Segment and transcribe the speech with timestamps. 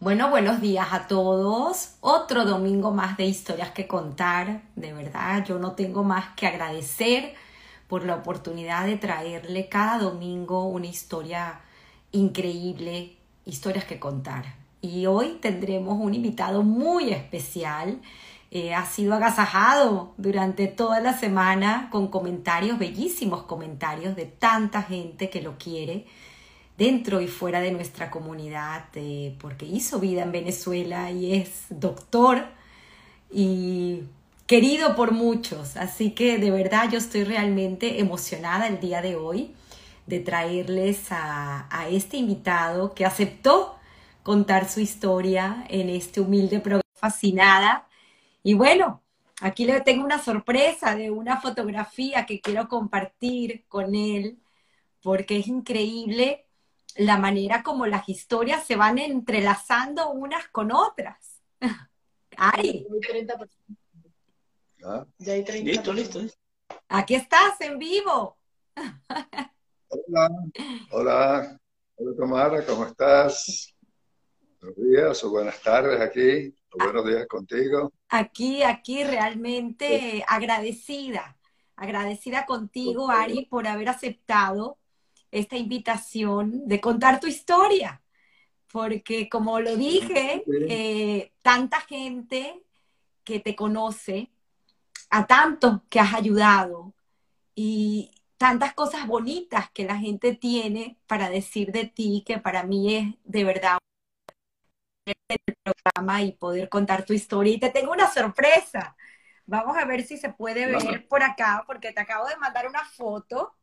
[0.00, 1.96] Bueno, buenos días a todos.
[2.00, 4.62] Otro domingo más de historias que contar.
[4.74, 7.34] De verdad, yo no tengo más que agradecer
[7.86, 11.60] por la oportunidad de traerle cada domingo una historia
[12.12, 14.54] increíble, historias que contar.
[14.80, 18.00] Y hoy tendremos un invitado muy especial.
[18.50, 25.28] Eh, ha sido agasajado durante toda la semana con comentarios, bellísimos comentarios de tanta gente
[25.28, 26.06] que lo quiere
[26.78, 32.46] dentro y fuera de nuestra comunidad, eh, porque hizo vida en Venezuela y es doctor
[33.32, 34.04] y
[34.46, 35.76] querido por muchos.
[35.76, 39.54] Así que de verdad yo estoy realmente emocionada el día de hoy
[40.06, 43.76] de traerles a, a este invitado que aceptó
[44.22, 46.82] contar su historia en este humilde programa.
[46.94, 47.88] Fascinada.
[48.42, 49.02] Y bueno,
[49.40, 54.38] aquí le tengo una sorpresa de una fotografía que quiero compartir con él,
[55.02, 56.47] porque es increíble
[56.98, 61.40] la manera como las historias se van entrelazando unas con otras.
[62.36, 62.86] Ay.
[64.84, 65.06] Ah,
[65.64, 66.20] listo, listo.
[66.88, 68.36] Aquí estás en vivo.
[69.90, 70.28] Hola,
[70.90, 71.60] hola,
[71.96, 73.74] hola Tamara, ¿cómo estás?
[74.60, 77.90] Buenos días o buenas tardes aquí, o buenos días contigo.
[78.10, 81.38] Aquí, aquí realmente agradecida,
[81.74, 84.76] agradecida contigo, Ari, por haber aceptado
[85.30, 88.02] esta invitación de contar tu historia,
[88.70, 92.62] porque como lo dije, eh, tanta gente
[93.24, 94.30] que te conoce,
[95.10, 96.92] a tanto que has ayudado
[97.54, 102.94] y tantas cosas bonitas que la gente tiene para decir de ti, que para mí
[102.94, 103.78] es de verdad
[105.06, 107.54] el programa y poder contar tu historia.
[107.54, 108.96] Y te tengo una sorpresa.
[109.46, 112.84] Vamos a ver si se puede ver por acá, porque te acabo de mandar una
[112.84, 113.57] foto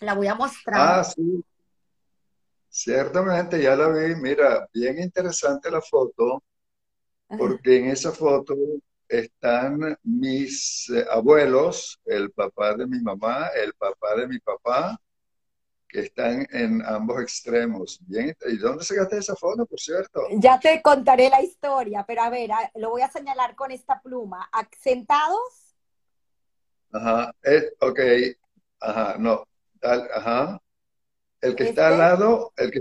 [0.00, 0.98] la voy a mostrar.
[0.98, 1.44] Ah, sí.
[2.68, 4.14] Ciertamente, ya la vi.
[4.16, 6.42] Mira, bien interesante la foto,
[7.28, 8.54] porque en esa foto
[9.08, 15.00] están mis eh, abuelos, el papá de mi mamá, el papá de mi papá,
[15.88, 18.00] que están en ambos extremos.
[18.06, 20.22] Bien, ¿y dónde sacaste esa foto, por cierto?
[20.32, 24.50] Ya te contaré la historia, pero a ver, lo voy a señalar con esta pluma.
[24.80, 25.76] ¿Sentados?
[26.92, 28.00] Ajá, eh, ok,
[28.80, 29.44] ajá, no,
[29.92, 30.60] ajá.
[31.40, 32.02] El que está al ¿Este?
[32.02, 32.80] lado, el que,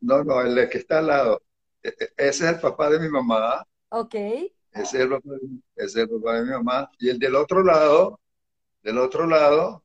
[0.00, 1.42] no, no, el que está al lado,
[1.82, 3.66] e, e, ese es el papá de mi mamá.
[3.90, 4.14] Ok.
[4.14, 5.30] Ese es, el papá,
[5.74, 6.90] ese es el papá de mi mamá.
[6.98, 8.20] Y el del otro lado,
[8.82, 9.84] del otro lado,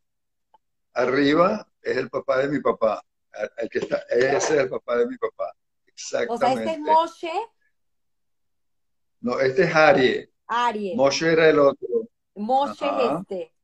[0.93, 3.03] arriba, es el papá de mi papá.
[3.57, 5.53] El que está, ese es el papá de mi papá.
[5.87, 6.33] Exactamente.
[6.33, 7.49] O sea, este es Moshe.
[9.21, 10.31] No, este es Arie.
[10.47, 10.95] Arie.
[10.95, 11.87] Moshe era el otro.
[12.35, 13.54] Moshe es este.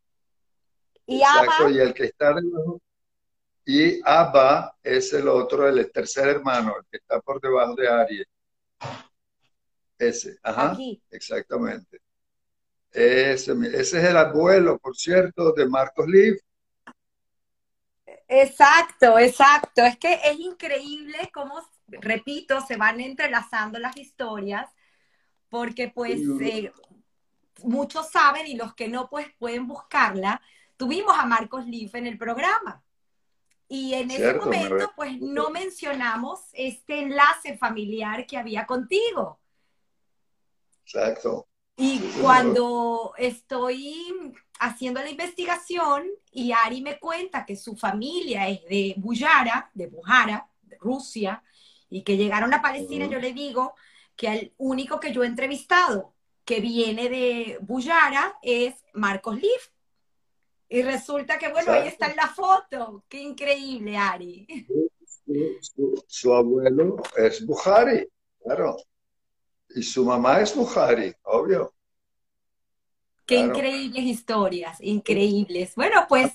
[1.06, 2.82] Y Exacto, y el que está debajo.
[3.66, 8.28] Y Abba es el otro, el tercer hermano, el que está por debajo de Aries.
[9.98, 10.72] Ese, ajá.
[10.72, 11.02] Aquí.
[11.12, 12.02] Exactamente.
[12.92, 16.38] Ese, ese es el abuelo, por cierto, de Marcos Liv.
[18.28, 19.84] Exacto, exacto.
[19.84, 24.70] Es que es increíble cómo, repito, se van entrelazando las historias,
[25.50, 26.72] porque pues eh,
[27.64, 30.42] muchos saben y los que no, pues pueden buscarla
[30.82, 32.84] tuvimos a Marcos Liff en el programa.
[33.68, 39.40] Y en ese momento, pues no mencionamos este enlace familiar que había contigo.
[40.84, 41.48] Exacto.
[41.78, 48.96] Y cuando estoy haciendo la investigación y Ari me cuenta que su familia es de
[48.98, 51.44] Bujara, de Bujara, de Rusia,
[51.92, 53.76] y que llegaron a Palestina, yo le digo
[54.16, 59.70] que el único que yo he entrevistado que viene de Bujara es Marcos Liff.
[60.74, 63.04] Y resulta que, bueno, ahí está en la foto.
[63.10, 64.48] Qué increíble, Ari.
[66.08, 68.08] Su, abuelo es Buhari,
[68.42, 68.78] claro.
[69.76, 71.74] Y su mamá es Buhari, obvio.
[73.26, 75.76] Qué increíbles historias, increíbles.
[75.76, 76.32] Bueno, pues...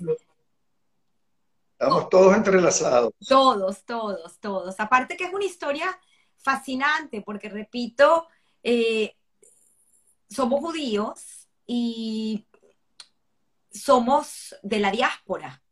[1.72, 3.14] Estamos todos entrelazados.
[3.26, 4.78] Todos, todos, todos.
[4.78, 5.98] Aparte que es una historia
[6.36, 8.26] fascinante, porque repito,
[8.62, 9.14] eh,
[10.28, 12.45] somos judíos y
[13.76, 15.62] somos de la diáspora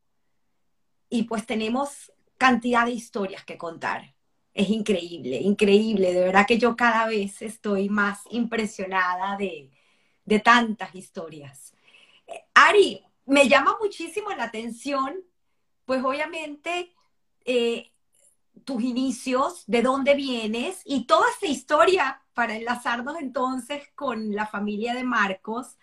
[1.08, 4.14] y pues tenemos cantidad de historias que contar.
[4.52, 6.12] Es increíble, increíble.
[6.12, 9.70] De verdad que yo cada vez estoy más impresionada de,
[10.42, 11.74] tantas historias.
[12.54, 15.16] Ari, me llama muchísimo la atención,
[15.84, 16.94] pues obviamente
[17.44, 17.92] eh,
[18.64, 24.94] tus inicios, de dónde vienes y toda esta historia para enlazarnos entonces con la familia
[24.94, 25.76] de Marcos,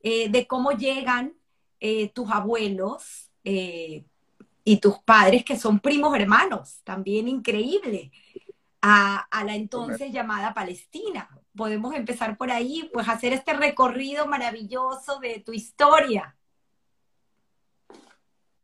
[0.00, 1.34] eh, de cómo llegan
[1.80, 4.04] eh, tus abuelos eh,
[4.64, 8.10] y tus padres que son primos hermanos, también increíble,
[8.80, 11.28] a, a la entonces llamada Palestina.
[11.56, 16.36] Podemos empezar por ahí, pues hacer este recorrido maravilloso de tu historia.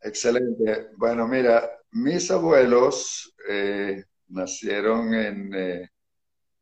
[0.04, 0.90] Excelente.
[0.98, 5.88] Bueno, mira, mis abuelos eh, nacieron en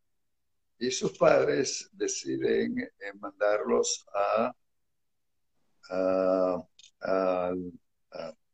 [0.80, 4.56] y sus padres deciden eh, mandarlos a,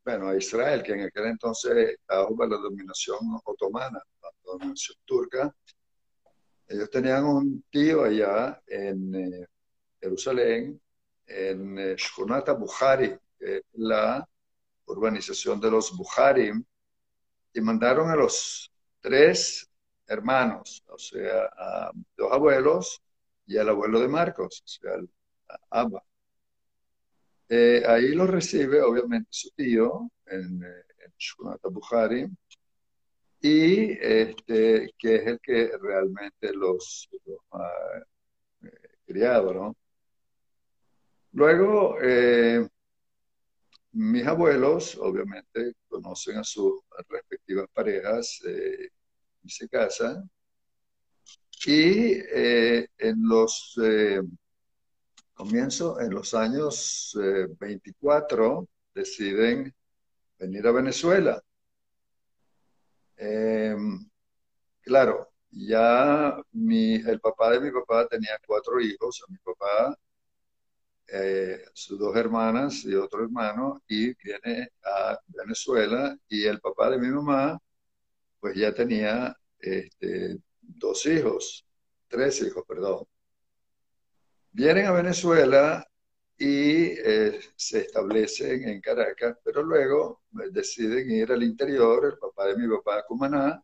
[0.05, 5.53] bueno, a Israel, que en aquel entonces estaba bajo la dominación otomana, la dominación turca.
[6.67, 9.47] Ellos tenían un tío allá en eh,
[9.99, 10.79] Jerusalén,
[11.25, 13.17] en eh, Shkunata Bukhari,
[13.73, 14.27] la
[14.85, 16.63] urbanización de los Bukharim,
[17.53, 19.67] y mandaron a los tres
[20.07, 23.01] hermanos, o sea, a dos abuelos
[23.47, 24.91] y al abuelo de Marcos, o sea,
[25.47, 26.03] a Abba.
[27.47, 32.27] Eh, ahí lo recibe, obviamente, su tío en, eh, en Shunata Bukhari,
[33.41, 37.09] y este, que es el que realmente los,
[37.51, 37.71] ha
[38.63, 38.71] eh,
[39.05, 39.75] criado, ¿no?
[41.33, 41.97] Luego,
[43.91, 48.41] mis abuelos, obviamente, conocen a sus respectivas parejas
[49.47, 50.29] se casan.
[51.65, 53.79] Y eh, en los
[55.35, 57.17] eh, comienzos, en los años
[57.59, 59.73] 24, eh, deciden
[60.39, 61.41] venir a Venezuela.
[63.17, 64.09] Em,
[64.81, 69.97] claro, ya mi, el papá de mi papá tenía cuatro hijos, mi papá,
[71.73, 77.09] sus dos hermanas y otro hermano, y viene a Venezuela, y el papá de mi
[77.09, 77.59] mamá
[78.39, 81.65] pues ya tenía este, dos hijos,
[82.07, 83.05] tres hijos, perdón.
[84.57, 85.85] Vienen a Venezuela
[86.37, 92.47] y eh, se establecen en Caracas, pero luego eh, deciden ir al interior, el papá
[92.47, 93.61] de mi papá a Cumaná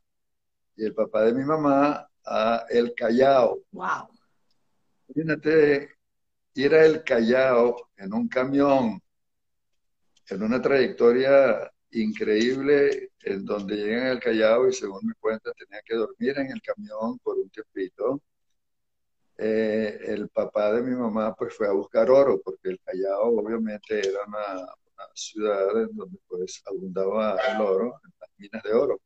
[0.76, 3.64] y el papá de mi mamá a El Callao.
[3.72, 4.10] Wow.
[5.08, 5.96] Imagínate
[6.56, 9.02] ir a El Callao en un camión,
[10.28, 15.96] en una trayectoria increíble en donde llegan al Callao y según mi cuenta tenía que
[15.96, 18.22] dormir en el camión por un tiempito.
[19.44, 23.98] Eh, el papá de mi mamá pues fue a buscar oro porque el Callao obviamente
[23.98, 24.68] era una,
[25.16, 29.02] ciudad donde pues abundaba el oro, en las minas de oro.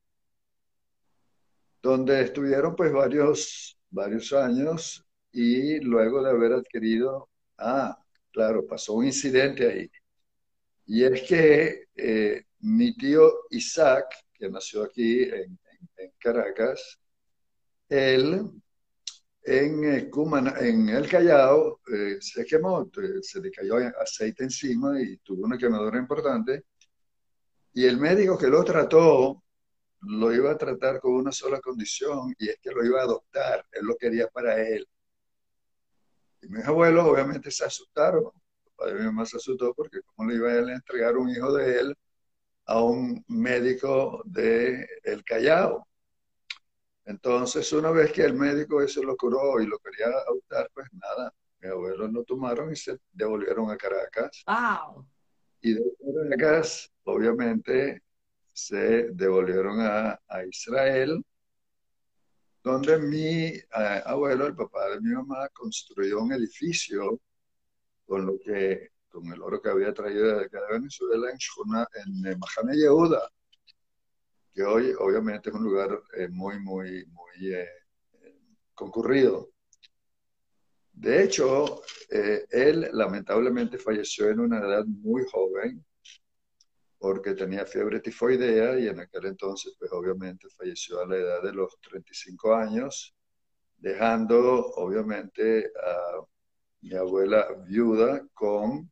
[1.82, 7.98] Donde estuvieron pues varios, varios años y luego de haber adquirido, ah,
[8.34, 9.92] claro, pasó un incidente ahí.
[10.86, 15.58] Y es que eh, mi tío Isaac, que nació aquí en,
[16.20, 17.00] Caracas,
[17.88, 18.52] él
[19.46, 20.10] en, eh,
[20.62, 22.90] en el Callao eh, se quemó,
[23.22, 26.66] se le cayó aceite encima y tuvo una quemadura importante.
[27.74, 29.44] Y el médico que lo trató
[30.02, 33.66] lo iba a tratar con una sola condición y es que lo iba a adoptar,
[33.72, 34.88] él lo quería para él.
[36.42, 38.24] Y mis abuelos obviamente se asustaron,
[38.66, 41.80] el padre mi mamá se asustó porque cómo le iba a, entregar un hijo de
[41.80, 41.96] él
[42.66, 44.88] a un médico de
[45.26, 45.88] Callao.
[47.06, 51.32] Entonces, una vez que el médico eso lo curó y lo quería adoptar, pues nada,
[51.60, 54.44] mis abuelos lo tomaron y se devolvieron a Caracas.
[54.48, 55.06] Wow.
[55.62, 55.84] Y de
[56.38, 58.02] Caracas, obviamente,
[58.52, 60.20] se devolvieron a,
[60.50, 61.24] Israel,
[62.64, 63.64] donde mi eh,
[64.06, 67.20] abuelo, el papá de mi mamá, construyó un edificio
[68.08, 73.32] con lo que con el oro que había traído de Venezuela en, en Mahane Yehuda,
[74.56, 77.68] que hoy obviamente es un lugar eh, muy, muy, muy eh,
[78.74, 79.50] concurrido.
[80.94, 85.86] De hecho, eh, él lamentablemente falleció en una edad muy joven
[86.98, 91.52] porque tenía fiebre tifoidea y en aquel entonces, pues obviamente falleció a la edad de
[91.52, 93.14] los 35 años,
[93.76, 96.22] dejando obviamente a
[96.80, 98.90] mi abuela viuda con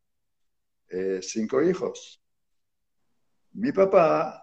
[1.22, 2.22] cinco hijos.
[3.54, 4.43] Mi papá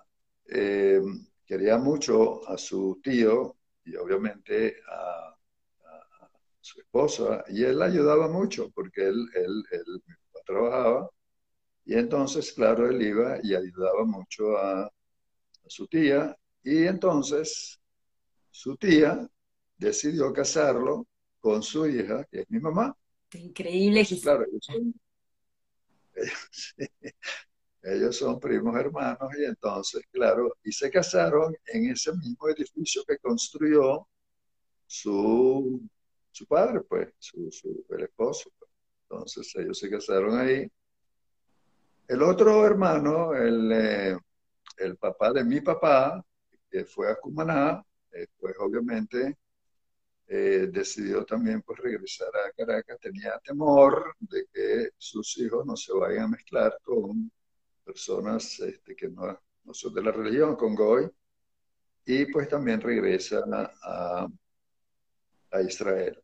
[0.51, 1.01] eh,
[1.47, 5.35] quería mucho a su tío y obviamente a,
[6.63, 10.03] su esposa, y él ayudaba mucho porque él, él, él
[10.45, 11.09] trabajaba,
[11.87, 14.91] y entonces, claro, él iba y ayudaba mucho a, a
[15.67, 17.81] su tía, y entonces
[18.51, 19.27] su tía
[19.79, 21.07] decidió casarlo
[21.41, 22.95] con su hija, que es mi mamá.
[23.33, 24.07] Increíble.
[24.23, 24.45] claro,
[27.83, 33.19] ellos son, primos hermanos y entonces, claro, y se casaron en ese mismo edificio que
[33.19, 34.07] construyó
[34.87, 35.81] su,
[36.31, 38.51] su padre, pues, su, el esposo.
[38.59, 38.71] Pues.
[39.03, 40.71] Entonces ellos se casaron ahí.
[42.09, 44.19] El otro hermano, el, eh,
[44.79, 46.25] el papá de mi papá,
[46.71, 47.83] que fue a Cumaná,
[48.13, 49.39] eh, pues obviamente
[50.27, 52.99] eh, decidió también pues regresar a Caracas.
[53.01, 57.31] Tenía temor de que sus hijos no se vayan a mezclar con
[57.91, 61.11] personas este, que no, no, son de la religión, con Goy,
[62.05, 63.43] y pues también regresa
[63.83, 64.27] a,
[65.51, 66.23] a Israel.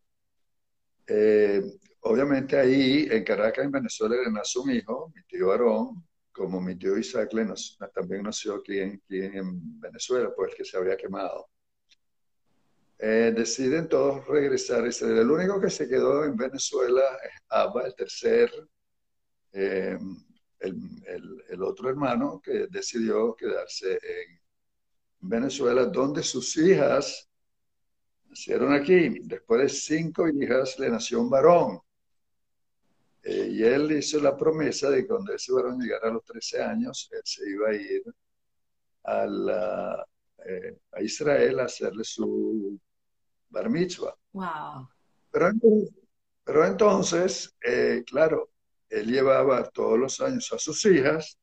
[1.06, 1.62] Eh,
[2.00, 6.76] obviamente ahí en Caracas, en Venezuela, le nació un hijo, mi tío Aarón, como mi
[6.76, 7.46] tío Isaac le
[7.94, 11.48] también nació aquí en, aquí en Venezuela, pues que se había quemado.
[12.98, 14.84] Eh, deciden todos regresar.
[14.86, 18.50] El único que se quedó en Venezuela es Abba, el tercer,
[19.52, 19.98] eh,
[20.60, 24.40] el, otro hermano que decidió quedarse en
[25.20, 27.28] Venezuela, donde sus hijas
[28.28, 29.20] nacieron aquí.
[29.22, 31.80] Después de cinco hijas le nació un varón.
[33.22, 36.62] Eh, y él hizo la promesa de que cuando ese varón llegara a los 13
[36.62, 38.02] años, él se iba a ir
[39.04, 40.06] a, la,
[40.92, 42.78] a Israel a hacerle su
[43.48, 44.14] bar mitzvah.
[44.32, 44.88] Wow.
[45.30, 45.52] Pero,
[46.44, 48.50] pero entonces, eh, claro,
[48.88, 51.38] él llevaba todos los años a sus hijas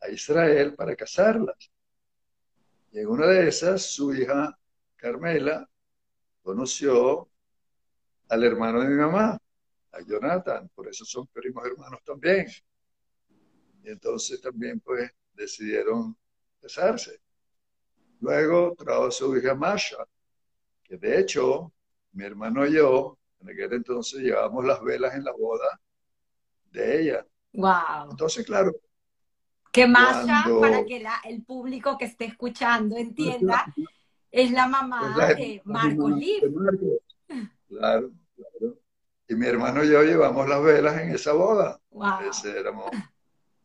[0.00, 1.70] a Israel para casarlas.
[2.90, 4.58] Y en una de esas, su hija
[4.96, 5.68] Carmela
[6.42, 7.28] conoció
[8.28, 9.38] al hermano de mi mamá,
[9.92, 12.46] a Jonathan, por eso son primos hermanos también.
[13.82, 16.16] Y entonces también pues decidieron
[16.60, 17.20] casarse.
[18.20, 20.06] Luego trajo a su hija Masha,
[20.98, 21.72] de hecho,
[22.12, 25.80] mi hermano y yo, en aquel entonces llevábamos las velas en la boda
[26.72, 27.26] de ella.
[27.52, 28.10] Wow.
[28.10, 28.72] Entonces, claro.
[29.70, 30.26] Que más
[30.60, 33.72] para que el público que esté escuchando entienda,
[34.30, 36.42] es la mamá de Marcos Liv.
[37.68, 38.78] Claro, claro.
[39.28, 41.80] Y mi hermano y yo llevamos las velas en esa boda.
[41.90, 42.20] Wow.
[42.28, 42.90] Ese éramos.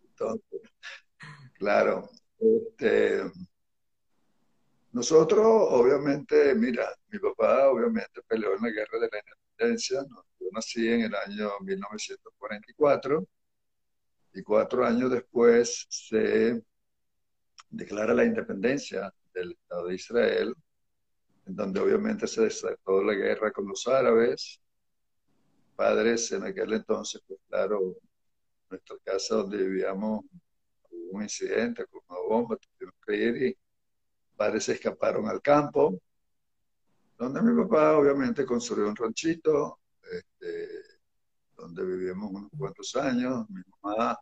[0.01, 0.61] Entonces,
[1.53, 2.09] claro.
[2.39, 3.23] Este,
[4.91, 10.05] nosotros, obviamente, mira, mi papá obviamente peleó en la guerra de la independencia.
[10.47, 13.27] Yo nací en el año 1944
[14.33, 16.63] y cuatro años después se
[17.69, 20.55] declara la independencia del Estado de Israel,
[21.45, 24.61] en donde obviamente se desató la guerra con los árabes.
[25.75, 27.97] Padres en aquel entonces, pues claro,
[28.69, 30.23] nuestra casa donde vivíamos
[30.89, 33.57] hubo un incidente con una bomba, tuvimos que ir y
[34.37, 35.99] padres se escaparon al campo,
[37.17, 39.79] donde mi papá obviamente construyó un ranchito,
[40.11, 40.67] este,
[41.55, 43.49] donde vivimos unos cuantos años.
[43.49, 44.17] Mi mamá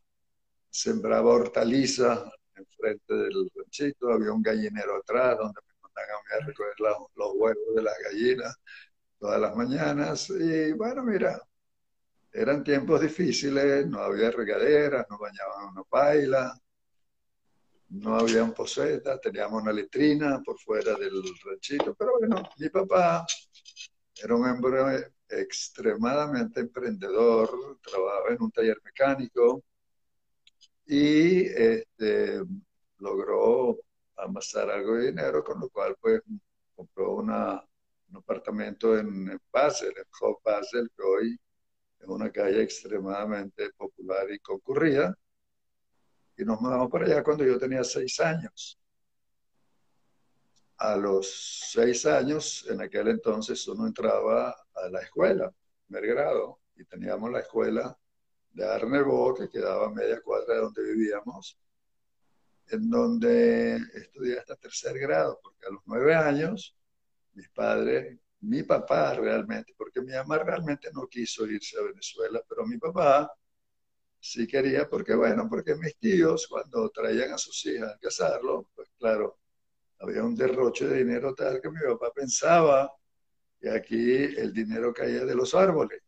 [0.70, 2.24] sembraba hortalizas
[2.56, 7.82] enfrente del ranchito, había un gallinero atrás donde me mandaban a recoger los, huevos de
[7.82, 8.56] las gallinas
[9.20, 10.30] todas las mañanas.
[10.30, 11.42] Y bueno, mira,
[12.32, 16.54] eran tiempos difíciles, no había regaderas, no bañaban una paila,
[17.90, 23.26] no había poseta, teníamos una letrina por fuera del ranchito, pero bueno, mi papá
[24.22, 29.64] era un hombre extremadamente emprendedor, trabajaba en un taller mecánico
[30.86, 32.42] y este,
[33.00, 33.80] logró
[34.18, 36.22] amasar algo de dinero, con lo cual pues
[36.76, 37.32] compró un
[38.16, 41.40] apartamento en Basel, en Hof Basel, que hoy
[42.00, 45.16] es una calle extremadamente popular y concurrida
[46.38, 48.78] y nos mudamos para allá cuando yo tenía seis años.
[50.78, 55.52] A los seis años, en aquel entonces, uno entraba a la escuela,
[55.88, 57.98] primer grado, y teníamos la escuela
[58.52, 61.58] de Arnebo, que quedaba a media cuadra de donde vivíamos,
[62.68, 66.76] en donde estudié hasta tercer grado, porque a los nueve años,
[67.34, 72.66] mis padres, mi papá realmente, porque mi mamá realmente no quiso irse a Venezuela, pero
[72.66, 73.32] mi papá
[74.20, 78.90] sí quería, porque bueno, porque mis tíos cuando traían a sus hijas a casarlo, pues
[78.98, 79.40] claro,
[80.00, 82.92] había un derroche de dinero tal que mi papá pensaba
[83.66, 86.00] que aquí el dinero caía de los árboles.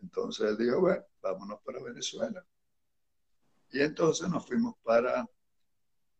[0.00, 2.42] Entonces él dijo, bueno, vámonos para Venezuela.
[3.70, 5.28] Y entonces nos fuimos para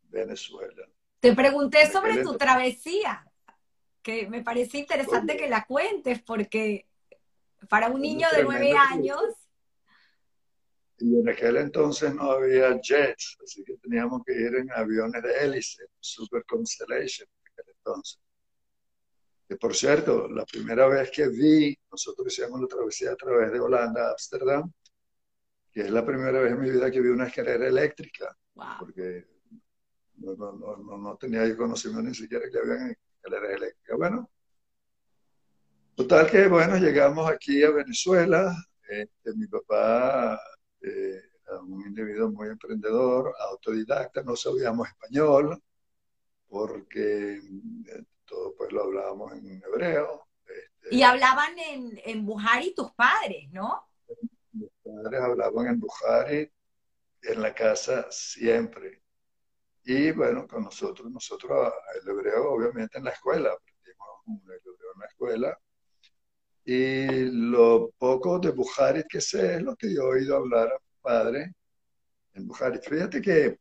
[0.02, 0.86] Venezuela.
[1.18, 3.26] Te pregunté sobre tu travesía,
[4.02, 6.86] que me parece interesante que la cuentes, porque
[7.70, 9.22] para un niño de nueve años
[10.98, 15.32] y en aquel entonces no había jets, así que teníamos que ir en aviones de
[15.42, 18.20] hélice, Super Constellation en aquel entonces.
[19.50, 23.58] Que por cierto, la primera vez que vi, nosotros hicimos la travesía a través de
[23.58, 24.70] Holanda a Ámsterdam,
[25.72, 28.32] que es la primera vez en mi vida que vi una escalera eléctrica,
[28.78, 29.26] porque
[30.18, 33.98] no, no, no, no, tenía yo conocimiento ni siquiera que había escaleras eléctricas.
[33.98, 34.30] Bueno,
[35.96, 38.54] total que, bueno, llegamos aquí a Venezuela,
[38.88, 40.40] este, mi papá
[40.80, 41.22] eh,
[41.66, 45.60] un individuo muy emprendedor, autodidacta, no sabíamos español,
[46.48, 50.26] porque eh, todo pues lo hablábamos en hebreo.
[50.46, 53.88] Este, y hablaban en, en Buhari tus padres, ¿no?
[54.52, 56.50] Mis padres hablaban en Buhari
[57.22, 59.02] en la casa siempre.
[59.84, 65.00] Y bueno, con nosotros, nosotros el hebreo obviamente en la escuela, aprendimos el hebreo en
[65.00, 65.58] la escuela.
[66.64, 70.78] Y lo poco de Buhari que sé es lo que yo he oído hablar a
[70.78, 71.54] mi padre
[72.34, 72.78] en Buhari.
[72.78, 73.58] Fíjate que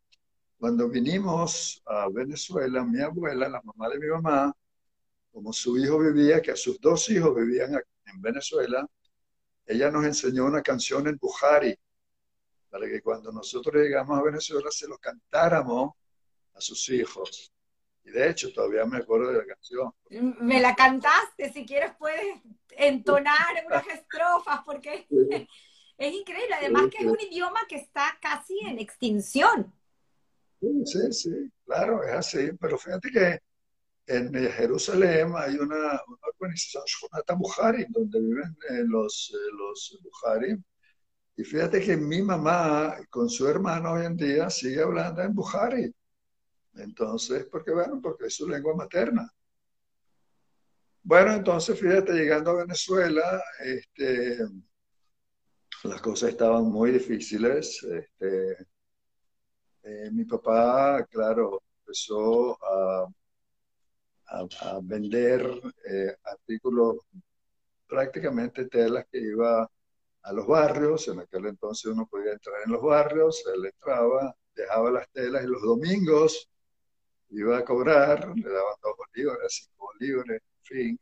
[0.60, 4.54] cuando vinimos a Venezuela, mi abuela, la mamá de mi mamá,
[5.32, 8.88] como su hijo vivía, que sus dos hijos vivían en Venezuela,
[9.66, 11.78] ella nos enseñó una canción en Bujari,
[12.70, 15.94] para que cuando nosotros llegamos a Venezuela se lo cantáramos
[16.54, 17.52] a sus hijos.
[18.04, 19.92] Y de hecho, todavía me acuerdo de la canción.
[20.40, 25.08] Me la cantaste, si quieres puedes entonar unas estrofas, porque
[25.98, 26.56] es increíble.
[26.58, 29.74] Además que es un idioma que está casi en extinción.
[30.60, 32.52] Sí, sí, sí, claro, es así.
[32.60, 33.40] Pero fíjate que
[34.10, 40.58] en Jerusalén hay una, una organización, Shonata Buhari, donde viven eh, los, eh, los Buhari.
[41.36, 45.94] Y fíjate que mi mamá con su hermano hoy en día sigue hablando en Buhari.
[46.74, 49.32] Entonces, porque bueno, porque es su lengua materna.
[51.04, 54.40] Bueno, entonces fíjate, llegando a Venezuela, este,
[55.84, 57.84] las cosas estaban muy difíciles.
[57.84, 58.68] Este,
[59.84, 63.08] eh, mi papá, claro, empezó a,
[64.30, 65.42] a, vender
[65.90, 66.98] eh, artículos,
[67.88, 69.70] prácticamente telas que iba
[70.24, 71.08] a los barrios.
[71.08, 75.48] En aquel entonces uno podía entrar en los barrios, él entraba, dejaba las telas y
[75.48, 76.50] los domingos
[77.30, 81.00] iba a cobrar, le daban dos bolívares, cinco bolívares, en fin.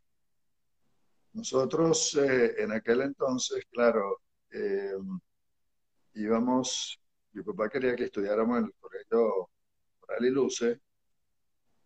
[1.32, 4.20] Nosotros eh, en aquel entonces, claro,
[6.14, 6.98] íbamos
[7.38, 9.50] mi papá quería que estudiáramos en el colegio
[10.00, 10.80] Moral y Luce.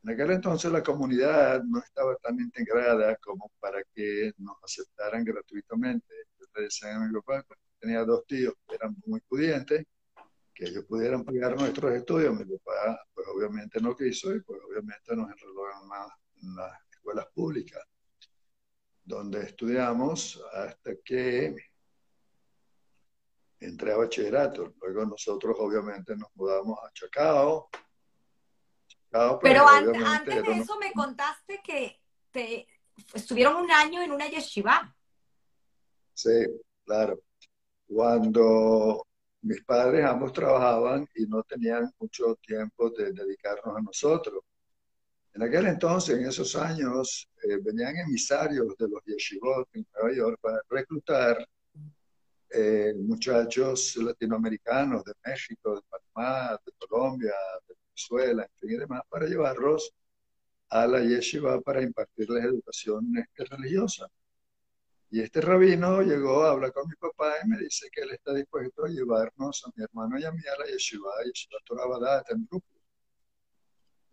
[0.05, 6.13] En aquel entonces la comunidad no estaba tan integrada como para que nos aceptaran gratuitamente.
[6.39, 7.47] Yo le decía a mi papá,
[7.79, 9.87] tenía dos tíos que eran muy pudientes,
[10.53, 12.35] que ellos pudieran pagar nuestros estudios.
[12.35, 17.27] Mi papá, pues obviamente no quiso y pues obviamente nos enroló en, en las escuelas
[17.33, 17.83] públicas,
[19.05, 21.55] donde estudiamos hasta que
[23.61, 24.75] entré a bachillerato.
[24.81, 27.69] Luego nosotros obviamente nos mudamos a Chacao.
[29.43, 32.67] Pero antes, de eso me contaste que te
[33.13, 34.95] estuvieron un año en una yeshiva.
[36.15, 36.47] Sí,
[36.85, 37.21] claro.
[37.87, 39.07] Cuando
[39.43, 44.43] mis padres ambos trabajaban y no tenían mucho tiempo de dedicarnos a nosotros.
[45.35, 50.39] En aquel entonces, en esos años, eh, venían emisarios de los yeshivot en Nueva York
[50.41, 51.47] para reclutar
[52.51, 57.33] eh, muchachos latinoamericanos de México, de Panamá, de Colombia,
[57.67, 59.93] de Venezuela, y demás, para llevarlos
[60.71, 64.09] a la yeshiva para impartirles educación este, religiosa.
[65.11, 68.87] Y este rabino llegó, habla con mi papá y me dice que él está dispuesto
[68.87, 72.81] a llevarnos a mi hermano y a mí a la yeshiva, yeshiva Torah en Brooklyn.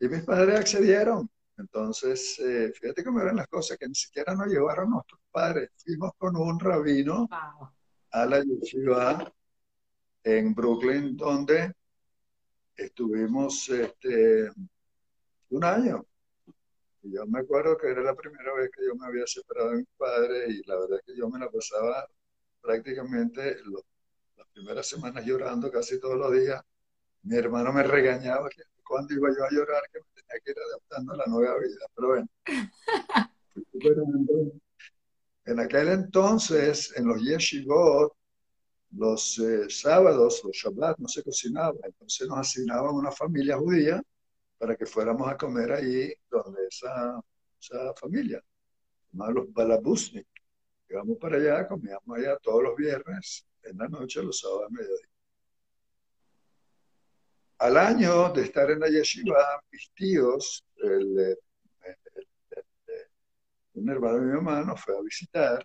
[0.02, 1.30] Y mis padres accedieron.
[1.58, 5.70] Entonces, eh, fíjate cómo eran las cosas, que ni siquiera nos llevaron nuestros padres.
[5.78, 7.30] Fuimos con un rabino
[8.12, 9.34] a la yeshiva
[10.24, 11.74] en Brooklyn, donde
[12.86, 14.50] estuvimos este,
[15.50, 16.06] un año.
[17.02, 19.78] Y yo me acuerdo que era la primera vez que yo me había separado de
[19.78, 22.08] mi padre y la verdad es que yo me la pasaba
[22.62, 26.62] prácticamente las primeras semanas llorando casi todos los días.
[27.24, 30.58] Mi hermano me regañaba que cuando iba yo a llorar que me tenía que ir
[30.60, 31.86] adaptando a la nueva vida.
[31.96, 32.28] Pero bueno,
[35.50, 38.14] En aquel entonces, en los yeshivot,
[38.92, 41.78] los eh, sábados, los Shabbat, no se cocinaba.
[41.84, 44.02] Entonces nos asignaban una familia judía
[44.58, 47.20] para que fuéramos a comer ahí donde esa,
[47.60, 48.44] esa familia,
[49.12, 50.28] los Balabusnik.
[50.88, 55.08] Llegamos para allá, comíamos allá todos los viernes, en la noche, los sábados a mediodía.
[57.60, 61.38] Al año de estar en la yeshiva, mis tíos, el,
[63.74, 65.64] un hermano de mi mamá nos fue a visitar,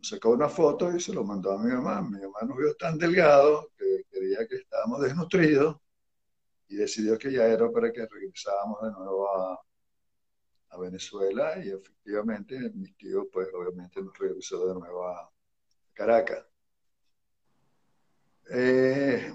[0.00, 2.00] sacó una foto y se lo mandó a mi mamá.
[2.02, 5.76] Mi mamá nos vio tan delgado que creía que estábamos desnutridos
[6.68, 9.60] y decidió que ya era para que regresáramos de nuevo a,
[10.70, 15.30] a Venezuela y efectivamente mis tíos pues obviamente nos regresó de nuevo a
[15.94, 16.44] Caracas.
[18.50, 19.32] Eh,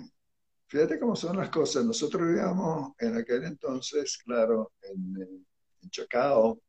[0.68, 1.86] fíjate cómo son las cosas.
[1.86, 5.46] Nosotros vivíamos en aquel entonces, claro, en,
[5.82, 6.62] en Chacao, un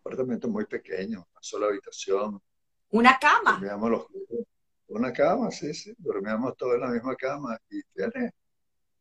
[0.00, 2.40] apartamento muy pequeño, una sola habitación.
[2.90, 3.52] ¿Una cama?
[3.52, 4.06] Dormíamos los,
[4.88, 7.58] una cama, sí, sí, dormíamos todos en la misma cama.
[7.70, 8.34] Y fíjate,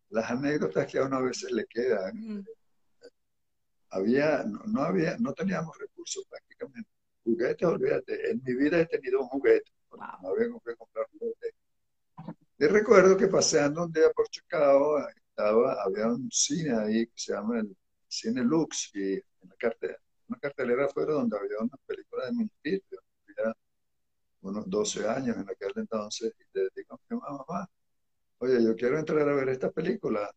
[0.10, 2.46] las anécdotas que a uno a veces le quedan.
[3.92, 6.90] Había, no, había, no teníamos recursos prácticamente.
[7.24, 11.54] Juguetes, olvídate, en mi vida he tenido un juguete, no había que comprar juguetes.
[12.60, 17.34] Y recuerdo que paseando un día por Chicago, estaba, había un cine ahí que se
[17.34, 17.76] llama el
[18.08, 23.00] Cine Lux, y en la cartelera, una cartelera afuera donde había una película de municipio.
[24.42, 27.70] Unos 12 años en aquel entonces, y le digo a mi mamá,
[28.38, 30.30] oye, yo quiero entrar a ver esta película.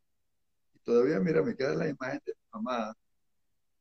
[0.74, 2.94] Y todavía, mira, me queda la imagen de mi mamá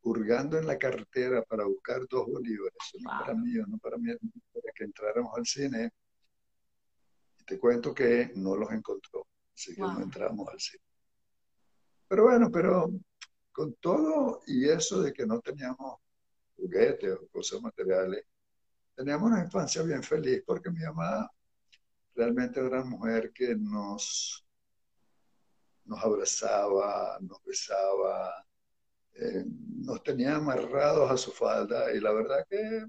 [0.03, 4.11] hurgando en la carretera para buscar dos bolívares, no para mí, no para mí,
[4.53, 5.91] para que entráramos al cine.
[7.39, 10.83] Y te cuento que no los encontró, así que no entramos al cine.
[12.07, 12.91] Pero bueno, pero
[13.51, 15.99] con todo y eso de que no teníamos
[16.55, 18.25] juguetes o cosas materiales,
[19.01, 21.27] teníamos una infancia bien feliz porque mi mamá
[22.13, 24.45] realmente era una mujer que nos,
[25.85, 28.45] nos abrazaba, nos besaba,
[29.13, 32.85] eh, nos tenía amarrados a su falda y la verdad que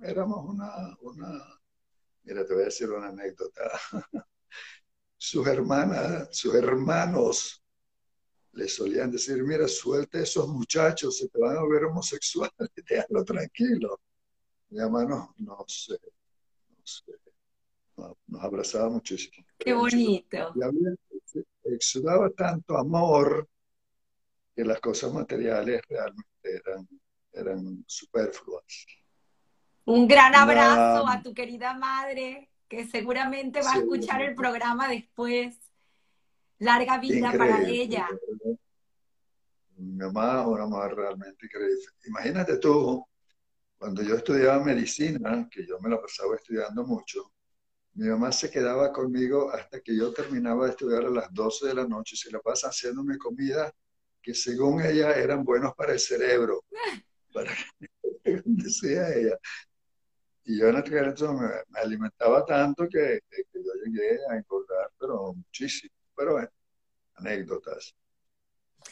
[0.00, 1.60] éramos una, una,
[2.22, 3.70] mira, te voy a decir una anécdota.
[5.18, 7.62] sus hermanas, sus hermanos
[8.52, 12.50] le solían decir, mira, suelte esos muchachos, se te van a ver homosexuales,
[12.88, 14.00] déjalo tranquilo.
[14.70, 15.90] Mi mamá nos, nos,
[18.26, 19.44] nos abrazaba muchísimo.
[19.58, 20.54] Qué bonito.
[21.64, 23.48] Y exudaba tanto amor
[24.54, 26.88] que las cosas materiales realmente eran,
[27.32, 28.86] eran superfluas.
[29.84, 35.56] Un gran abrazo a tu querida madre, que seguramente va a escuchar el programa después.
[36.58, 38.06] Larga vida para ella.
[39.76, 41.86] Mi mamá, una mamá realmente increíble.
[42.04, 43.04] Imagínate tú,
[43.80, 47.32] cuando yo estudiaba medicina, que yo me la pasaba estudiando mucho,
[47.94, 51.74] mi mamá se quedaba conmigo hasta que yo terminaba de estudiar a las 12 de
[51.74, 52.14] la noche.
[52.14, 53.72] Se la pasa haciéndome comida
[54.20, 56.62] que según ella eran buenos para el cerebro,
[57.32, 57.88] para que
[58.44, 59.38] decía ella.
[60.44, 65.94] Y yo en aquel entonces me, alimentaba tanto que, yo llegué a engordar, pero muchísimo.
[66.14, 66.50] Pero bueno,
[67.14, 67.94] anécdotas.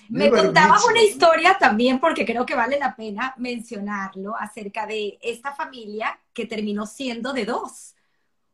[0.08, 5.52] Me contabas una historia también, porque creo que vale la pena mencionarlo, acerca de esta
[5.52, 7.94] familia que terminó siendo de dos,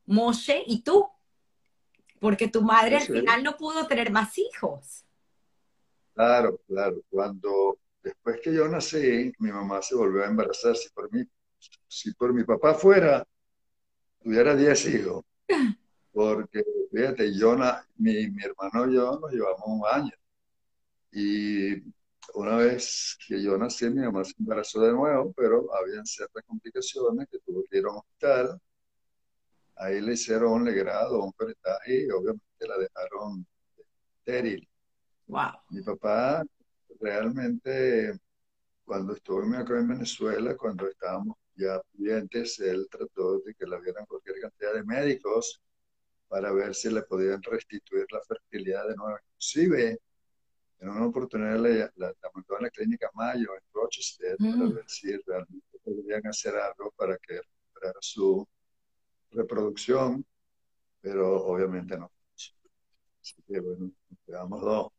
[0.06, 1.08] Moshe y tú,
[2.20, 5.04] porque tu madre al final no pudo tener más hijos.
[6.14, 7.02] Claro, claro.
[7.10, 10.76] Cuando después que yo nací, mi mamá se volvió a embarazar.
[10.76, 11.24] Si por mí,
[11.88, 13.26] si por mi papá fuera,
[14.22, 15.24] tuviera 10 hijos.
[16.12, 17.56] Porque, fíjate, yo,
[17.96, 20.12] mi, mi hermano y yo nos llevamos un año.
[21.14, 21.80] Y
[22.34, 27.28] una vez que yo nací, mi mamá se embarazó de nuevo, pero habían ciertas complicaciones
[27.30, 28.60] que tuvo que ir a un hospital.
[29.76, 33.46] Ahí le hicieron un legrado, un peretaje y obviamente la dejaron
[34.18, 34.68] estéril.
[35.70, 36.44] Mi papá
[37.00, 38.18] realmente,
[38.84, 44.04] cuando estuve acá en Venezuela, cuando estábamos ya clientes, él trató de que le vieran
[44.06, 45.60] cualquier cantidad de médicos
[46.26, 49.18] para ver si le podían restituir la fertilidad de nuevo.
[49.36, 50.00] Inclusive,
[50.80, 54.74] en una oportunidad la, la, mandó a la clínica Mayo en Rochester para mm.
[54.74, 58.46] ver si realmente podían hacer algo para que recuperara su
[59.30, 60.24] reproducción,
[61.00, 62.10] pero obviamente no.
[63.20, 63.90] Así que bueno,
[64.26, 64.92] quedamos dos.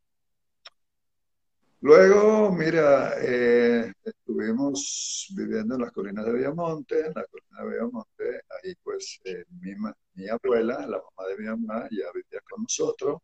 [1.81, 8.41] Luego, mira, eh, estuvimos viviendo en las colinas de Villamonte, en la colina de Villamonte,
[8.49, 9.75] ahí pues eh, mi,
[10.15, 13.19] mi, abuela, la mamá de mi mamá, ya vivía con nosotros.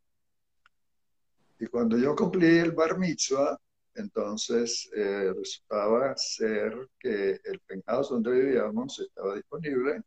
[1.62, 3.56] Y cuando yo cumplí el bar mitzvah,
[3.94, 10.02] entonces eh, resultaba ser que el penthouse donde vivíamos estaba disponible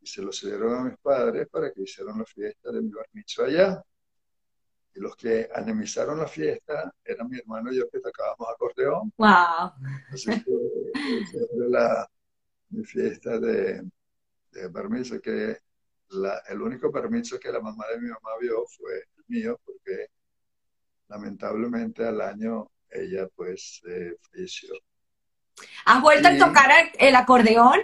[0.00, 3.06] y se lo cedieron a mis padres para que hicieran la fiesta de mi bar
[3.12, 3.84] mitzvah allá.
[4.94, 9.12] Y los que anemizaron la fiesta eran mi hermano y yo que tocábamos acordeón.
[9.18, 9.72] ¡Wow!
[10.10, 12.08] Que fue la,
[12.70, 13.82] mi fiesta de,
[14.52, 15.58] de permiso, que
[16.08, 20.08] la, el único permiso que la mamá de mi mamá vio fue el mío, porque
[21.12, 24.74] lamentablemente al año ella pues eh, falleció.
[25.84, 27.80] ¿Has vuelto a tocar el acordeón?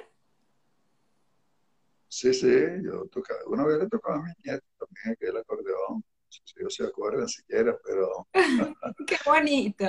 [2.09, 2.51] Sí, sí,
[2.83, 6.85] yo tocaba, una vez le tocaba a mi nieto también el acordeón si ellos se
[6.85, 8.29] acuerdan siquiera, pero...
[9.07, 9.87] ¡Qué bonito!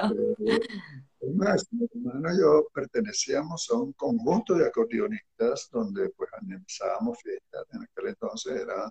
[1.22, 7.66] Bueno, mi hermano y yo pertenecíamos a un conjunto de acordeonistas donde pues organizábamos fiestas.
[7.74, 8.90] En aquel entonces era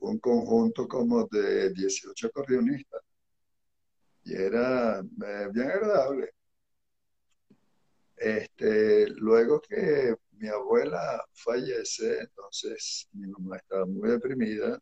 [0.00, 3.00] un conjunto como de 18 acordeonistas.
[4.26, 6.34] Y era eh, bien agradable.
[8.16, 14.80] Este, luego que mi abuela fallece, entonces mi mamá estaba muy deprimida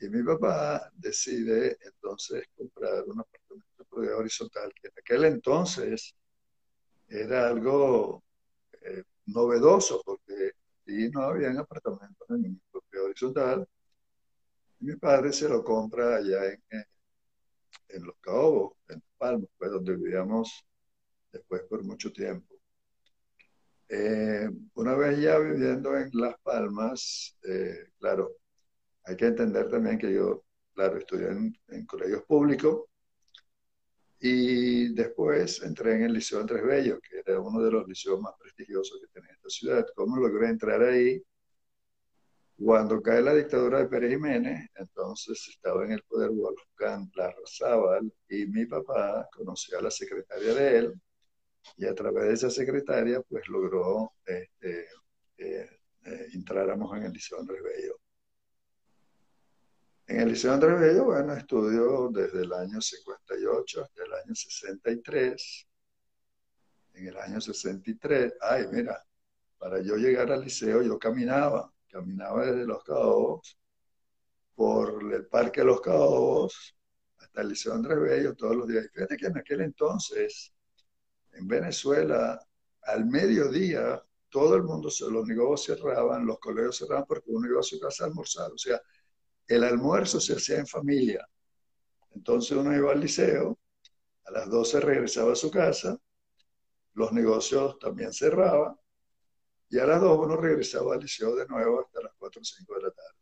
[0.00, 6.14] y mi papá decide entonces comprar un apartamento de horizontal, que en aquel entonces
[7.08, 8.24] era algo
[8.82, 10.52] eh, novedoso, porque
[10.88, 13.68] allí no había apartamentos en propio horizontal.
[14.80, 16.84] Y mi padre se lo compra allá en, en,
[18.04, 20.64] Los Cabos, en Palmas, pues, donde vivíamos
[21.32, 22.54] después por mucho tiempo.
[23.88, 28.36] Eh, una vez ya viviendo en Las Palmas, eh, claro,
[29.04, 32.86] hay que entender también que yo, claro, estudié en, colegios públicos
[34.18, 38.34] y después entré en el Liceo Andrés Bello, que era uno de los liceos más
[38.40, 39.86] prestigiosos que tenía esta ciudad.
[39.94, 41.22] ¿Cómo logré entrar ahí?
[42.58, 48.46] Cuando cae la dictadura de Pérez Jiménez, entonces estaba en el poder Wolfgang Larrazábal y
[48.46, 51.00] mi papá conoció a la secretaria de él
[51.76, 54.88] y a través de esa secretaria pues logró este,
[55.36, 55.70] eh,
[56.04, 58.00] eh, entráramos en el Liceo Andrés Bello.
[60.06, 65.68] En el Liceo Andrés Bello, bueno, estudio desde el año 58 hasta el año 63.
[66.94, 69.04] En el año 63, ay, mira,
[69.58, 73.58] para yo llegar al liceo yo caminaba, caminaba desde Los Cabos,
[74.54, 76.76] por el Parque de Los Cabos,
[77.18, 78.86] hasta el Liceo Andrés Bello todos los días.
[78.92, 80.52] fíjate que en aquel entonces,
[81.32, 82.38] en Venezuela,
[82.82, 87.62] al mediodía, todo el mundo, los negocios cerraban, los colegios cerraban porque uno iba a
[87.62, 88.52] su casa a almorzar.
[88.52, 88.80] O sea,
[89.48, 91.26] el almuerzo se hacía en familia.
[92.10, 93.58] Entonces uno iba al liceo,
[94.24, 95.98] a las 12 regresaba a su casa,
[96.92, 98.76] los negocios también cerraban,
[99.68, 102.74] y a las 2 uno regresaba al liceo de nuevo hasta las 4 o 5
[102.74, 103.16] de la tarde.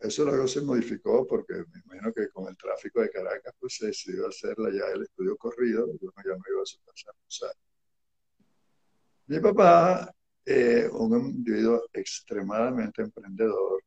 [0.00, 3.86] Eso luego se modificó porque me imagino que con el tráfico de Caracas pues se
[3.86, 7.12] decidió hacerla ya el estudio corrido, y uno ya no iba a su casa a
[7.12, 7.54] almorzar.
[9.26, 13.82] Mi papá, eh, un individuo extremadamente emprendedor,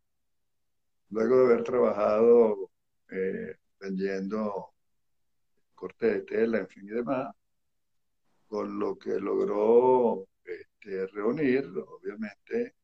[1.09, 2.71] luego de haber trabajado
[3.09, 4.73] eh, vendiendo
[5.75, 7.31] corte de tela, en fin y demás,
[8.47, 12.75] con lo que logró este, reunir, obviamente,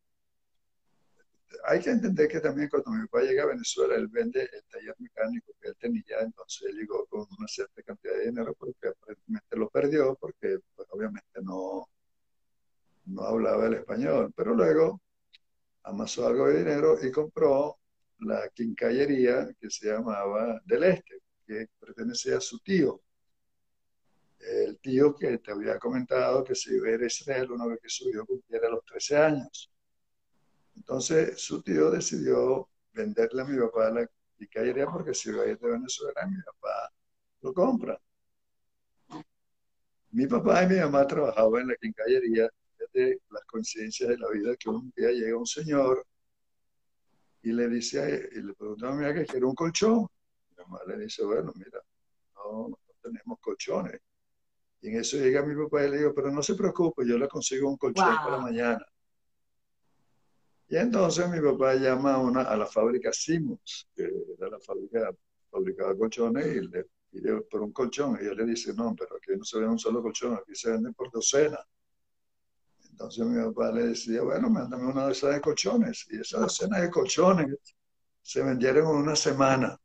[1.66, 4.96] hay que entender que también cuando mi papá llega a Venezuela, él vende el taller
[5.00, 9.58] mecánico que él tenía, entonces él llegó con una cierta cantidad de dinero porque aparentemente
[9.58, 11.88] lo perdió porque pues, obviamente no,
[13.06, 15.02] no hablaba el español, pero luego
[15.84, 17.78] amasó algo de dinero y compró
[18.20, 23.02] la quincallería que se llamaba Del Este, que pertenecía a su tío.
[24.46, 27.80] El tío que te había comentado que se iba a ir a Israel una vez
[27.82, 29.72] que su hijo cumpliera los 13 años.
[30.76, 35.60] Entonces su tío decidió venderle a mi papá la quincallería porque se iba a ir
[35.60, 36.92] de Venezuela mi papá
[37.42, 38.00] lo compra.
[40.12, 42.50] Mi papá y mi mamá trabajaban en la quincallería
[42.94, 46.06] de las conciencias de la vida que un día llega un señor
[47.42, 50.08] y le dice, y le preguntó a mi mamá que quiere un colchón.
[50.50, 51.82] Mi mamá le dice, bueno, mira,
[52.36, 54.00] no tenemos colchones.
[54.84, 57.30] Y en eso llega mi papá y le digo, pero no se preocupe, yo le
[57.30, 58.86] consigo un colchón para mañana.
[60.68, 64.04] Y entonces mi papá llama a, una, a la fábrica Simmons, que
[64.38, 65.10] era la fábrica
[65.50, 68.20] fabricaba colchones, y le pide por un colchón.
[68.22, 70.72] Y él le dice, no, pero aquí no se vende un solo colchón, aquí se
[70.72, 71.60] vende por docena.
[72.90, 76.08] Entonces mi papá le decía, bueno, mándame una docena de colchones.
[76.10, 77.56] Y esa docena de colchones
[78.22, 79.80] se vendieron en una semana.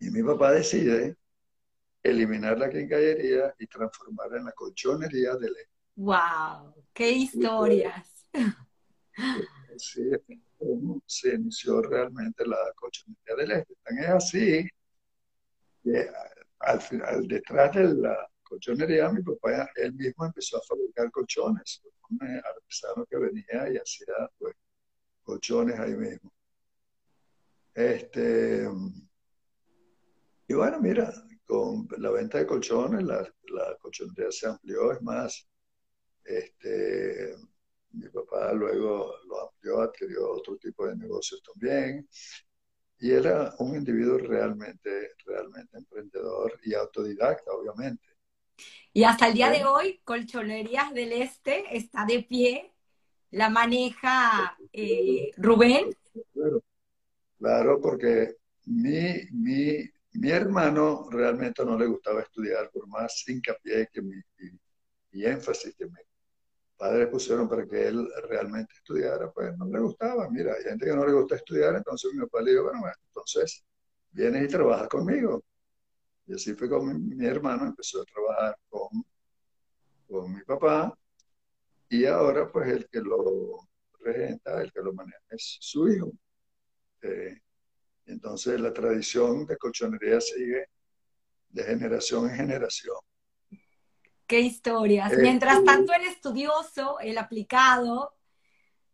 [0.00, 1.18] Y mi papá decide
[2.10, 5.64] eliminar la quincallería y transformarla en la colchonería de ley.
[5.96, 6.74] ¡Wow!
[6.92, 8.26] ¡Qué historias!
[9.76, 10.10] Sí,
[11.06, 13.74] se inició realmente la colchonería del este.
[13.84, 14.68] Tan es así
[15.82, 16.10] que
[16.60, 22.18] al, final, detrás de la colchonería, mi papá él mismo empezó a fabricar colchones, un
[22.22, 24.54] artesano que venía y hacía pues,
[25.22, 26.32] colchones ahí mismo.
[27.74, 28.68] Este,
[30.48, 31.12] y bueno, mira,
[31.48, 35.48] con la venta de colchones, la, la colchonería se amplió, es más,
[36.22, 37.34] este,
[37.92, 42.06] mi papá luego lo amplió, adquirió otro tipo de negocios también,
[43.00, 48.06] y era un individuo realmente, realmente emprendedor y autodidacta, obviamente.
[48.92, 52.74] Y hasta el día de hoy, Colchonerías del Este está de pie,
[53.30, 55.96] la maneja eh, Rubén.
[57.38, 59.88] Claro, porque mi, mi,
[60.20, 64.20] Mi hermano realmente no le gustaba estudiar, por más hincapié que mi,
[65.12, 66.04] y, énfasis que mis
[66.76, 70.28] padres pusieron para que él realmente estudiara, pues no le gustaba.
[70.28, 73.64] Mira, hay gente que no le gusta estudiar, entonces mi papá le dijo, bueno, entonces
[74.10, 75.44] vienes y trabajas conmigo.
[76.26, 78.88] Y así fue con mi, hermano, empezó a trabajar con,
[80.08, 80.92] con mi papá
[81.88, 83.68] y ahora pues el que lo
[84.00, 86.10] regenta, el que lo maneja es su hijo.
[87.02, 87.38] Eh,
[88.08, 90.66] entonces la tradición de colchonería sigue
[91.50, 92.96] de generación en generación.
[94.26, 95.12] Qué historias.
[95.12, 98.14] Eh, Mientras tanto el estudioso, el aplicado,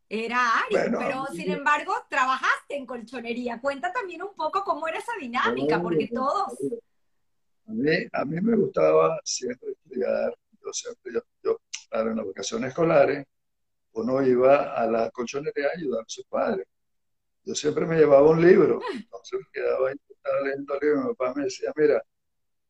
[0.09, 3.61] era Ari, pero sin embargo trabajaste en colchonería.
[3.61, 6.53] Cuenta también un poco cómo era esa dinámica, porque todos...
[7.67, 13.27] A mí, a mí me gustaba siempre estudiar, yo siempre, yo, en las vacaciones escolares,
[13.93, 16.67] uno iba a la colchonería a ayudar a sus padres.
[17.45, 21.15] Yo siempre me llevaba un libro, entonces me quedaba ahí, estaba leyendo el libro, mi
[21.15, 22.03] papá me decía, mira,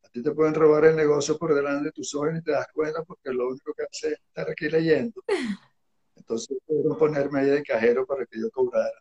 [0.03, 2.67] a ti te pueden robar el negocio por delante de tus ojos y te das
[2.73, 5.23] cuenta porque lo único que hace es estar aquí leyendo.
[6.17, 9.01] Entonces pudieron ponerme ahí de cajero para que yo cobrara.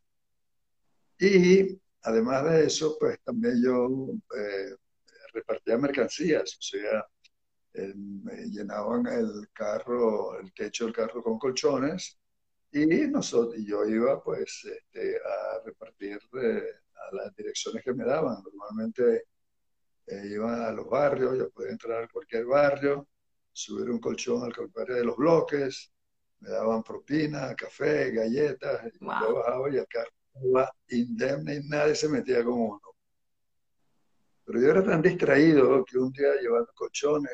[1.20, 3.88] Y además de eso, pues también yo
[4.38, 4.76] eh,
[5.34, 7.08] repartía mercancías, o sea,
[7.74, 12.20] me llenaban el carro, el techo del carro con colchones
[12.74, 16.64] y, nosotros, yo iba pues este, a repartir eh,
[16.96, 18.44] a las direcciones que me daban.
[18.44, 19.26] Normalmente
[20.08, 23.08] eh, iba a los barrios, yo podía entrar a cualquier barrio,
[23.52, 25.92] subir un colchón al calvario de los bloques,
[26.40, 32.10] me daban propina, café, galletas, y yo bajaba y carro iba indemne y nadie se
[32.10, 32.82] metía con uno.
[34.46, 37.32] Pero yo era tan distraído que un día llevando colchones,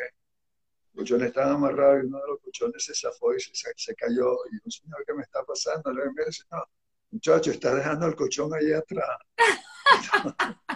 [0.94, 4.38] los colchones estaban amarrados y uno de los colchones se zafó y se, se cayó.
[4.52, 5.92] Y un señor, ¿qué me está pasando?
[5.92, 6.64] Le dice, no,
[7.12, 9.18] muchacho, está dejando el colchón ahí atrás.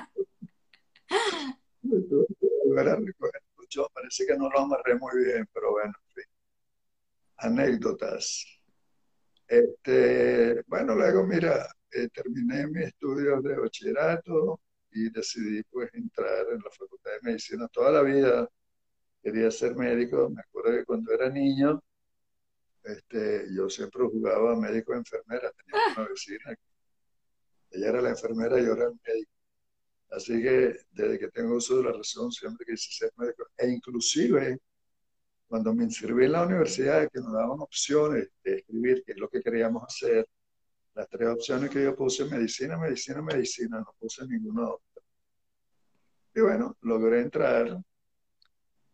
[3.93, 6.31] Parece que no lo amarré muy bien, pero bueno, en fin.
[7.37, 8.45] Anécdotas.
[9.47, 14.59] Este, bueno, luego, mira, eh, terminé mi estudios de bachillerato
[14.91, 18.47] y decidí pues entrar en la Facultad de Medicina toda la vida
[19.23, 20.29] quería ser médico.
[20.29, 21.81] Me acuerdo que cuando era niño,
[22.83, 25.51] este, yo siempre jugaba médico enfermera.
[25.51, 25.93] Tenía ah.
[25.97, 26.55] una vecina.
[27.71, 29.31] Ella era la enfermera y yo era el médico.
[30.11, 33.45] Así que desde que tengo uso de la razón, siempre quise ser médico.
[33.57, 34.59] E inclusive,
[35.47, 39.29] cuando me inscribí en la universidad, que nos daban opciones de escribir qué es lo
[39.29, 40.27] que queríamos hacer,
[40.93, 45.03] las tres opciones que yo puse, medicina, medicina, medicina, no puse ninguna otra.
[46.35, 47.83] Y bueno, logré entrar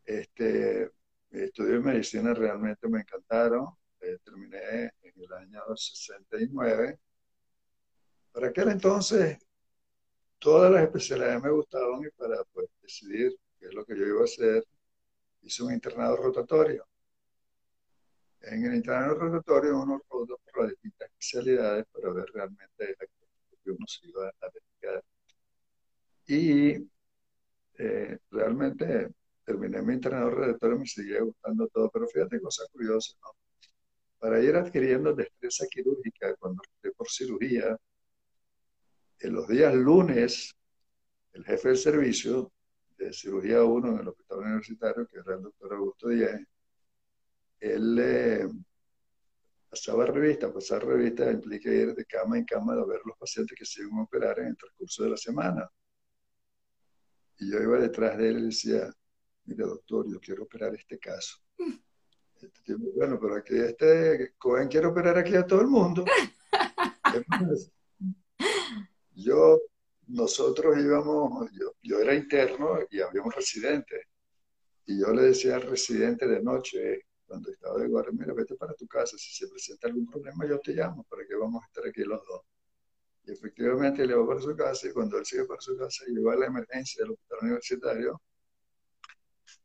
[0.10, 0.92] este,
[1.30, 3.68] estudios de medicina realmente me encantaron.
[4.02, 7.00] Eh, terminé en el año 69.
[8.32, 9.38] Para aquel entonces,
[10.40, 14.22] todas las especialidades me gustaban y para pues, decidir qué es lo que yo iba
[14.22, 14.64] a hacer,
[15.42, 16.88] hice un internado rotatorio.
[18.42, 23.06] En el internado rotatorio uno rota por las distintas especialidades para ver realmente a
[23.64, 25.04] qué uno se iba a dedicar.
[26.26, 26.90] Y
[27.78, 29.12] eh, realmente
[29.50, 33.32] terminé mi entrenador redactor y me seguía gustando todo, pero fíjate cosa curiosa, ¿no?
[34.20, 37.76] Para ir adquiriendo destreza quirúrgica cuando esté por cirugía,
[39.22, 40.54] en los días lunes,
[41.34, 42.52] el jefe del servicio
[42.96, 46.40] de cirugía 1 en el hospital universitario, que era el doctor Augusto Díaz,
[47.60, 48.48] él eh,
[49.68, 53.66] pasaba revista, pasar revista implica ir de cama en cama a ver los pacientes que
[53.66, 55.68] se iban a operar en el transcurso de la semana.
[57.40, 58.94] Y yo iba detrás de él y decía,
[59.50, 61.38] mire doctor, yo quiero operar este caso.
[62.40, 66.06] Este bueno, pero aquí este Cohen quiere operar aquí a todo el mundo.
[69.16, 69.60] yo,
[70.08, 74.08] nosotros íbamos, yo, yo era interno y había un residente.
[74.86, 78.74] Y yo le decía al residente de noche, cuando estaba de guardia, mira, vete para
[78.74, 81.86] tu casa, si se presenta algún problema yo te llamo para que vamos a estar
[81.88, 82.42] aquí los dos.
[83.26, 86.18] Y efectivamente le va para su casa y cuando él sigue para su casa y
[86.20, 88.22] va a la emergencia del hospital universitario,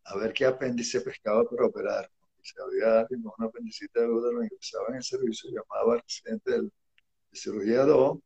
[0.05, 2.11] a ver qué apéndice pescaba para operar.
[2.43, 6.61] Si había alguien con una apendicita aguda, lo ingresaba en el servicio, llamaba al residente
[6.61, 6.71] de
[7.33, 8.19] cirugía 2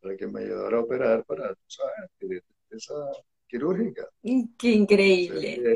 [0.00, 2.42] para que me ayudara a operar para, ¿sabes?
[2.70, 2.94] esa
[3.46, 4.08] quirúrgica.
[4.22, 5.74] ¡Qué increíble!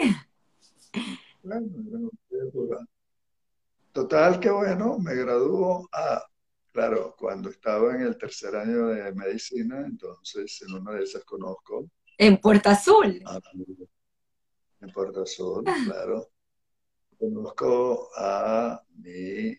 [3.92, 6.24] Total, que bueno, me graduó a,
[6.72, 11.90] claro, cuando estaba en el tercer año de medicina, entonces en una de esas conozco.
[12.18, 13.22] En Puerta Azul
[14.92, 16.30] Puerto Azul, claro.
[17.18, 19.56] Conozco a mi,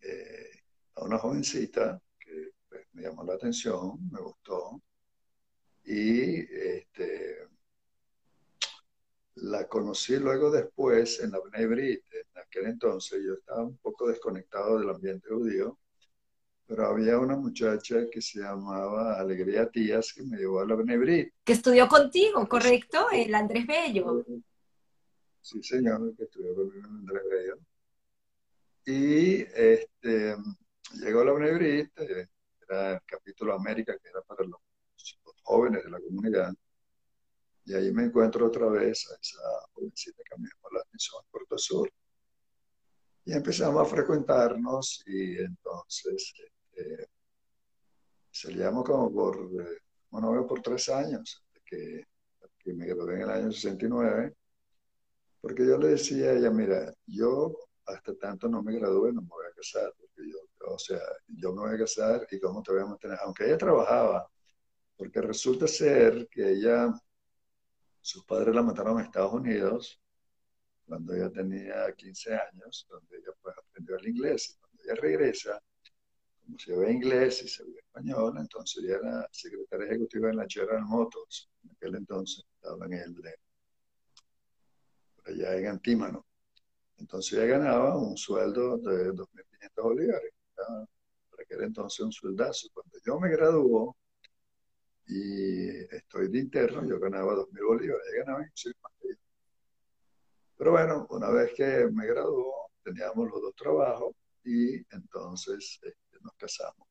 [0.00, 0.50] eh,
[0.96, 4.82] a una jovencita que pues, me llamó la atención, me gustó.
[5.84, 7.48] Y este,
[9.68, 12.02] conocí luego después en la Bnei Brit.
[12.12, 15.78] En aquel entonces yo estaba un poco desconectado del ambiente judío,
[16.66, 20.96] pero había una muchacha que se llamaba Alegría Tías que me llevó a la Bnei
[20.98, 21.32] Brit.
[21.44, 23.06] Que estudió contigo, ¿correcto?
[23.10, 24.24] El Andrés Bello.
[25.40, 27.58] Sí, señor, que estudió conmigo en Andrés Bello.
[28.86, 30.36] Y este,
[30.94, 31.88] llegó la eh,
[32.68, 34.60] era el capítulo América, que era para los
[35.42, 36.52] jóvenes de la comunidad
[37.68, 41.30] y ahí me encuentro otra vez a esa jovencita que me llamó la atención en
[41.30, 41.92] Puerto Sur.
[43.26, 46.32] Y empezamos a frecuentarnos y entonces
[46.72, 47.06] eh,
[48.30, 49.50] salíamos como por,
[50.08, 52.06] bueno, por tres años, que,
[52.58, 54.34] que me gradué en el año 69,
[55.48, 59.28] porque yo le decía a ella, mira, yo hasta tanto no me gradué, no me
[59.28, 60.36] voy a casar, porque yo,
[60.66, 63.56] o sea, yo me voy a casar y cómo te voy a mantener, aunque ella
[63.56, 64.30] trabajaba,
[64.94, 66.92] porque resulta ser que ella
[68.02, 69.98] sus padres la mataron en Estados Unidos
[70.86, 74.50] cuando ella tenía 15 años, donde ella pues aprendió el inglés.
[74.50, 75.62] Y cuando ella regresa,
[76.40, 80.46] como se ve inglés y se ve español, entonces ella era secretaria ejecutiva en la
[80.46, 81.48] General Motors.
[81.64, 83.34] En aquel entonces estaba en el de,
[85.28, 86.26] allá en Antímano.
[86.98, 90.32] Entonces ella ganaba un sueldo de 2.500 bolívares.
[90.56, 92.68] Para aquel entonces un sueldazo.
[92.72, 93.96] Cuando yo me graduó,
[95.08, 99.16] y estoy de interno, yo ganaba 2.000 bolívares, ella ganaba inclusive más yo.
[100.56, 104.14] Pero bueno, una vez que me graduó, teníamos los dos trabajos
[104.44, 106.88] y entonces este, nos casamos.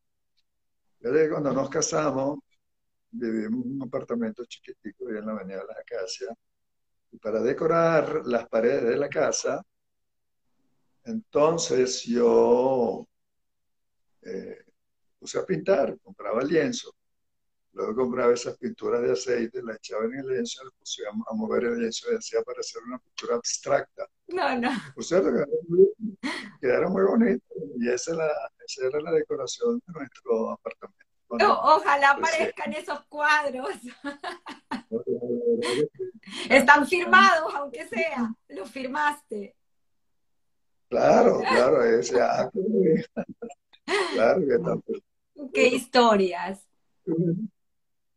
[1.00, 2.40] Desde cuando nos casamos,
[3.12, 6.36] vivimos en un apartamento chiquitico en la avenida de las Acacias,
[7.12, 9.64] y para decorar las paredes de la casa,
[11.06, 13.08] entonces yo
[14.22, 14.66] eh,
[15.20, 16.98] puse a pintar, compraba lienzo
[17.78, 21.66] Luego compraba esas pinturas de aceite, las echaba en el lienzo, le pusía a mover
[21.66, 24.08] el lienzo y hacía parecer una pintura abstracta.
[24.30, 24.72] No, no.
[24.96, 25.30] Por cierto,
[26.60, 27.48] quedaron muy, bonitas.
[27.80, 28.14] Y esa,
[28.82, 31.06] era la decoración de nuestro apartamento.
[31.30, 33.70] Ojalá aparezcan esos cuadros.
[36.50, 38.34] Están firmados, aunque sea.
[38.50, 39.56] Los firmaste.
[40.90, 42.60] Claro, claro, ese acto.
[44.14, 44.84] claro que están.
[45.54, 46.66] Qué historias.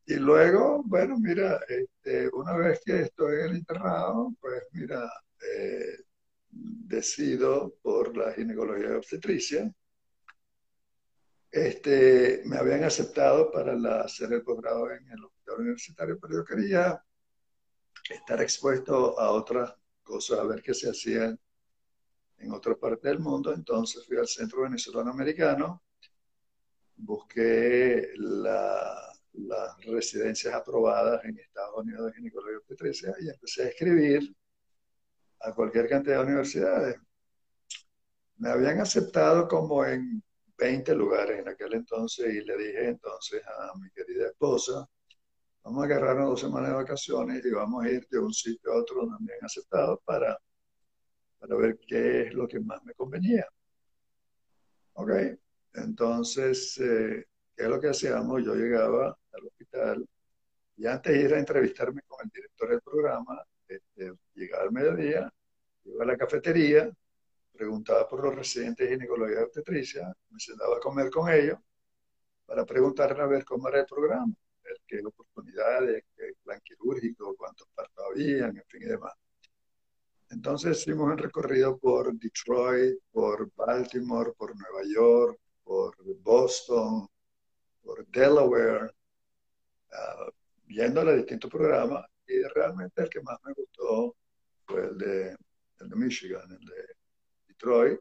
[0.07, 5.09] Y luego, bueno, mira, este, una vez que estoy en el internado, pues mira,
[5.41, 6.05] eh,
[6.51, 9.73] decido por la ginecología y obstetricia.
[11.51, 13.73] Este, me habían aceptado para
[14.03, 17.05] hacer el posgrado en el hospital universitario, pero yo quería
[18.09, 21.39] estar expuesto a otras cosas, a ver qué se hacían
[22.39, 23.53] en otra parte del mundo.
[23.53, 25.83] Entonces fui al Centro Venezolano Americano,
[26.97, 34.35] busqué la las residencias aprobadas en Estados Unidos de ginecología obstetricia y empecé a escribir
[35.41, 36.97] a cualquier cantidad de universidades.
[38.37, 40.23] Me habían aceptado como en
[40.61, 44.87] 20 lugares en aquel entonces y le dije entonces a mi querida esposa,
[45.65, 48.81] vamos a agarrarnos dos semanas de vacaciones y vamos a ir de un sitio a
[48.81, 50.39] otro han aceptado para,
[51.39, 53.47] para ver qué es lo que más me convenía.
[54.95, 55.11] Ok,
[55.75, 57.25] entonces, eh,
[57.57, 58.45] ¿qué es lo que hacíamos?
[58.45, 60.07] Yo llegaba al hospital.
[60.77, 65.33] Y antes de ir a entrevistarme con el director del programa, este, llegaba al mediodía,
[65.85, 66.91] iba a la cafetería,
[67.61, 71.59] preguntaba por los residentes de ginecología y obstetricia, me sentaba a comer con ellos
[72.47, 74.33] para preguntarle a ver cómo era el programa,
[74.87, 79.13] qué oportunidades, qué plan quirúrgico, cuántos partos habían, en fin y demás.
[80.31, 87.07] Entonces hicimos un recorrido por Detroit, por Baltimore, por Nueva York, por Boston,
[87.83, 88.91] por Delaware,
[89.91, 90.31] uh,
[90.65, 94.17] viendo los distintos programas y realmente el que más me gustó
[94.65, 95.37] fue el de,
[95.81, 97.00] el de Michigan, el de
[97.61, 98.01] Detroit.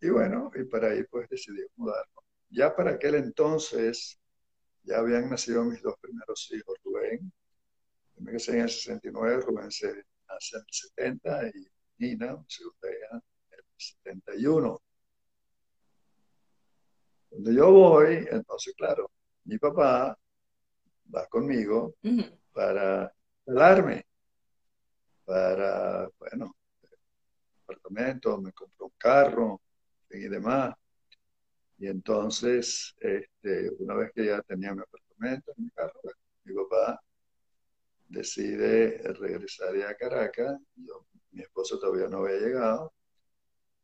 [0.00, 2.24] Y bueno, y para ahí pues decidí mudarnos.
[2.50, 4.18] Ya para aquel entonces
[4.82, 7.32] ya habían nacido mis dos primeros hijos, Rubén,
[8.18, 9.86] me casé en el 69, Rubén se
[10.28, 11.68] nace en el 70 y
[11.98, 14.82] Nina, mi segunda hija, en el 71.
[17.30, 19.10] Cuando yo voy, entonces claro,
[19.44, 20.18] mi papá
[21.14, 21.94] va conmigo
[22.52, 23.12] para
[23.46, 24.04] hablarme,
[25.24, 26.54] para, bueno,
[27.84, 29.60] apartamento, me compró un carro
[30.10, 30.74] y demás.
[31.78, 36.00] Y entonces, este, una vez que ya tenía mi apartamento, mi carro,
[36.44, 37.00] mi papá
[38.08, 40.58] decide regresar ya a Caracas.
[40.76, 42.92] Yo, mi esposo todavía no había llegado.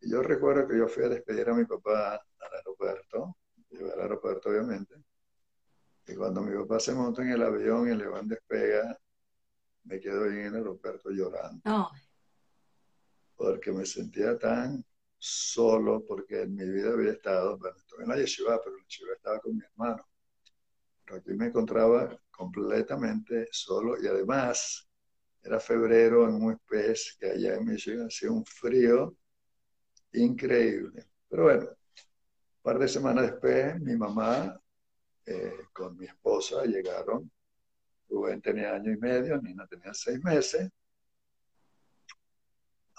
[0.00, 3.36] Y yo recuerdo que yo fui a despedir a mi papá al aeropuerto,
[3.68, 4.94] llegué al aeropuerto obviamente,
[6.06, 8.98] y cuando mi papá se monta en el avión y el avión despega,
[9.84, 11.60] me quedo ahí en el aeropuerto llorando.
[13.40, 14.84] Porque me sentía tan
[15.16, 19.14] solo, porque en mi vida había estado, bueno, estuve en la yeshiva, pero la yeshiva
[19.14, 20.06] estaba con mi hermano.
[21.02, 24.86] Pero aquí me encontraba completamente solo y además
[25.42, 29.16] era febrero en un pez que allá en Michigan hacía un frío
[30.12, 31.06] increíble.
[31.26, 34.60] Pero bueno, un par de semanas después, mi mamá
[35.24, 37.30] eh, con mi esposa llegaron.
[38.06, 40.68] Rubén tenía año y medio, Nina tenía seis meses.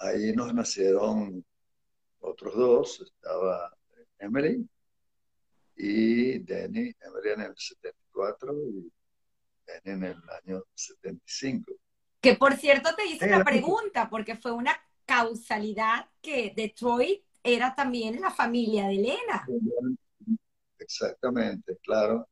[0.02, 1.44] Ahí nos nacieron
[2.18, 3.72] otros dos, estaba
[4.18, 4.68] Emily
[5.76, 8.92] y Denny, Emily en el 74 y
[9.64, 11.72] Denny en el año 75.
[12.20, 14.76] Que por cierto te hice la pregunta, porque fue una
[15.06, 19.46] causalidad que Detroit era también la familia de Elena.
[20.78, 22.28] Exactamente, claro.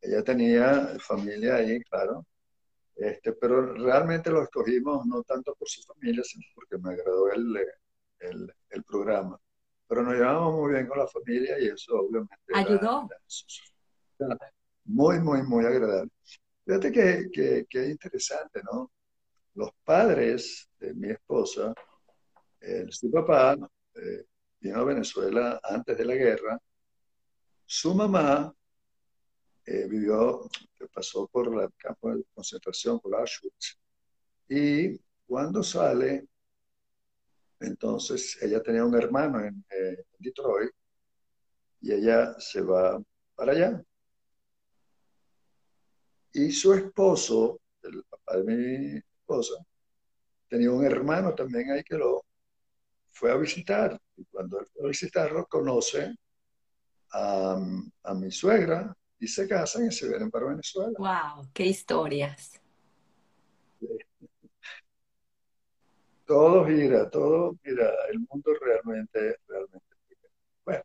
[0.00, 2.24] Ella tenía familia ahí, claro.
[2.98, 7.56] Este, pero realmente lo escogimos no tanto por su familia, sino porque me agradó el,
[8.18, 9.40] el, el programa.
[9.86, 13.08] Pero nos llevamos muy bien con la familia y eso obviamente ayudó.
[14.84, 16.10] muy, muy, muy agradable.
[16.66, 18.90] Fíjate que, que, que, es interesante, ¿no?
[19.54, 21.72] Los padres de mi esposa,
[22.60, 23.56] el, su papá
[23.94, 24.24] eh,
[24.60, 26.60] vino a Venezuela antes de la guerra
[27.70, 28.52] su mamá
[29.70, 30.48] eh, vivió,
[30.94, 33.78] pasó por el campo de concentración, por Auschwitz,
[34.48, 36.26] y cuando sale,
[37.60, 40.70] entonces ella tenía un hermano en, eh, Detroit
[41.82, 42.98] y ella se va
[43.34, 43.82] para allá.
[46.32, 49.54] Y su esposo, el papá de mi esposa,
[50.48, 52.24] tenía un hermano también ahí que lo
[53.10, 54.00] fue a visitar.
[54.16, 56.14] Y cuando él fue a visitarlo, conoce
[57.12, 60.92] a, mi suegra y se casan y se vienen para Venezuela.
[60.98, 61.48] ¡Wow!
[61.52, 62.60] ¡Qué historias!
[66.24, 69.96] Todo gira, todo, mira, el mundo realmente, realmente.
[70.64, 70.82] Bueno,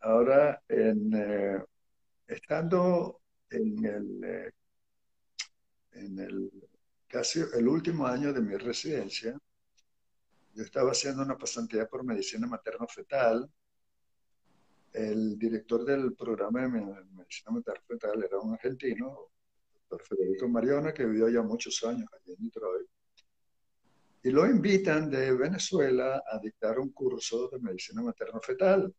[0.00, 1.64] ahora en, eh,
[2.26, 4.50] estando en el, eh,
[5.92, 6.50] en el
[7.08, 9.38] casi el último año de mi residencia,
[10.54, 13.50] yo estaba haciendo una pasantía por medicina materno-fetal
[14.92, 19.30] el director del programa de medicina materno era un argentino,
[19.72, 22.88] doctor Federico Mariona, que vivió ya muchos años allí en Detroit.
[24.24, 28.94] Y lo invitan de Venezuela a dictar un curso de medicina materno-fetal.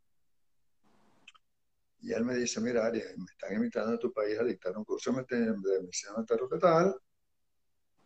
[2.01, 4.83] Y él me dice, mira, Ari, me están invitando a tu país a dictar un
[4.83, 6.95] curso de medicina materno-fetal,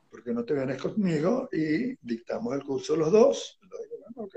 [0.10, 3.60] ¿por qué no te vienes conmigo y dictamos el curso los dos?
[3.62, 4.36] Y digo, bueno, ok,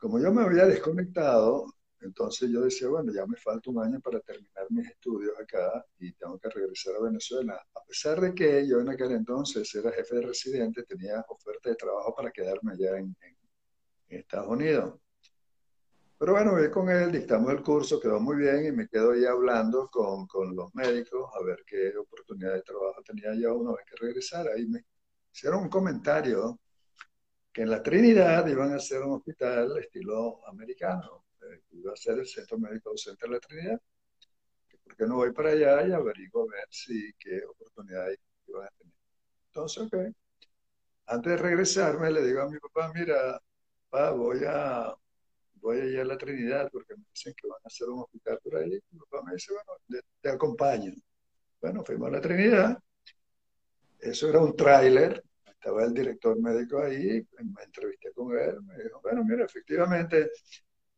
[0.00, 1.66] como yo me había desconectado,
[2.00, 6.12] entonces yo decía, bueno, ya me falta un año para terminar mis estudios acá y
[6.12, 7.62] tengo que regresar a Venezuela.
[7.74, 11.76] A pesar de que yo en aquel entonces era jefe de residente, tenía oferta de
[11.76, 13.14] trabajo para quedarme allá en,
[14.08, 14.98] Estados Unidos.
[16.18, 19.24] Pero bueno, voy con él, dictamos el curso, quedó muy bien y me quedo ahí
[19.24, 23.84] hablando con, con los médicos a ver qué oportunidad de trabajo tenía yo una vez
[23.88, 24.50] que regresara.
[24.56, 24.84] Ahí me
[25.32, 26.58] hicieron un comentario
[27.52, 32.18] que en la Trinidad iban a hacer un hospital estilo americano, eh, iba a ser
[32.18, 33.80] el Centro Médico Docente de la Trinidad.
[34.84, 38.70] ¿Por qué no voy para allá y averiguo a ver si qué oportunidades iban a
[38.78, 38.94] tener?
[39.46, 40.14] Entonces, ok.
[41.06, 43.40] Antes de regresarme, le digo a mi papá, mira,
[43.88, 44.94] papá, voy a,
[45.54, 48.38] voy a ir a la Trinidad porque me dicen que van a hacer un hospital
[48.44, 48.80] por ahí.
[48.90, 50.92] Mi papá me dice, bueno, te acompaño.
[51.60, 52.78] Bueno, fuimos a la Trinidad.
[53.98, 55.22] Eso era un tráiler
[55.60, 60.30] estaba el director médico ahí, me entrevisté con él, me dijo, bueno, mira, efectivamente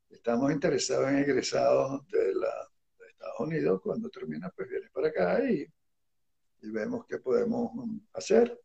[0.08, 5.50] estamos interesados en egresados de, la, de Estados Unidos, cuando termina, pues viene para acá
[5.50, 5.66] y,
[6.60, 7.72] y vemos qué podemos
[8.12, 8.56] hacer.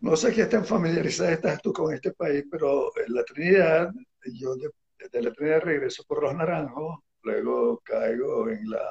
[0.00, 3.90] No sé qué tan familiarizada estás tú con este país, pero en la Trinidad,
[4.34, 4.54] yo
[4.96, 8.88] desde la Trinidad regreso por Los Naranjos, luego caigo en la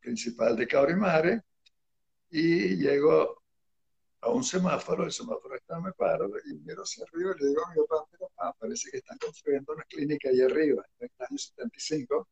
[0.00, 1.42] principal de Caurimare
[2.30, 3.41] y llego
[4.22, 7.66] a un semáforo, el semáforo está, me paro y miro hacia arriba y le digo
[7.66, 8.06] a mi papá,
[8.38, 12.28] ah, parece que están construyendo una clínica ahí arriba, en el año 75,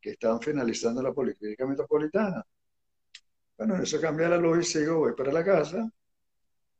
[0.00, 2.44] que están finalizando la policlínica metropolitana.
[3.56, 5.88] Bueno, eso cambia la luz y sigo, voy para la casa.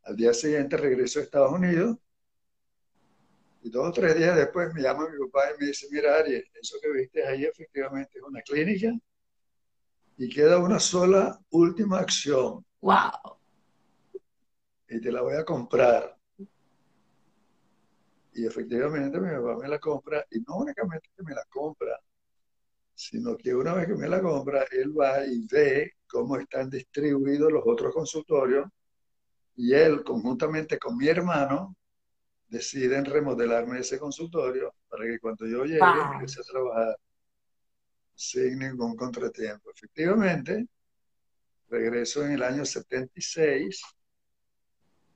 [0.02, 1.96] Al día siguiente regreso a Estados Unidos.
[3.62, 6.42] Y dos o tres días después me llama mi papá y me dice, mira, Ari,
[6.60, 8.92] eso que viste ahí efectivamente es una clínica
[10.16, 12.64] y queda una sola última acción.
[12.80, 13.37] ¡Wow!
[14.88, 16.16] Y te la voy a comprar.
[18.32, 21.98] Y efectivamente mi papá me la compra, y no únicamente que me la compra,
[22.94, 27.52] sino que una vez que me la compra, él va y ve cómo están distribuidos
[27.52, 28.66] los otros consultorios
[29.56, 31.76] y él, conjuntamente con mi hermano,
[32.48, 35.80] deciden remodelarme ese consultorio para que cuando yo llegue
[36.12, 36.96] empiece a trabajar
[38.14, 39.70] sin ningún contratiempo.
[39.70, 40.66] Efectivamente,
[41.68, 43.82] regreso en el año 76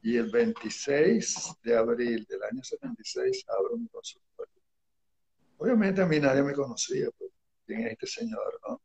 [0.02, 4.52] y el 26 de abril del año 76 abro mi consultorio.
[5.58, 7.30] Obviamente a mí nadie me conocía, pues,
[7.64, 8.82] quién es este señor, ¿no?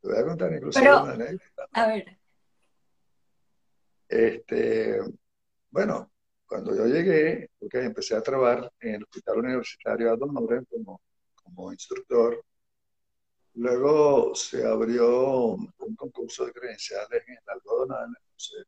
[0.00, 1.68] Te voy a contar incluso una anécdota.
[1.72, 2.18] A ver.
[4.08, 5.00] Este,
[5.70, 6.12] bueno,
[6.46, 11.02] cuando yo llegué, porque empecé a trabajar en el Hospital Universitario Adolfo como,
[11.34, 12.44] como instructor,
[13.54, 18.66] luego se abrió un concurso de credenciales en el algodonal, entonces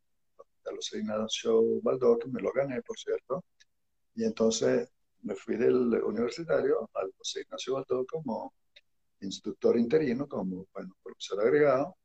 [0.65, 3.45] a los Ignacio Baldó, que me lo gané, por cierto,
[4.15, 4.89] y entonces
[5.23, 8.55] me fui del universitario al José Ignacio Baldó como
[9.21, 11.97] instructor interino, como bueno, profesor agregado,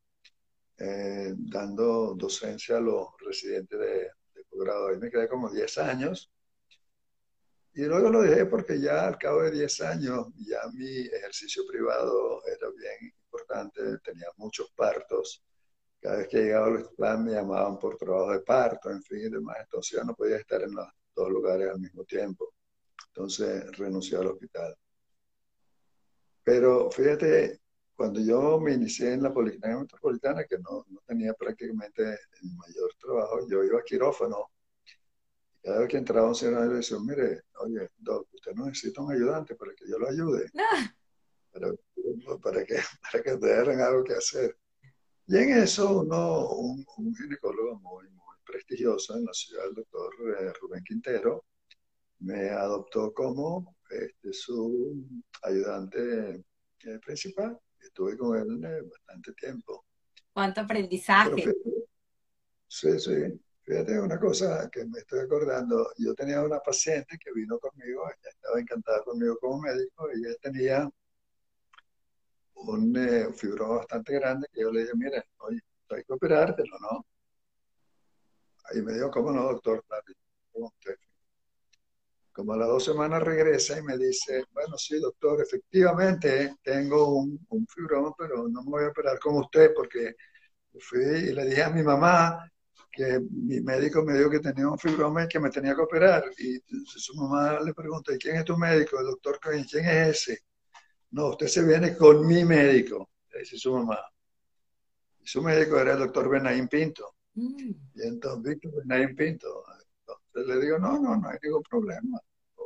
[0.77, 4.09] eh, dando docencia a los residentes de,
[4.49, 4.89] posgrado.
[4.89, 6.31] Ahí me quedé como 10 años.
[7.73, 12.41] Y luego lo dejé porque ya al cabo de 10 años ya mi ejercicio privado
[12.47, 15.43] era bien importante, tenía muchos partos.
[16.05, 19.29] Cada vez que llegaba al hospital me llamaban por trabajo de parto, en fin y
[19.29, 19.57] demás.
[19.61, 22.53] Entonces ya no podía estar en los dos lugares al mismo tiempo.
[23.07, 24.77] Entonces renuncié al hospital.
[26.43, 27.59] Pero fíjate,
[27.95, 32.91] cuando yo me inicié en la Policlínica Metropolitana, que no, no, tenía prácticamente el mayor
[32.99, 34.51] trabajo, yo iba a quirófano.
[35.55, 39.01] Y cada vez que entraba un señor le decía, mire, oye, doc, usted no necesita
[39.01, 40.51] un ayudante para que yo lo ayude.
[41.51, 41.71] Para,
[42.43, 44.55] para, que, para que tengan algo que hacer.
[45.27, 50.13] Y en eso uno, un, un ginecólogo muy, muy prestigioso en la ciudad, el doctor
[50.39, 51.45] eh, Rubén Quintero,
[52.19, 55.03] me adoptó como este, su
[55.41, 56.43] ayudante
[56.83, 57.59] eh, principal.
[57.81, 59.85] Estuve con él eh, bastante tiempo.
[60.31, 61.43] ¿Cuánto aprendizaje?
[62.67, 63.41] sí, sí.
[63.61, 65.91] Fíjate una cosa que me estoy acordando.
[65.97, 70.35] Yo tenía una paciente que vino conmigo, ella estaba encantada conmigo como médico, y ella
[70.39, 70.89] tenía
[72.55, 73.27] un eh,
[73.59, 77.05] bastante grande que yo le dije, mire, oye, hay que operártelo, ¿no?
[78.65, 79.83] Ahí me dijo, ¿cómo no, doctor?
[82.31, 87.39] como a las dos semanas regresa y me dice, bueno, sí, doctor, efectivamente tengo un,
[87.49, 90.15] un fibroma, pero no me voy a operar con usted porque
[90.79, 92.51] fui y le dije a mi mamá
[92.91, 96.23] que mi médico me dijo que tenía un fibroma y que me tenía que operar.
[96.37, 98.99] Y su mamá le pregunta, ¿y quién es tu médico?
[98.99, 100.39] El doctor, ¿quién es ese?
[101.15, 103.97] No, usted se viene con mi médico, le dice su mamá.
[105.21, 107.15] Y su médico era el doctor Benaín Pinto.
[107.35, 107.71] Mm.
[107.95, 109.63] Y entonces, Víctor Benaín Pinto,
[110.33, 112.19] le digo, no, no, no hay ningún problema.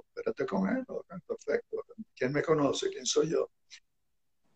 [0.07, 0.83] Espérate con él,
[1.27, 1.85] perfecto.
[2.15, 2.89] ¿Quién me conoce?
[2.89, 3.51] ¿Quién soy yo?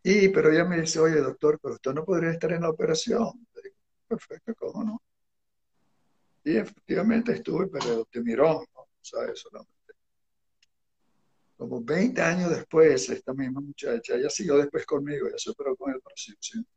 [0.02, 3.48] Y, pero ella me dice, oye, doctor, pero usted no podría estar en la operación.
[3.54, 3.76] Le digo,
[4.08, 5.02] perfecto, ¿cómo no?
[6.44, 8.88] Y efectivamente estuve, pero de mirón, ¿no?
[9.02, 9.39] ¿sabes?
[9.39, 9.72] Solamente.
[11.64, 15.93] Como 20 años después, esta misma muchacha, ella siguió después conmigo, ya se operó con
[15.93, 16.68] el paciente.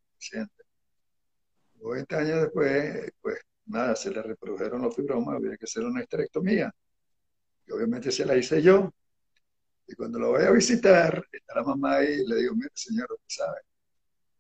[1.75, 6.73] 20 años después, pues nada, se le reprodujeron los fibromas, había que hacer una esterectomía.
[7.67, 8.95] Y obviamente se la hice yo.
[9.89, 13.09] Y cuando lo voy a visitar, está la mamá ahí y le digo, mire señor,
[13.11, 13.59] usted sabe,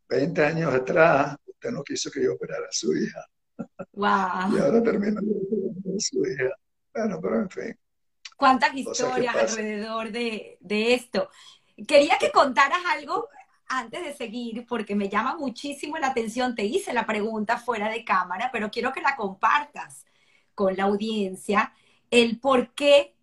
[0.09, 3.26] 20 años atrás usted no quiso que yo operara a su hija.
[3.94, 4.57] Wow.
[4.57, 6.55] y ahora termino de su hija.
[6.94, 7.76] Bueno, pero en fin.
[8.37, 11.30] ¿Cuántas historias alrededor de, de esto?
[11.87, 13.28] Quería que contaras algo
[13.68, 18.05] antes de seguir, porque me llama muchísimo la atención, te hice la pregunta fuera de
[18.05, 20.05] cámara, pero quiero que la compartas
[20.55, 21.72] con la audiencia,
[22.11, 23.14] el por qué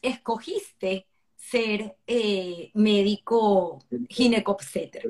[0.00, 1.06] escogiste
[1.36, 5.02] ser eh, médico ginecobstetra.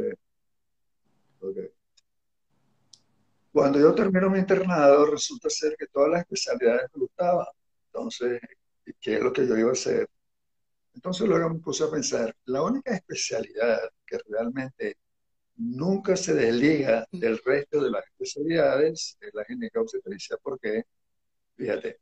[3.52, 7.46] Cuando yo termino mi internado, resulta ser que todas las especialidades me gustaban.
[7.86, 8.40] Entonces,
[9.00, 10.08] ¿qué es lo que yo iba a hacer?
[10.94, 14.96] Entonces luego me puse a pensar, la única especialidad que realmente
[15.56, 19.44] nunca se desliga del resto de las especialidades es la
[19.80, 20.84] obstetricia, porque,
[21.56, 22.00] fíjate,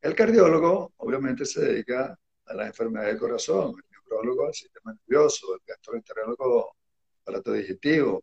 [0.00, 5.54] el cardiólogo obviamente se dedica a las enfermedades del corazón, el neurólogo al sistema nervioso,
[5.54, 8.22] el gastroenterólogo al aparato digestivo,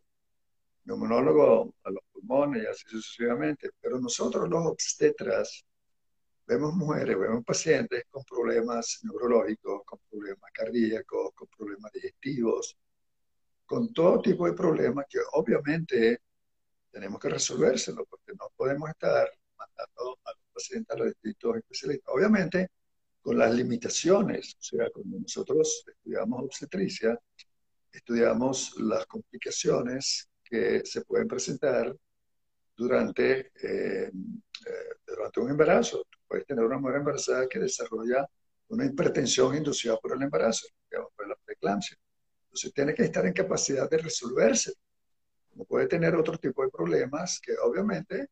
[0.84, 3.72] el neumonólogo a los pulmones y así sucesivamente.
[3.82, 5.66] Pero nosotros los obstetras
[6.52, 12.78] vemos mujeres, vemos pacientes con problemas neurológicos, con problemas cardíacos, con problemas digestivos,
[13.66, 16.20] con todo tipo de problemas que obviamente
[16.92, 22.14] tenemos que resolvérselo, porque no podemos estar mandando a los pacientes a los distintos especialistas.
[22.14, 22.68] Obviamente,
[23.22, 27.18] con las limitaciones, o sea, cuando nosotros estudiamos obstetricia,
[27.94, 31.96] estudiamos las complicaciones que se pueden presentar
[32.76, 36.06] durante, eh, eh, durante un embarazo.
[36.32, 38.26] Puedes tener una mujer embarazada que desarrolla
[38.70, 41.98] una hipertensión inducida por el embarazo, digamos, por la preeclampsia.
[42.46, 44.72] Entonces tiene que estar en capacidad de resolverse.
[45.50, 48.30] Como puede tener otro tipo de problemas que obviamente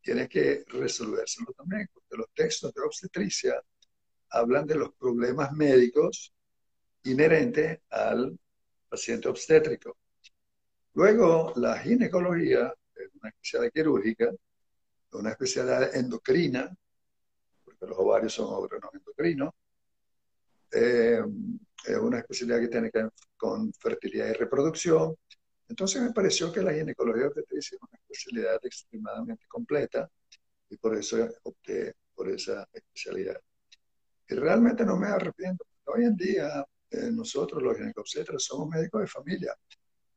[0.00, 3.62] tiene que resolvérselo también, porque los textos de obstetricia
[4.30, 6.32] hablan de los problemas médicos
[7.04, 8.38] inherentes al
[8.88, 9.98] paciente obstétrico.
[10.94, 14.32] Luego, la ginecología es una especialidad quirúrgica,
[15.12, 16.74] una especialidad endocrina,
[17.86, 19.54] los ovarios son órganos endocrinos.
[20.72, 21.22] Eh,
[21.86, 25.16] es una especialidad que tiene que ver con fertilidad y reproducción.
[25.68, 30.08] Entonces me pareció que la ginecología obstetricia es una especialidad extremadamente completa
[30.68, 33.40] y por eso opté por esa especialidad.
[34.28, 35.64] Y realmente no me arrepiento.
[35.84, 39.56] Hoy en día eh, nosotros los ginecobstetras somos médicos de familia.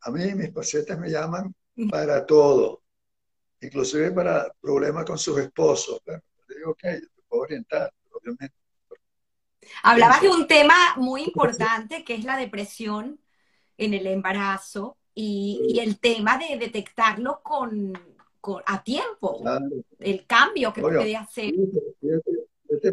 [0.01, 1.53] A mí mis pacientes me llaman
[1.89, 2.84] para todo,
[3.61, 6.01] inclusive para problemas con sus esposos.
[6.47, 6.84] Digo, ok,
[7.30, 8.55] puedo orientar, obviamente.
[9.84, 13.19] Hablabas de un tema muy importante que es la depresión
[13.77, 17.93] en el embarazo y, el tema de detectarlo con,
[18.65, 19.43] a tiempo,
[19.99, 21.53] el cambio que puede hacer.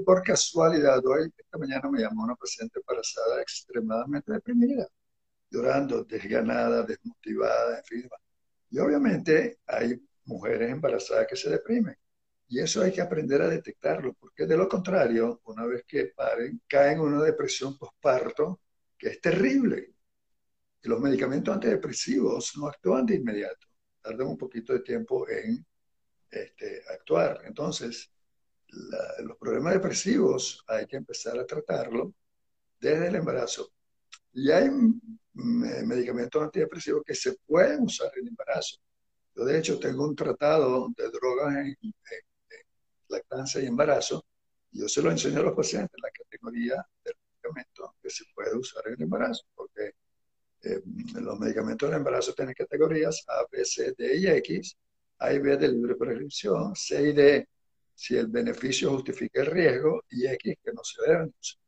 [0.05, 4.89] por casualidad, hoy, esta mañana me llamó una paciente embarazada extremadamente deprimida
[5.51, 8.11] llorando, desganada, desmotivada, en fin.
[8.70, 11.97] Y obviamente hay mujeres embarazadas que se deprimen.
[12.49, 16.62] Y eso hay que aprender a detectarlo, porque de lo contrario, una vez que paren,
[16.68, 18.61] caen en una depresión postparto
[18.97, 19.94] que es terrible.
[20.82, 23.66] Y los medicamentos antidepresivos no actúan de inmediato,
[24.01, 25.66] tardan un poquito de tiempo en
[26.30, 27.42] este, actuar.
[27.44, 28.11] Entonces,
[29.20, 32.14] los problemas depresivos hay que empezar a tratarlo
[32.78, 33.72] desde el embarazo.
[34.32, 34.68] Y hay
[35.32, 38.76] medicamentos antidepresivos que se pueden usar en embarazo.
[39.34, 41.76] Yo, de hecho, tengo un tratado de drogas en,
[43.09, 44.24] lactancia y embarazo,
[44.72, 48.86] yo se lo enseño a los pacientes, la categoría de medicamentos que se puede usar
[48.88, 49.92] en el embarazo, porque
[50.62, 50.82] eh,
[51.14, 54.76] los medicamentos del embarazo tienen categorías A, B, C, D y X,
[55.18, 57.48] A y B de libre prescripción, C y D
[57.94, 61.61] si el beneficio justifica el riesgo, y X que no se deben usar.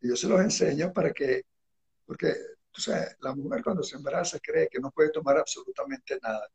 [0.00, 1.42] Y yo se los enseño para que,
[2.06, 2.34] porque
[2.76, 6.48] entonces, la mujer cuando se embaraza cree que no puede tomar absolutamente nada.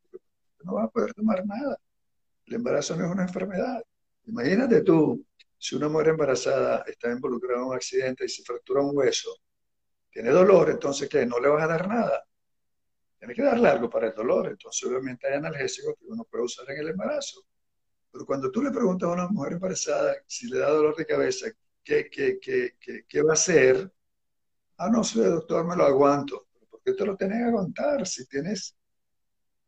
[0.64, 1.78] No va a poder tomar nada.
[2.50, 3.82] El embarazo no es una enfermedad.
[4.26, 5.24] Imagínate tú,
[5.58, 9.30] si una mujer embarazada está involucrada en un accidente y se fractura un hueso,
[10.10, 11.26] tiene dolor, entonces ¿qué?
[11.28, 12.26] No le vas a dar nada.
[13.20, 14.48] Tiene que darle algo para el dolor.
[14.48, 17.46] Entonces, obviamente, hay analgésicos que uno puede usar en el embarazo.
[18.12, 21.48] Pero cuando tú le preguntas a una mujer embarazada si le da dolor de cabeza,
[21.84, 22.76] ¿qué, qué, qué,
[23.08, 23.94] qué va a hacer?
[24.78, 26.48] Ah, no sé, doctor, me lo aguanto.
[26.70, 28.79] ¿Por qué te lo tienes que aguantar si tienes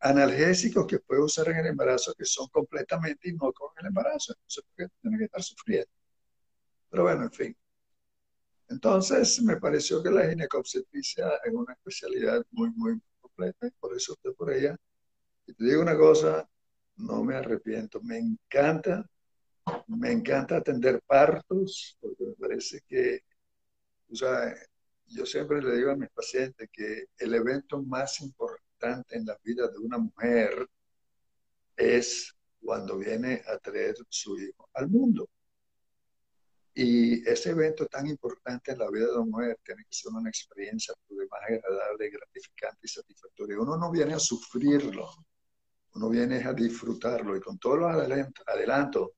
[0.01, 4.33] analgésicos que puedes usar en el embarazo que son completamente inocuos en el embarazo?
[4.33, 5.91] Entonces, ¿por qué tienes que estar sufriendo?
[6.89, 7.57] Pero bueno, en fin.
[8.69, 14.13] Entonces, me pareció que la ginecobstetricia es una especialidad muy, muy completa y por eso
[14.13, 14.77] estoy por ella.
[15.45, 16.47] Y te digo una cosa,
[16.97, 18.01] no me arrepiento.
[18.01, 19.05] Me encanta,
[19.87, 23.21] me encanta atender partos, porque me parece que,
[24.11, 24.55] o sea,
[25.07, 28.50] yo siempre le digo a mis pacientes que el evento más importante
[28.83, 30.67] en la vida de una mujer
[31.75, 35.29] es cuando viene a traer su hijo al mundo.
[36.73, 40.29] Y ese evento tan importante en la vida de una mujer tiene que ser una
[40.29, 40.93] experiencia
[41.29, 43.59] más agradable, gratificante y satisfactoria.
[43.59, 45.09] Uno no viene a sufrirlo,
[45.93, 47.35] uno viene a disfrutarlo.
[47.35, 47.91] Y con todos los
[48.47, 49.09] adelantos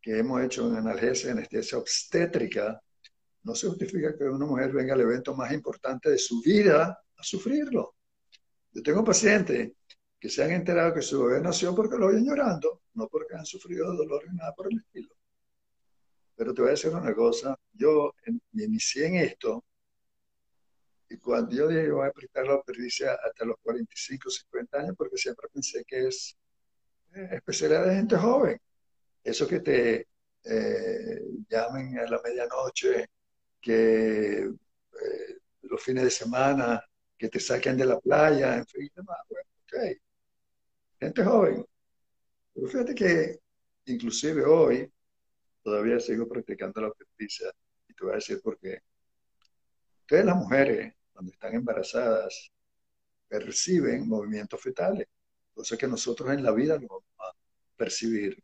[0.00, 2.80] que hemos hecho en analgesia, anestesia obstétrica,
[3.44, 7.22] no se justifica que una mujer venga al evento más importante de su vida a
[7.22, 7.93] sufrirlo.
[8.74, 9.72] Yo tengo pacientes
[10.18, 13.46] que se han enterado que su bebé nació porque lo oyen llorando, no porque han
[13.46, 15.14] sufrido dolor ni nada por el estilo.
[16.34, 18.12] Pero te voy a decir una cosa, yo
[18.52, 19.64] me inicié en esto
[21.08, 25.16] y cuando yo dije voy a aplicar la pericia hasta los 45, 50 años, porque
[25.16, 26.36] siempre pensé que es
[27.14, 28.60] eh, especialidad de gente joven.
[29.22, 30.08] Eso que te
[30.42, 33.06] eh, llamen a la medianoche
[33.60, 36.82] que eh, los fines de semana,
[37.24, 39.16] que te saquen de la playa, en fin, demás.
[39.30, 39.98] Bueno, ok.
[41.00, 41.64] Gente joven.
[42.52, 43.40] Pero fíjate que
[43.86, 44.92] inclusive hoy
[45.62, 47.50] todavía sigo practicando la obstetricia
[47.88, 48.78] y te voy a decir por qué.
[50.00, 52.52] Ustedes las mujeres, cuando están embarazadas,
[53.26, 55.08] perciben movimientos fetales,
[55.54, 57.32] cosa que nosotros en la vida no vamos a
[57.74, 58.36] percibir.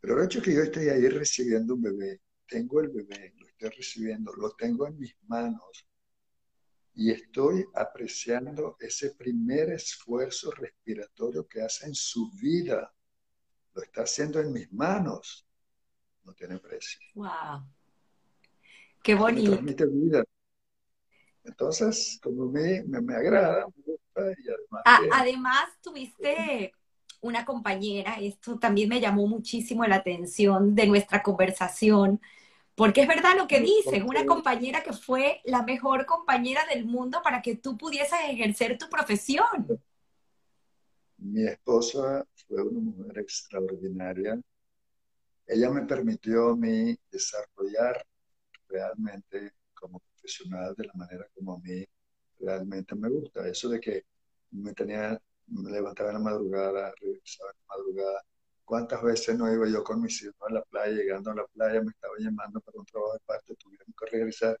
[0.00, 4.32] Pero el hecho que yo esté ahí recibiendo un bebé, tengo el bebé, estoy recibiendo,
[4.34, 5.85] lo tengo en mis manos.
[6.96, 12.90] Y estoy apreciando ese primer esfuerzo respiratorio que hace en su vida.
[13.74, 15.46] Lo está haciendo en mis manos.
[16.24, 16.98] No tiene precio.
[17.14, 17.68] ¡Wow!
[19.02, 19.50] ¡Qué bonito!
[19.62, 20.24] Me transmite vida.
[21.44, 25.10] Entonces, como me, me, agrada, me gusta y además...
[25.12, 26.72] Además, tuviste
[27.20, 32.20] una compañera, esto también me llamó muchísimo la atención de nuestra conversación,
[32.76, 37.20] porque es verdad lo que dices, una compañera que fue la mejor compañera del mundo
[37.24, 39.80] para que tú pudieses ejercer tu profesión.
[41.16, 44.38] Mi esposa fue una mujer extraordinaria.
[45.46, 48.06] Ella me permitió a mí desarrollar
[48.68, 51.82] realmente como profesional de la manera como a mí
[52.38, 53.48] realmente me gusta.
[53.48, 54.04] Eso de que
[54.50, 58.22] me tenía, me levantaba en la madrugada, regresaba en la madrugada,
[58.66, 61.80] ¿Cuántas veces no iba yo con mis hijos a la playa, llegando a la playa,
[61.80, 64.60] me estaba llamando para un trabajo de parte, tuvieron que regresar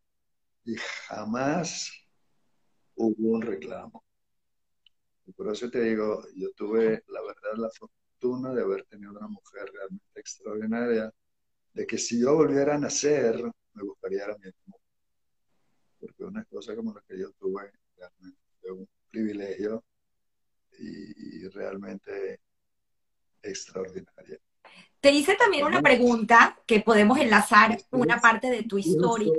[0.64, 1.90] y jamás
[2.94, 4.04] hubo un reclamo.
[5.26, 9.26] Y por eso te digo, yo tuve, la verdad, la fortuna de haber tenido una
[9.26, 11.12] mujer realmente extraordinaria,
[11.72, 13.42] de que si yo volviera a nacer,
[13.74, 14.80] me gustaría a mi mismo.
[15.98, 19.82] Porque una cosa como la que yo tuve, realmente fue un privilegio
[20.78, 22.38] y realmente
[23.48, 24.38] extraordinaria.
[25.00, 29.32] Te hice también una pregunta que podemos enlazar una parte de tu historia.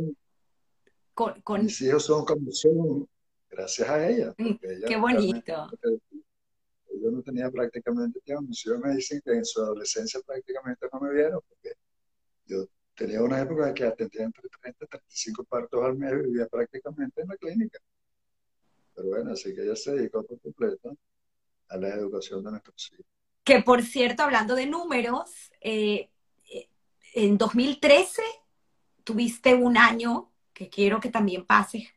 [1.14, 3.08] con, Mis hijos son como son,
[3.50, 4.34] gracias a ella.
[4.38, 4.54] Mm,
[4.88, 5.70] qué bonito.
[7.02, 8.44] Yo no tenía prácticamente tiempo.
[8.44, 11.74] Mis hijos me dicen que en su adolescencia prácticamente no me vieron, porque
[12.46, 16.48] yo tenía una época que atendía entre 30 y 35 partos al mes y vivía
[16.48, 17.80] prácticamente en la clínica.
[18.96, 20.98] Pero bueno, así que ella se dedicó por completo
[21.70, 23.17] a la educación de nuestros hijos.
[23.48, 26.10] Que por cierto, hablando de números, eh,
[26.52, 26.68] eh,
[27.14, 28.22] en 2013
[29.06, 31.88] tuviste un año que quiero que también pases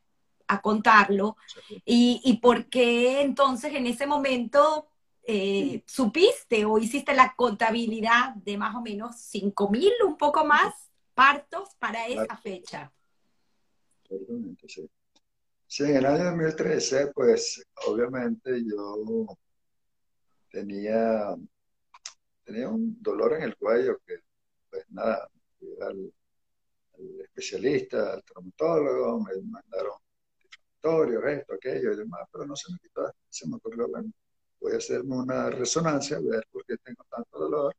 [0.46, 1.36] a contarlo.
[1.84, 4.90] Y, por qué entonces en ese momento
[5.24, 10.72] eh, supiste o hiciste la contabilidad de más o menos 5 mil, un poco más,
[11.14, 12.92] partos para esa fecha?
[14.68, 14.88] Sí.
[15.66, 19.26] sí, en el año 2013, pues obviamente yo
[20.50, 21.34] tenía,
[22.44, 24.16] tenía un dolor en el cuello que,
[24.68, 25.28] pues nada,
[25.82, 26.12] al,
[26.94, 29.98] al especialista, al traumatólogo, me mandaron
[30.42, 33.12] inflamatorios, esto, aquello y demás, pero no se me quitó.
[33.28, 34.10] Se me ocurrió, bueno,
[34.60, 37.74] voy a hacerme una resonancia, a ver por qué tengo tanto dolor.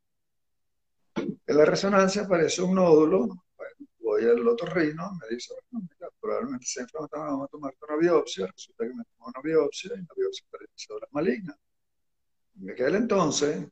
[1.14, 3.18] En la resonancia aparece un nódulo,
[3.56, 7.96] bueno, voy al otorrino, me dice, bueno, mira, probablemente se inflamatorio, vamos a tomarte una
[7.96, 8.46] biopsia.
[8.46, 11.56] Resulta que me tomó una biopsia y la biopsia parece maligna.
[12.60, 13.66] En aquel entonces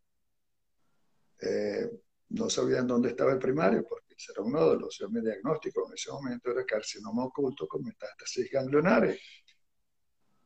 [1.40, 1.90] eh,
[2.30, 5.94] no sabían dónde estaba el primario, porque ese era uno de los mi diagnóstico en
[5.94, 9.20] ese momento era carcinoma oculto con metástasis ganglionares.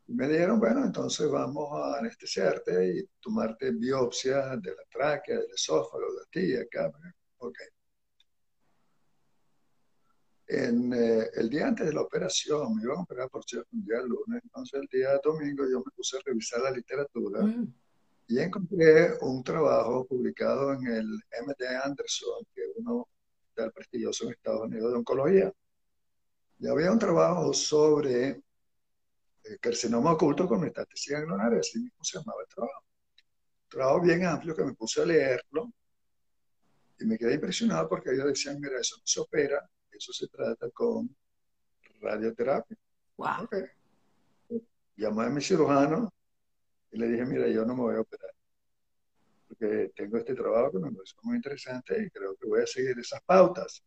[0.06, 6.12] Me dijeron, bueno, entonces vamos a anestesiarte y tomarte biopsia de la tráquea, del esófago,
[6.12, 6.92] de la tía, acá.
[7.38, 7.58] Ok.
[10.46, 13.82] En, eh, el día antes de la operación, me iban a operar por cierto un
[13.82, 17.40] día lunes, entonces el día domingo yo me puse a revisar la literatura.
[17.40, 17.83] Mm
[18.26, 21.06] y encontré un trabajo publicado en el
[21.46, 23.08] MD Anderson, que es uno
[23.54, 25.52] del prestigioso en Estados Unidos de oncología.
[26.58, 28.28] Y había un trabajo sobre
[29.44, 32.84] eh, carcinoma oculto con metástasis ganglionaria, así mismo se llamaba el trabajo.
[33.64, 35.70] Un trabajo bien amplio que me puse a leerlo
[36.98, 40.70] y me quedé impresionado porque ellos decían, mira, eso no se opera, eso se trata
[40.70, 41.14] con
[42.00, 42.76] radioterapia.
[43.16, 43.44] Wow.
[43.44, 43.64] Okay.
[44.96, 46.12] Llamé a mi cirujano,
[46.94, 48.30] y le dije, mira, yo no me voy a operar,
[49.48, 52.96] porque tengo este trabajo que me parece muy interesante y creo que voy a seguir
[53.00, 53.82] esas pautas.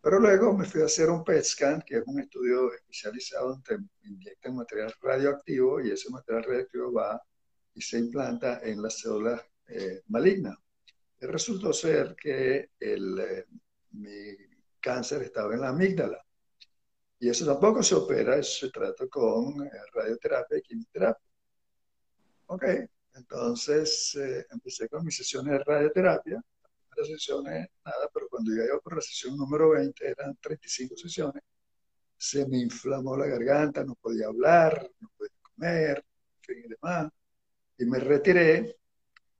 [0.00, 3.86] Pero luego me fui a hacer un PET scan, que es un estudio especializado donde
[4.04, 7.20] inyectan material radioactivo y ese material radioactivo va
[7.74, 10.56] y se implanta en las células eh, malignas.
[11.20, 13.44] Y resultó ser que el, eh,
[13.90, 14.36] mi
[14.80, 16.24] cáncer estaba en la amígdala.
[17.18, 21.25] Y eso tampoco se opera, eso se trata con eh, radioterapia y quimioterapia.
[22.46, 22.64] Ok,
[23.14, 26.42] entonces eh, empecé con mis sesiones de radioterapia.
[26.96, 31.42] Las sesiones, nada, pero cuando llegué por la sesión número 20, eran 35 sesiones,
[32.16, 36.04] se me inflamó la garganta, no podía hablar, no podía comer,
[36.40, 37.10] fin y demás.
[37.78, 38.76] Y me retiré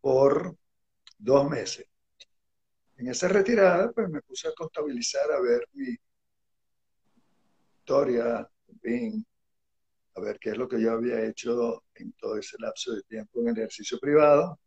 [0.00, 0.57] por
[1.18, 1.86] dos meses.
[2.98, 5.96] En esa retirada, pues me puse a contabilizar, a ver mi
[7.78, 8.48] historia,
[8.82, 9.24] en
[10.17, 13.41] a ver qué es lo que yo había hecho en todo ese lapso de tiempo
[13.41, 14.59] en el ejercicio privado.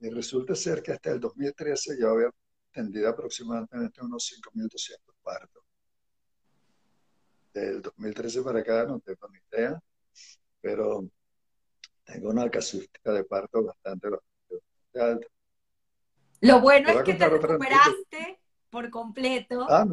[0.00, 2.30] Y resulta ser que hasta el 2013 yo había
[2.70, 5.62] atendido aproximadamente unos 5.200 partos.
[7.54, 9.80] del 2013 para acá no tengo ni idea,
[10.60, 11.08] pero
[12.04, 14.08] tengo una casuística de parto bastante,
[14.94, 15.26] alta.
[16.40, 19.86] Lo bueno es que te recuperaste por completo ah,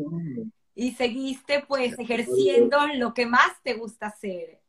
[0.75, 4.62] y seguiste pues ejerciendo lo que más te gusta hacer.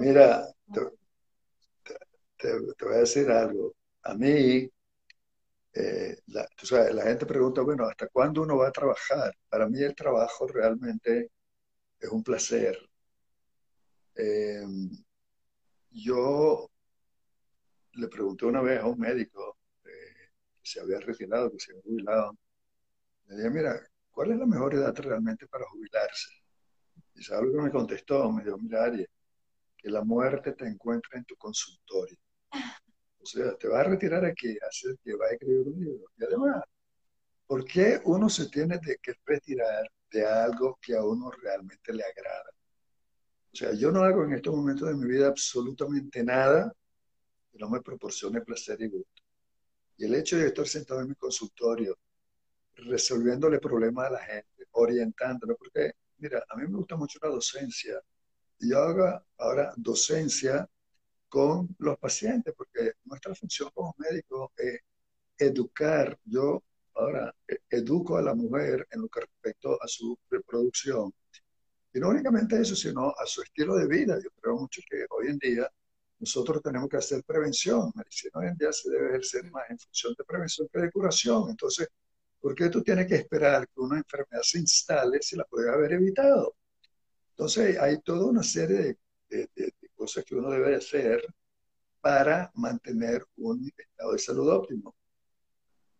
[0.00, 0.46] Mira,
[2.38, 3.74] te, voy a decir algo.
[4.02, 4.68] A mí,
[5.74, 6.46] eh, la,
[6.92, 9.34] la gente pregunta, bueno, ¿hasta cuándo uno va a trabajar?
[9.48, 11.30] Para mí el trabajo realmente
[12.00, 12.78] es un placer.
[14.14, 14.64] Eh,
[15.90, 16.68] yo
[17.94, 20.30] le pregunté una vez a un médico eh,
[20.62, 22.36] que se había retirado, que se había jubilado,
[23.26, 23.80] le dije, mira,
[24.10, 26.30] ¿cuál es la mejor edad realmente para jubilarse?
[27.14, 29.06] Y sabe lo que me contestó, me dijo, mira, Ari,
[29.82, 32.16] que la muerte te encuentre en tu consultorio.
[33.20, 36.10] O sea, te va a retirar aquí, hacer que va a escribir un libro.
[36.16, 36.62] Y además,
[37.46, 42.50] ¿por qué uno se tiene que retirar de algo que a uno realmente le agrada?
[43.52, 46.72] O sea, yo no hago en estos momentos de mi vida absolutamente nada
[47.50, 49.22] que no me proporcione placer y gusto.
[49.98, 51.98] Y el hecho de estar sentado en mi consultorio,
[52.74, 58.00] resolviéndole problemas a la gente, orientándolo, porque, mira, a mí me gusta mucho la docencia.
[58.60, 60.68] Yo hago ahora docencia
[61.28, 64.80] con los pacientes, porque nuestra función como médicos es
[65.38, 66.18] educar.
[66.24, 66.62] Yo
[66.94, 71.12] ahora e-, educo a la mujer en lo que respecta a su reproducción
[71.94, 74.18] y no únicamente eso, sino a su estilo de vida.
[74.22, 75.70] Yo creo mucho que hoy en día
[76.18, 77.92] nosotros tenemos que hacer prevención.
[77.94, 81.50] Medicina hoy en día se debe ejercer más en función de prevención que de curación.
[81.50, 81.88] Entonces,
[82.40, 85.92] ¿por qué tú tienes que esperar que una enfermedad se instale si la puedes haber
[85.92, 86.56] evitado?
[87.32, 89.48] Entonces, hay toda una serie de,
[89.94, 91.22] cosas que uno debe hacer
[92.00, 94.94] para mantener un estado de salud óptimo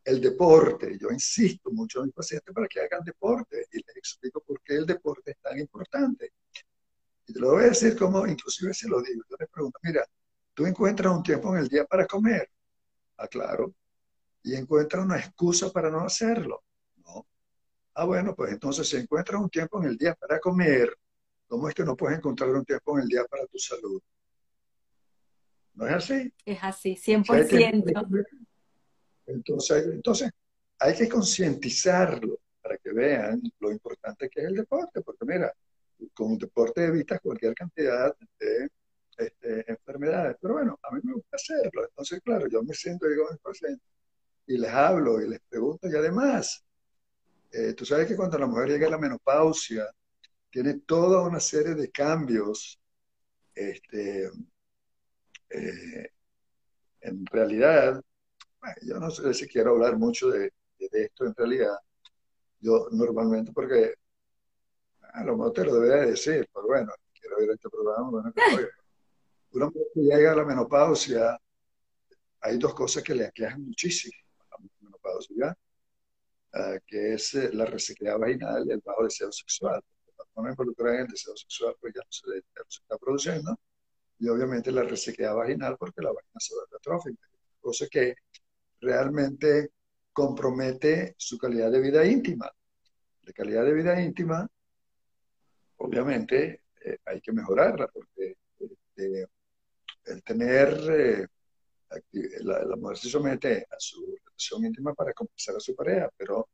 [0.05, 0.99] el deporte.
[0.99, 4.75] Yo insisto mucho a mis pacientes para que hagan deporte y les explico por qué
[4.75, 6.33] el deporte es tan importante.
[7.27, 10.05] Y te lo voy a decir como, inclusive se lo digo, yo les pregunto, mira,
[10.55, 12.51] tú encuentras un tiempo en el día para comer.
[13.17, 13.75] Ah, claro.
[14.43, 16.65] Y encuentras una excusa para no hacerlo.
[16.97, 17.27] No.
[17.95, 20.97] Ah, bueno, pues entonces si encuentras un tiempo en el día para comer,
[21.53, 24.01] ¿cómo es que no puedes encontrar un tiempo en el día para tu salud?
[25.75, 26.33] ¿No es así?
[26.47, 28.27] Es así, 100%.
[29.27, 30.31] Entonces, entonces
[30.79, 35.53] hay que concientizarlo para que vean lo importante que es el deporte, porque mira,
[36.15, 38.71] con un deporte evitas cualquier cantidad de
[39.19, 40.39] este, enfermedades.
[40.41, 41.85] Pero bueno, a mí me gusta hacerlo.
[41.87, 43.87] Entonces, claro, yo me siento digo a mis pacientes
[44.47, 45.87] y les hablo y les pregunto.
[45.87, 46.65] Y además,
[47.53, 49.87] eh, tú sabes que cuando la mujer llega a la menopausia,
[50.53, 52.79] tiene toda una serie de cambios
[53.55, 54.31] este,
[55.51, 56.11] eh,
[57.01, 58.01] en realidad
[58.83, 61.77] yo no sé si quiero hablar mucho de, esto en realidad.
[62.61, 63.95] Yo normalmente, porque
[65.15, 68.11] a lo mejor te lo debería decir, pero bueno, quiero ver este programa.
[68.11, 68.33] Bueno,
[69.53, 71.39] una mujer que llega a la menopausia,
[72.41, 74.15] hay dos cosas que le aquejan muchísimo
[74.51, 75.57] a la menopausia,
[76.55, 79.83] uh, que es eh, la resequedad vaginal y el bajo deseo sexual.
[80.33, 82.39] Cuando no involucra en el deseo sexual, pues ya no, se,
[82.81, 83.59] está produciendo.
[84.19, 87.29] Y obviamente la resequedad vaginal porque la vagina se vuelve atrófica.
[87.61, 88.15] Cosa que
[88.81, 89.73] realmente
[90.13, 92.51] compromete su calidad de vida íntima.
[93.23, 94.47] La calidad de vida íntima,
[95.79, 99.27] obviamente, eh, hay que mejorarla porque este,
[100.05, 101.27] el tener, eh,
[102.41, 106.49] la, mujer se somete a su relación íntima para compensar a su pareja, pero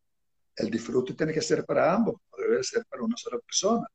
[0.57, 2.17] el disfrute tiene que ser para ambos,
[2.51, 3.87] debe ser para una sola persona.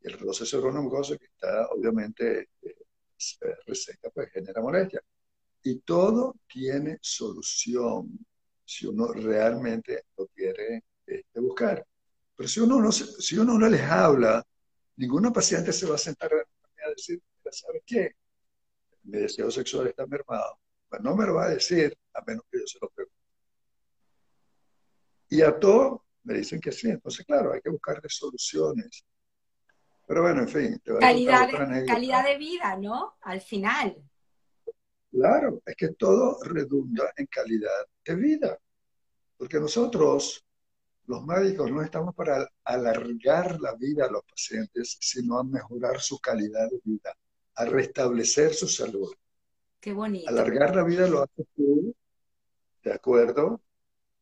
[0.00, 2.76] Y el roce sobre una que está obviamente eh,
[3.66, 5.00] reseca, pues genera molestia.
[5.62, 8.18] Y todo tiene solución
[8.64, 11.84] si uno realmente lo quiere este, buscar.
[12.36, 14.44] Pero si uno, no, si uno no les habla,
[14.96, 17.20] ninguna paciente se va a sentar a decir,
[17.50, 18.12] ¿sabe qué?
[19.04, 20.58] Mi deseo sexual está mermado.
[20.88, 23.16] Pues no me lo va a decir a menos que yo se lo pregunte.
[25.28, 26.90] Y a todo me dicen que sí.
[26.90, 29.04] Entonces, claro, hay que buscarle soluciones.
[30.06, 30.82] Pero bueno, en fin.
[31.00, 31.48] calidad,
[31.86, 33.16] calidad de vida, ¿no?
[33.22, 33.96] Al final.
[35.10, 38.58] Claro, es que todo redunda en calidad de vida,
[39.36, 40.44] porque nosotros,
[41.06, 46.18] los médicos, no estamos para alargar la vida a los pacientes, sino a mejorar su
[46.18, 47.16] calidad de vida,
[47.54, 49.12] a restablecer su salud.
[49.80, 50.28] Qué bonito.
[50.28, 51.94] Alargar la vida lo haces tú,
[52.84, 53.60] de acuerdo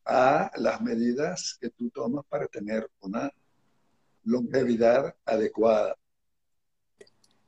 [0.05, 3.31] a las medidas que tú tomas para tener una
[4.23, 5.95] longevidad adecuada.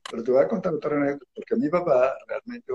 [0.10, 2.74] Pero te voy a contar otra anécdota, porque mi papá realmente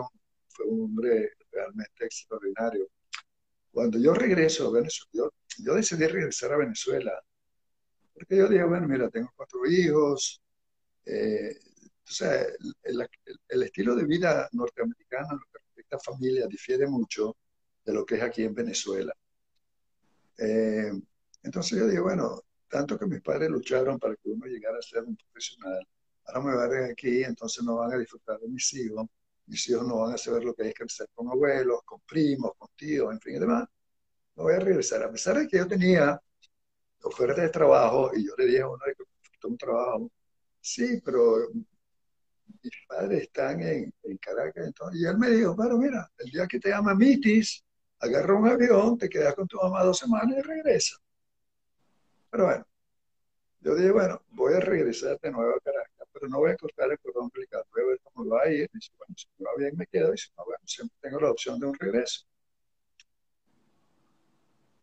[0.48, 2.88] fue un hombre realmente extraordinario.
[3.72, 7.12] Cuando yo regreso a Venezuela, yo, decidí regresar a Venezuela
[8.14, 10.42] Porque yo dije, bueno, mira, tengo cuatro hijos.
[11.06, 11.56] Eh,
[12.06, 12.42] o sea,
[12.82, 13.08] el,
[13.48, 17.36] el, estilo de vida norteamericano lo que respecta a familia difiere mucho
[17.84, 19.14] de lo que es aquí en Venezuela.
[20.38, 20.92] Eh,
[21.42, 25.04] entonces yo dije, bueno, tanto que mis padres lucharon para que uno llegara a ser
[25.04, 25.86] un profesional,
[26.26, 29.06] ahora me van aquí, entonces no van a disfrutar de mis hijos,
[29.46, 32.68] mis hijos no van a saber lo que es crecer con abuelos, con primos, con
[32.76, 33.68] tíos, en fin y demás.
[34.36, 36.20] Me voy a regresar, a pesar de que yo tenía
[37.02, 40.10] ofertas de trabajo y yo le dije a uno que un trabajo,
[40.60, 41.48] sí, pero
[42.62, 46.46] mis padres están en, en Caracas, entonces, y él me dijo, bueno, mira, el día
[46.46, 47.64] que te llama Mitis,
[48.02, 50.96] agarra un avión, te quedas con tu mamá dos semanas y regresa.
[52.30, 52.66] Pero bueno,
[53.60, 56.90] yo dije, bueno, voy a regresar de nuevo a Caracas, pero no voy a cortar
[56.90, 58.68] el cordón umbilical, voy a ver cómo va a ir.
[58.72, 61.20] Y dice, bueno, si me va bien me quedo, y si no, bueno, siempre tengo
[61.20, 62.26] la opción de un regreso.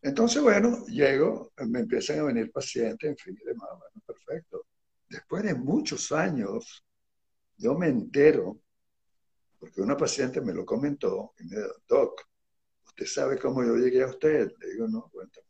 [0.02, 4.66] Entonces, bueno, llego, me empiezan a venir pacientes, en fin, y demás, bueno, perfecto.
[5.10, 6.86] Después de muchos años,
[7.58, 8.58] yo me entero,
[9.60, 12.30] porque una paciente me lo comentó, y me dijo, Doc,
[13.00, 14.52] ¿usted sabe cómo yo llegué a usted?
[14.60, 15.48] Le digo, no, cuéntame.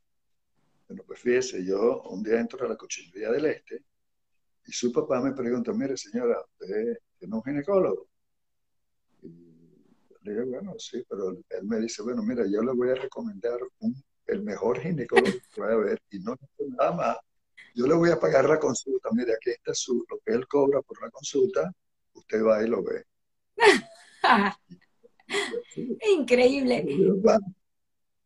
[0.88, 3.84] Bueno, pues fíjese, yo un día entro a la cochinería del Este
[4.68, 8.08] y su papá me pregunta, mire señora, ¿usted tiene un ginecólogo?
[9.24, 9.30] Y
[10.22, 13.60] le digo, bueno, sí, pero él me dice, bueno, mira, yo le voy a recomendar
[14.28, 16.36] el mejor ginecólogo que vaya a ver y no
[16.78, 17.18] nada más.
[17.74, 20.84] Yo le voy a pagar la consulta, mire, aquí está su, lo que él cobra
[20.84, 21.72] por la consulta,
[22.14, 23.06] usted va y lo ve.
[26.18, 26.86] Increíble.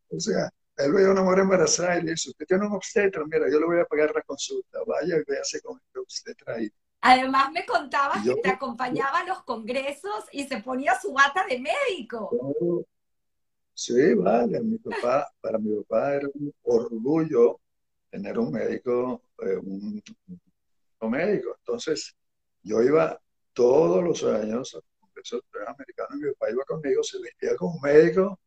[0.10, 3.24] O sea, él veía a una mujer embarazada y le dice, usted tiene un obstetra,
[3.26, 6.70] mira, yo le voy a pagar la consulta, vaya y véase con el obstetra ahí.
[7.02, 11.60] Además me contabas que te acompañaba a los congresos y se ponía su bata de
[11.60, 12.30] médico.
[13.74, 17.60] Sí, vale, mi papá, para mi papá era un orgullo
[18.10, 20.02] tener un médico, eh, un,
[21.00, 21.56] un, médico.
[21.58, 22.16] Entonces,
[22.62, 23.20] yo iba
[23.54, 24.80] todos los años
[25.32, 28.40] al Congreso Americano y mi papá iba conmigo, se vestía como médico,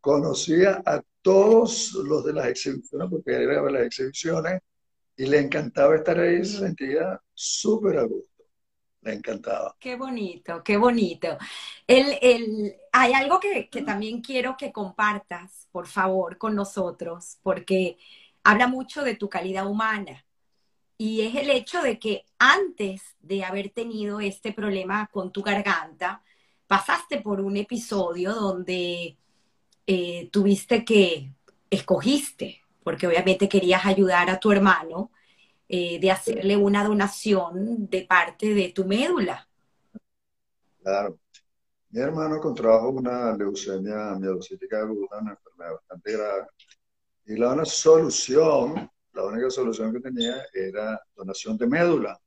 [0.00, 4.60] conocía a todos los de las exhibiciones, porque él iba a ver las exhibiciones,
[5.16, 8.44] y le encantaba estar ahí, se sentía súper a gusto.
[9.02, 9.76] Le encantaba.
[9.78, 11.36] Qué bonito, qué bonito.
[11.86, 17.98] El, el, hay algo que, que también quiero que compartas, por favor, con nosotros, porque
[18.44, 20.24] habla mucho de tu calidad humana.
[21.04, 26.22] Y es el hecho de que antes de haber tenido este problema con tu garganta,
[26.68, 29.16] pasaste por un episodio donde
[29.84, 31.32] eh, tuviste que,
[31.68, 35.10] escogiste, porque obviamente querías ayudar a tu hermano,
[35.68, 39.48] eh, de hacerle una donación de parte de tu médula.
[40.80, 41.18] Claro.
[41.90, 46.46] Mi hermano contrajo una leucemia mielocítica aguda, una enfermedad bastante grave.
[47.26, 52.18] Y la única solución, la única solución que tenía era donación de médula.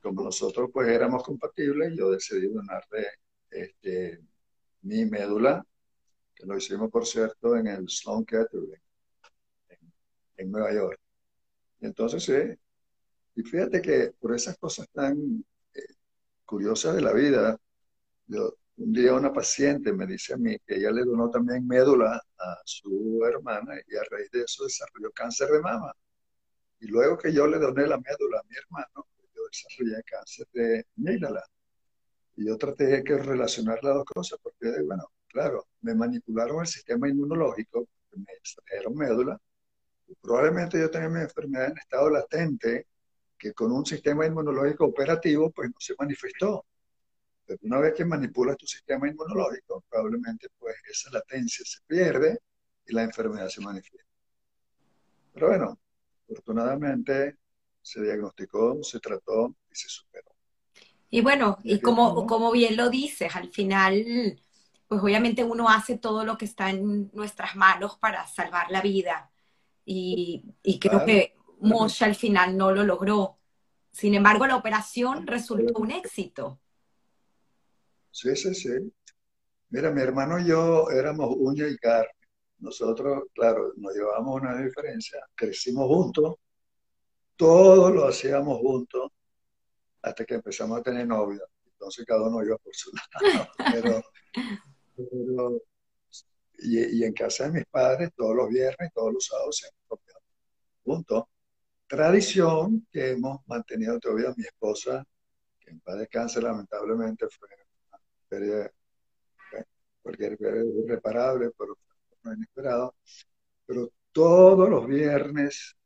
[0.00, 3.06] Como nosotros pues éramos compatibles, yo decidí donarle
[3.50, 4.20] este,
[4.82, 5.64] mi médula
[6.46, 8.80] lo hicimos, por cierto, en el Sloan Kettering,
[10.36, 10.98] en, Nueva York.
[11.80, 12.58] Entonces,
[13.34, 15.80] y fíjate que por esas cosas tan eh,
[16.44, 17.58] curiosas de la vida,
[18.26, 22.16] yo, un día una paciente me dice a mí que ella le donó también médula
[22.38, 25.92] a su hermana y a raíz de eso desarrolló cáncer de mama.
[26.80, 30.86] Y luego que yo le doné la médula a mi hermano, yo desarrollé cáncer de
[30.96, 31.44] amígdala.
[32.36, 37.06] Y yo traté de relacionar las dos cosas, porque, bueno, claro, me manipularon el sistema
[37.06, 37.86] inmunológico,
[38.16, 39.38] me extrajeron médula,
[40.08, 42.86] y probablemente yo tenía mi enfermedad en estado latente,
[43.36, 46.64] que con un sistema inmunológico operativo, pues no se manifestó.
[47.62, 52.38] Una vez que manipulas tu sistema inmunológico, probablemente pues esa latencia se pierde
[52.86, 54.10] y la enfermedad se manifiesta.
[55.32, 55.78] Pero bueno,
[56.24, 57.36] afortunadamente
[57.82, 60.30] se diagnosticó, se trató y se superó.
[61.08, 64.04] Y bueno, y como, como bien lo dices, al final
[64.90, 69.30] pues obviamente uno hace todo lo que está en nuestras manos para salvar la vida.
[69.84, 70.42] Y,
[70.80, 73.38] creo que Moshe al final no lo logró.
[73.92, 76.58] Sin embargo, la operación resultó un éxito.
[78.10, 78.70] Sí, sí, sí.
[79.70, 82.10] Mira, mi hermano y yo éramos uña y carne.
[82.58, 85.20] Nosotros, claro, nos llevábamos una diferencia.
[85.34, 86.34] Crecimos juntos,
[87.36, 89.10] todo lo hacíamos juntos,
[90.02, 91.42] hasta que empezamos a tener novia.
[91.64, 92.90] Entonces cada uno iba por su
[93.22, 93.48] lado.
[93.72, 94.02] Pero
[96.62, 99.78] y, en casa de mis padres, todos los viernes, todos los sábados, siempre
[100.82, 101.28] Punto.
[101.86, 105.04] Tradición que hemos mantenido todavía mi esposa,
[105.58, 107.48] que en paz descanse, lamentablemente fue
[108.30, 108.72] pérdida,
[110.02, 111.76] cualquier pérdida irreparable, pero
[112.22, 112.94] no inesperado.
[113.66, 115.76] Pero todos los viernes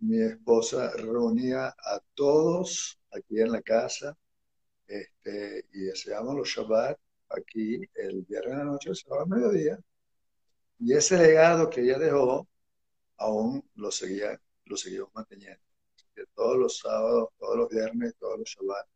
[0.00, 4.16] mi esposa reunía a todos aquí en la casa
[4.86, 6.98] este, y hacíamos los Shabbat
[7.30, 9.78] aquí el viernes de la noche, el sábado al mediodía.
[10.78, 12.48] Y ese legado que ella dejó,
[13.18, 15.60] aún lo seguía, lo seguimos manteniendo.
[16.34, 18.86] todos los sábados, todos los viernes, todos los Shabbat,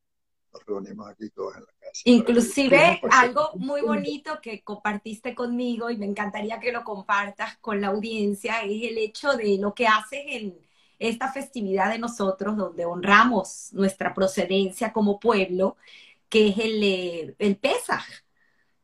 [0.53, 2.03] nos reunimos aquí todos en la casa.
[2.05, 7.89] Inclusive algo muy bonito que compartiste conmigo y me encantaría que lo compartas con la
[7.89, 10.59] audiencia es el hecho de lo que haces en
[10.99, 15.77] esta festividad de nosotros donde honramos nuestra procedencia como pueblo,
[16.29, 18.05] que es el, eh, el Pesaj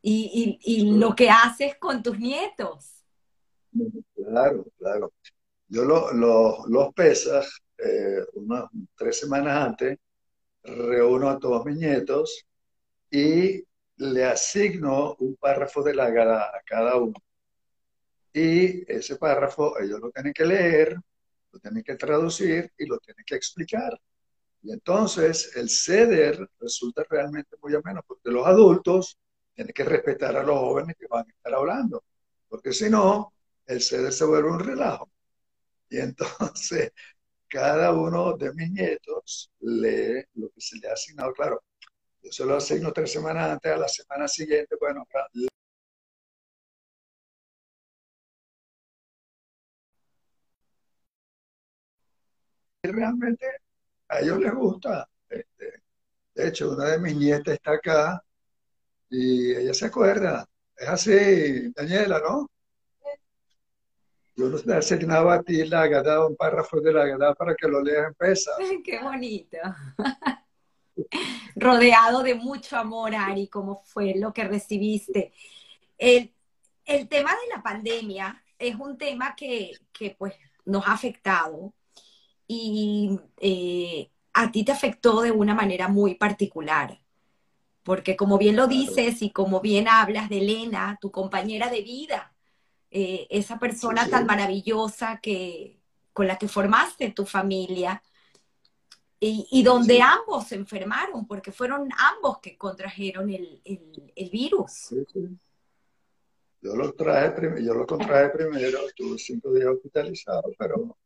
[0.02, 3.04] y, y, lo que haces con tus nietos.
[4.14, 5.12] Claro, claro.
[5.68, 7.46] Yo lo, los Pesaj,
[7.78, 8.64] eh, unas
[8.96, 9.98] tres semanas antes,
[10.62, 12.46] reúno a todos mis nietos
[13.10, 13.64] y
[13.96, 17.14] le asigno un párrafo de la a cada uno.
[18.32, 20.96] Y ese párrafo ellos lo tienen que leer,
[21.52, 23.98] lo tienen que traducir y lo tienen que explicar.
[24.62, 29.18] Y entonces el ceder resulta realmente muy ameno, porque los adultos
[29.54, 32.04] tienen que respetar a los jóvenes que van a estar hablando,
[32.48, 33.32] porque si no,
[33.66, 35.10] el ceder se vuelve un relajo.
[35.90, 36.92] Y entonces
[37.48, 41.32] cada uno de mis nietos lee lo que se le ha asignado.
[41.32, 41.62] Claro,
[42.22, 45.06] yo se lo asigno tres semanas antes, a la semana siguiente, bueno,
[52.82, 53.46] realmente
[54.08, 55.08] a ellos les gusta.
[55.28, 55.82] Este,
[56.34, 58.22] de hecho, una de mis nietas está acá
[59.10, 60.46] y ella se acuerda.
[60.76, 62.48] Es así, Daniela, ¿no?
[64.38, 67.66] Yo no te asignaba a ti la Agadá, un párrafo de la Agadá para que
[67.66, 68.52] lo leas en pesa.
[68.84, 69.58] Qué bonito.
[71.56, 75.32] Rodeado de mucho amor, Ari, como fue lo que recibiste.
[75.96, 76.32] El,
[76.84, 80.34] el, tema de la pandemia es un tema que, que pues
[80.64, 81.74] nos ha afectado
[82.46, 87.00] y eh, a ti te afectó de una manera muy particular.
[87.82, 92.37] Porque como bien lo dices y como bien hablas de Elena, tu compañera de vida,
[92.90, 95.80] eh, esa persona tan maravillosa que,
[96.12, 98.02] con la que formaste tu familia
[99.20, 104.94] y, donde ambos se enfermaron, porque fueron ambos que contrajeron el, virus.
[106.60, 110.96] Yo lo traje, yo lo contraje primero, estuve cinco días hospitalizado, pero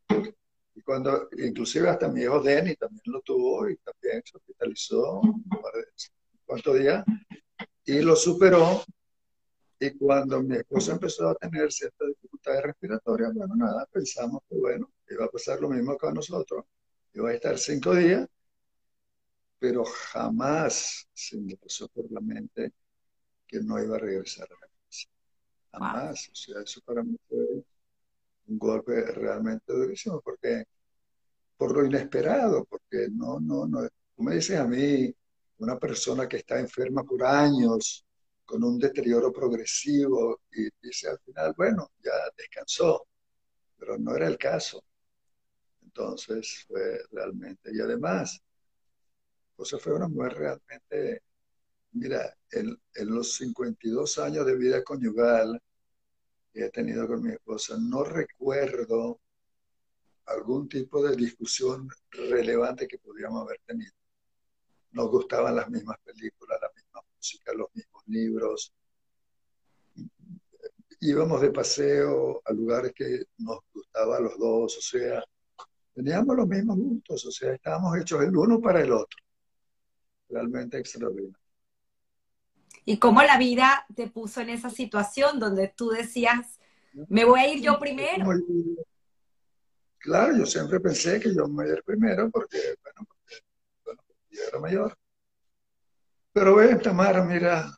[0.75, 5.45] y cuando, inclusive hasta mi hijo Denny también lo tuvo y también se hospitalizó un
[6.47, 7.05] cuantos días
[7.85, 8.83] y lo superó
[9.83, 14.93] y cuando mi esposa empezó a tener ciertas dificultades respiratorias, bueno, nada, pensamos que, bueno,
[15.11, 16.65] iba a pasar lo mismo con nosotros.
[17.15, 18.29] Iba a estar cinco días,
[19.59, 22.73] pero jamás se me pasó por la mente
[23.45, 25.09] que no iba a regresar a la casa.
[25.73, 26.29] Jamás.
[26.31, 27.65] O sea, eso para mí fue
[28.47, 30.65] un golpe realmente durísimo, porque
[31.57, 33.89] por lo inesperado, porque no, no, no.
[34.17, 35.13] Tú me dices a mí,
[35.59, 38.05] una persona que está enferma por años,
[38.53, 43.07] con un deterioro progresivo y dice al final, bueno, ya descansó,
[43.79, 44.85] pero no era el caso.
[45.81, 48.43] Entonces fue realmente, y además,
[49.57, 51.23] José fue una mujer realmente,
[51.93, 55.59] mira, en, en los 52 años de vida conyugal
[56.53, 59.19] que he tenido con mi esposa, no recuerdo
[60.27, 63.93] algún tipo de discusión relevante que podríamos haber tenido.
[64.91, 68.73] Nos gustaban las mismas películas, la misma música, los mismos libros.
[71.01, 75.25] Íbamos de paseo a lugares que nos gustaban a los dos, o sea,
[75.95, 79.19] teníamos los mismos gustos, o sea, estábamos hechos el uno para el otro.
[80.29, 81.37] Realmente extraordinario.
[82.85, 86.59] ¿Y cómo la vida te puso en esa situación donde tú decías,
[87.09, 88.27] me voy a ir yo primero?
[89.99, 93.97] Claro, yo siempre pensé que yo me iba a ir primero porque, bueno, porque,
[94.31, 94.99] yo era mayor.
[96.33, 97.73] Pero ven, Tamara, mira,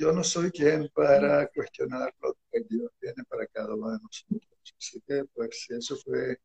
[0.00, 4.42] yo no soy quien para cuestionar lo que Dios tiene para cada uno de nosotros.
[4.78, 6.38] Así que, pues, si eso fue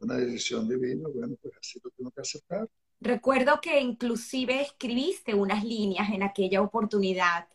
[0.00, 2.68] una decisión divina, bueno, pues así lo tengo que aceptar.
[3.00, 7.48] Recuerdo que inclusive escribiste unas líneas en aquella oportunidad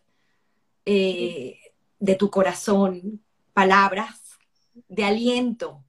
[0.83, 1.59] eh,
[1.99, 3.23] de tu corazón,
[3.53, 4.19] palabras
[4.87, 5.83] de aliento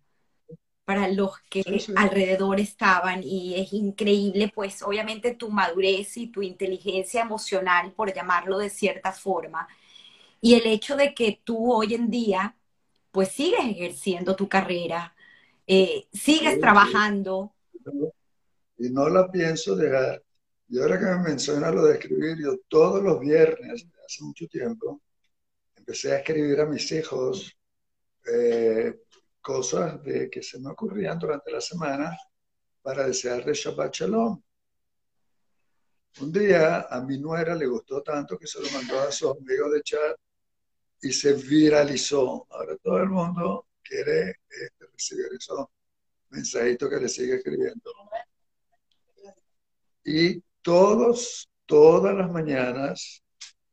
[0.86, 1.64] para los que
[1.96, 8.56] alrededor estaban y es increíble, pues obviamente tu madurez y tu inteligencia emocional, por llamarlo
[8.56, 9.66] de cierta forma,
[10.40, 12.56] y el hecho de que tú hoy en día,
[13.10, 15.12] pues sigues ejerciendo tu carrera,
[15.66, 17.52] eh, sigues trabajando.
[18.78, 20.22] Y no la pienso dejar.
[20.68, 25.00] Y ahora que me menciona lo de escribir, yo todos los viernes, hace mucho tiempo,
[25.74, 27.56] empecé a escribir a mis hijos
[28.32, 28.94] eh,
[29.46, 32.18] cosas de que se me ocurrían durante la semana
[32.82, 34.42] para desearle Shabbat Shalom.
[36.20, 39.70] Un día a mi nuera le gustó tanto que se lo mandó a su amigo
[39.70, 40.16] de chat
[41.00, 42.44] y se viralizó.
[42.50, 45.64] Ahora todo el mundo quiere este, recibir esos
[46.30, 47.92] mensajitos que le sigue escribiendo.
[50.02, 53.22] Y todos, todas las mañanas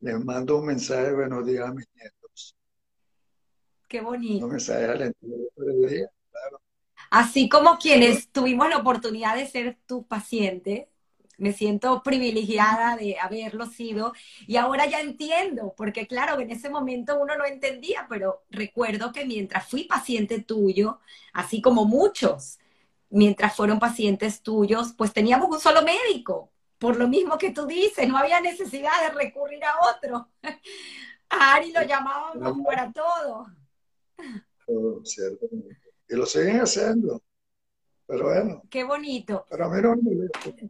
[0.02, 2.23] les mando un mensaje buenos días a mis nietos.
[3.94, 4.46] Qué bonito.
[4.48, 6.60] Un mensaje alentador el día, claro.
[7.12, 10.88] Así como quienes tuvimos la oportunidad de ser tus pacientes,
[11.38, 14.14] me siento privilegiada de haberlo sido
[14.48, 19.28] y ahora ya entiendo, porque claro, en ese momento uno no entendía, pero recuerdo que
[19.28, 21.00] mientras fui paciente tuyo,
[21.32, 22.58] así como muchos,
[23.12, 28.08] mientras fueron pacientes tuyos, pues teníamos un solo médico, por lo mismo que tú dices,
[28.08, 30.30] no había necesidad de recurrir a otro.
[31.30, 33.48] A Ari lo llamábamos para todo.
[34.68, 37.22] Y lo siguen haciendo.
[38.06, 38.62] Pero bueno.
[38.70, 39.46] Qué bonito.
[39.50, 39.96] Pero mira,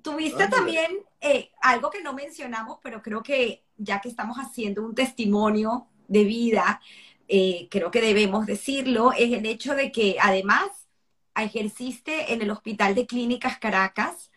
[0.02, 4.94] Tuviste también eh, algo que no mencionamos, pero creo que ya que estamos haciendo un
[4.94, 6.80] testimonio de vida,
[7.28, 10.88] eh, creo que debemos decirlo, es el hecho de que además
[11.36, 14.32] ejerciste en el Hospital de Clínicas Caracas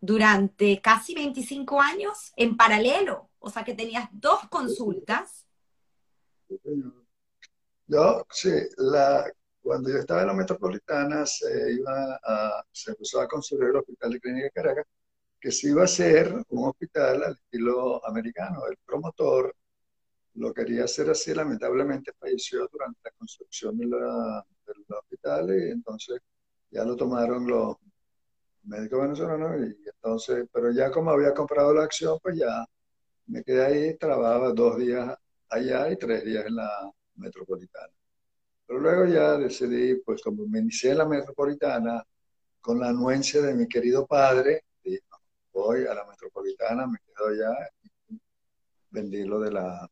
[0.00, 5.46] durante casi 25 años en paralelo, o sea que tenías dos consultas.
[7.86, 9.30] Yo, sí, la,
[9.62, 14.12] cuando yo estaba en la metropolitana se iba a, se empezó a construir el Hospital
[14.12, 14.86] de Clínica de Caracas,
[15.40, 18.66] que se iba a ser un hospital al estilo americano.
[18.66, 19.54] El promotor
[20.34, 26.20] lo quería hacer así, lamentablemente falleció durante la construcción de del hospital y entonces
[26.70, 27.76] ya lo tomaron los
[28.64, 32.64] médicos venezolanos y entonces, pero ya como había comprado la acción, pues ya
[33.26, 35.16] me quedé ahí, trabajaba dos días
[35.50, 37.92] allá y tres días en la metropolitana.
[38.66, 42.02] Pero luego ya decidí, pues como me inicié en la metropolitana,
[42.60, 44.64] con la anuencia de mi querido padre,
[45.52, 47.70] voy a la metropolitana, me quedo allá
[48.08, 48.18] y
[48.90, 49.88] vendí lo de la,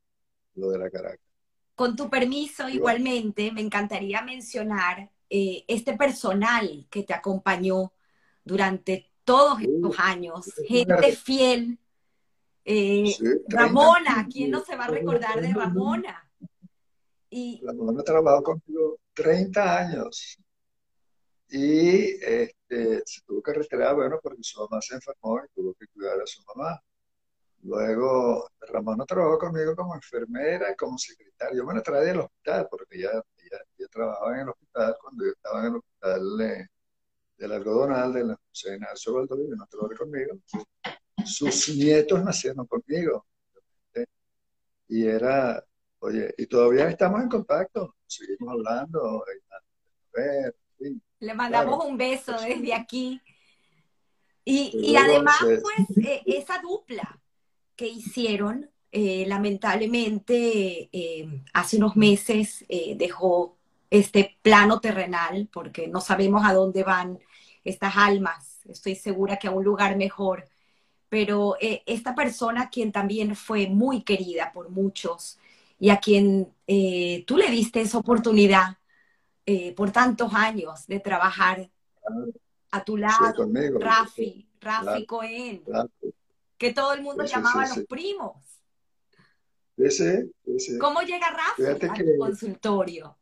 [0.54, 1.20] lo de la Caracas.
[1.74, 7.92] Con tu permiso, igualmente, me encantaría mencionar eh, este personal que te acompañó
[8.44, 11.78] durante todos estos años, gente fiel.
[12.64, 13.16] Eh,
[13.48, 16.28] Ramona, ¿quién no se va a recordar de Ramona?
[17.34, 17.60] Y...
[17.62, 20.38] La mamá trabajó conmigo 30 años.
[21.48, 25.86] Y este, se tuvo que retirar, bueno, porque su mamá se enfermó y tuvo que
[25.88, 26.78] cuidar a su mamá.
[27.62, 31.56] Luego, Ramona trabajó conmigo como enfermera, como secretaria.
[31.56, 35.30] Yo me la traía del hospital, porque ella, ella, trabajaba en el hospital cuando yo
[35.30, 36.66] estaba en el hospital de,
[37.38, 40.38] del algodonal de la José Ignacio Valdovido, no trabajó conmigo.
[41.24, 43.24] Sus nietos nacieron conmigo.
[44.88, 45.64] Y era,
[46.04, 49.24] Oye, y todavía estamos en contacto, seguimos hablando.
[51.20, 53.20] Le mandamos un beso desde aquí.
[54.44, 57.20] Y, además, pues, eh, esa dupla
[57.76, 62.64] que hicieron, eh, lamentablemente, eh, hace unos meses
[62.96, 63.56] dejó
[63.88, 67.20] este plano terrenal, porque no sabemos a dónde van
[67.62, 68.58] estas almas.
[68.68, 70.48] Estoy segura que a un lugar mejor.
[71.08, 75.38] Pero esta persona, quien también fue muy querida por muchos,
[75.82, 78.78] y a quien eh, tú le diste esa oportunidad
[79.44, 81.68] eh, por tantos años de trabajar
[82.70, 83.50] a tu lado,
[83.80, 85.64] Rafi, Rafi Cohen,
[86.56, 88.36] que todo el mundo llamaba a los primos.
[89.76, 90.30] Ese,
[90.78, 93.18] ¿Cómo llega Rafi a tu consultorio?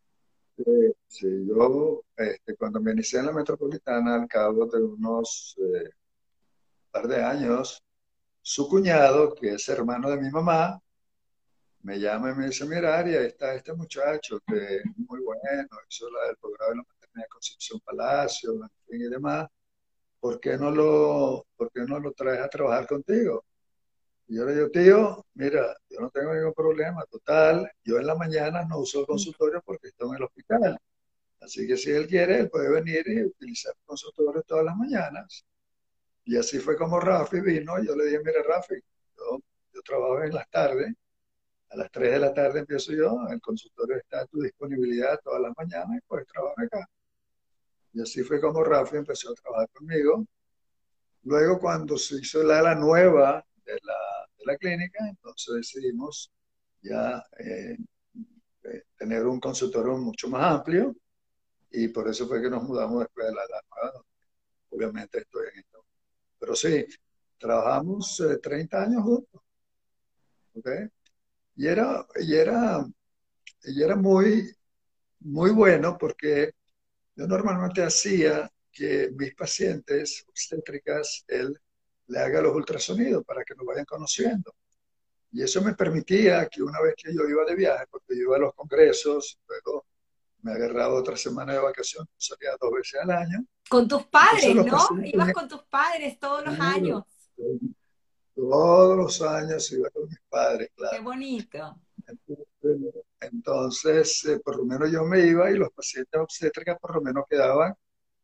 [0.59, 5.57] Eh, sí, yo este, cuando me inicié en la metropolitana, al cabo de unos
[6.91, 7.83] par de años,
[8.43, 10.79] su cuñado, que es hermano de mi mamá,
[11.83, 16.09] me llama y me dice, mira, Ari, está este muchacho que es muy bueno, hizo
[16.09, 18.53] el programa de la maternidad de Concepción Palacio,
[18.89, 19.49] y demás,
[20.21, 23.45] ¿por qué no lo, por qué no lo traes a trabajar contigo?
[24.29, 28.15] Y yo le digo, tío, mira, yo no tengo ningún problema, total, yo en la
[28.15, 30.79] mañana no uso el consultorio porque estoy en el hospital.
[31.41, 35.45] Así que si él quiere, él puede venir y utilizar el consultorio todas las mañanas.
[36.25, 38.75] Y así fue como Rafi vino, yo le dije, mira, Rafi,
[39.17, 39.41] yo,
[39.73, 40.93] yo trabajo en las tardes,
[41.71, 45.41] a las 3 de la tarde empiezo yo, el consultorio está a tu disponibilidad todas
[45.41, 46.89] las mañanas y puedes trabajar acá.
[47.93, 50.27] Y así fue como Rafi empezó a trabajar conmigo.
[51.25, 56.31] Luego, cuando se hizo la ala nueva de la, de la clínica, entonces decidimos
[56.83, 57.77] ya eh,
[58.65, 60.95] eh, tener un consultorio mucho más amplio
[61.71, 64.05] y por eso fue que nos mudamos después de la ala nueva.
[64.71, 65.85] Obviamente estoy en esto.
[66.39, 66.85] Pero sí,
[67.39, 69.43] trabajamos 30 eh, años juntos.
[70.55, 70.89] ¿okay?
[71.57, 72.87] Y era, y era,
[73.65, 74.51] y era muy,
[75.21, 76.53] muy bueno porque
[77.15, 81.59] yo normalmente hacía que mis pacientes obstétricas, él
[82.07, 84.55] le haga los ultrasonidos para que nos vayan conociendo.
[85.33, 88.37] Y eso me permitía que una vez que yo iba de viaje, porque yo iba
[88.37, 89.87] a los congresos, luego
[90.43, 93.45] me agarraba otra semana de vacaciones, salía dos veces al año.
[93.69, 94.89] Con tus padres, ¿no?
[95.05, 97.05] Ibas con tus padres todos los años.
[98.49, 100.97] Todos los años iba con mis padres, claro.
[100.97, 101.77] Qué bonito.
[103.21, 107.25] Entonces, eh, por lo menos yo me iba y los pacientes obstétricas por lo menos
[107.29, 107.75] quedaban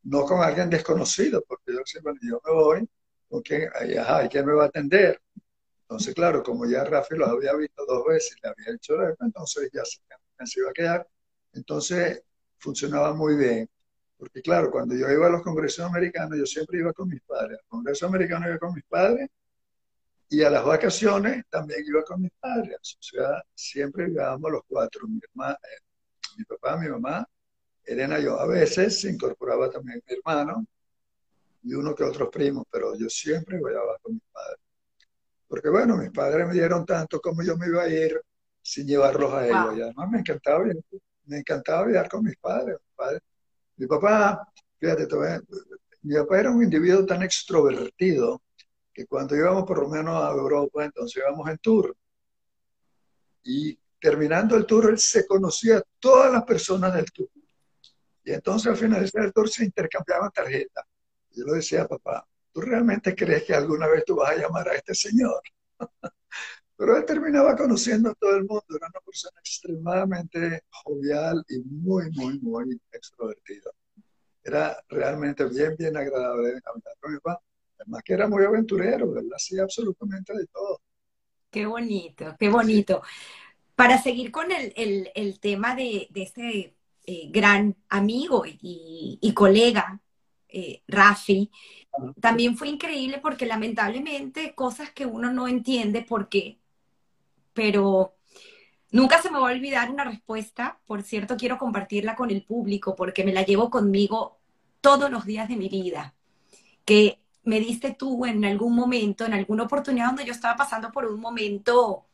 [0.04, 2.88] no con alguien desconocido, porque yo decía, bueno, yo me voy,
[3.28, 3.68] ¿con quién?
[4.00, 5.20] Ajá, ¿quién me va a atender?
[5.82, 9.84] Entonces, claro, como ya Rafi los había visto dos veces le había hecho entonces ya
[9.84, 11.08] se, iba a quedar.
[11.52, 12.22] Entonces,
[12.58, 13.68] funcionaba muy bien.
[14.16, 17.58] Porque claro, cuando yo iba a los congresos americanos, yo siempre iba con mis padres.
[17.58, 19.28] Al congreso americano iba con mis padres
[20.28, 22.96] y a las vacaciones también iba con mis padres.
[22.98, 25.82] O sea, siempre íbamos los cuatro, mi, hermana, eh,
[26.38, 27.26] mi papá, mi mamá,
[27.84, 28.38] Elena, yo.
[28.38, 30.66] A veces se incorporaba también mi hermano
[31.62, 33.70] y uno que otros primos, pero yo siempre iba
[34.02, 34.60] con mis padres.
[35.48, 38.20] Porque bueno, mis padres me dieron tanto como yo me iba a ir
[38.62, 39.78] sin llevarlos a ellos.
[39.78, 40.64] Y además me encantaba,
[41.26, 42.78] me encantaba viajar con mis padres.
[43.76, 45.06] Mi papá, fíjate,
[46.02, 48.42] mi papá era un individuo tan extrovertido
[48.96, 51.94] que cuando íbamos por lo menos a Europa, entonces íbamos en tour.
[53.44, 57.28] Y terminando el tour, él se conocía a todas las personas del tour.
[58.24, 60.86] Y entonces al finalizar el tour se intercambiaban tarjetas.
[61.30, 64.74] Yo le decía, papá, ¿tú realmente crees que alguna vez tú vas a llamar a
[64.74, 65.42] este señor?
[66.78, 72.10] Pero él terminaba conociendo a todo el mundo, era una persona extremadamente jovial y muy,
[72.12, 73.70] muy, muy extrovertida.
[74.42, 77.42] Era realmente bien, bien agradable hablar con mi papá.
[77.78, 80.80] Además que era muy aventurero, él hacía absolutamente de todo.
[81.50, 83.02] Qué bonito, qué bonito.
[83.74, 90.00] Para seguir con el, tema de, este eh, gran amigo y colega,
[90.48, 91.50] eh, Rafi,
[92.20, 96.58] también fue increíble porque lamentablemente cosas que uno no entiende por qué,
[97.52, 98.14] pero
[98.90, 102.94] nunca se me va a olvidar una respuesta, por cierto quiero compartirla con el público
[102.96, 104.38] porque me la llevo conmigo
[104.80, 106.14] todos los días de mi vida,
[106.84, 111.06] que me diste tú en algún momento, en alguna oportunidad donde yo estaba pasando por
[111.06, 112.06] un momento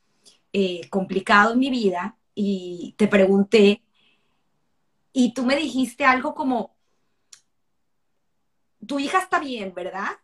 [0.52, 3.82] eh, complicado en mi vida y te pregunté
[5.12, 6.74] y tú me dijiste algo como,
[8.86, 10.18] tu hija está bien, ¿verdad?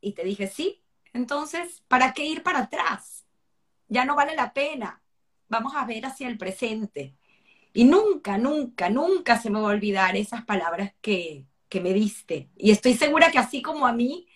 [0.00, 0.82] Y te dije, sí.
[1.12, 3.24] Entonces, ¿para qué ir para atrás?
[3.88, 5.02] Ya no vale la pena.
[5.48, 7.16] Vamos a ver hacia el presente.
[7.72, 12.50] Y nunca, nunca, nunca se me va a olvidar esas palabras que, que me diste.
[12.56, 14.27] Y estoy segura que así como a mí,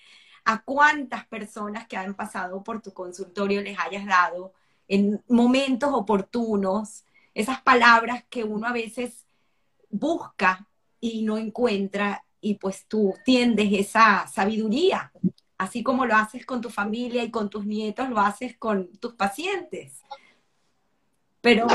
[0.45, 4.53] a cuántas personas que han pasado por tu consultorio les hayas dado
[4.89, 7.05] en momentos oportunos
[7.35, 9.25] esas palabras que uno a veces
[9.89, 10.67] busca
[11.01, 15.13] y no encuentra y pues tú tiendes esa sabiduría,
[15.57, 19.15] así como lo haces con tu familia y con tus nietos, lo haces con tus
[19.15, 20.03] pacientes.
[21.41, 21.67] Pero...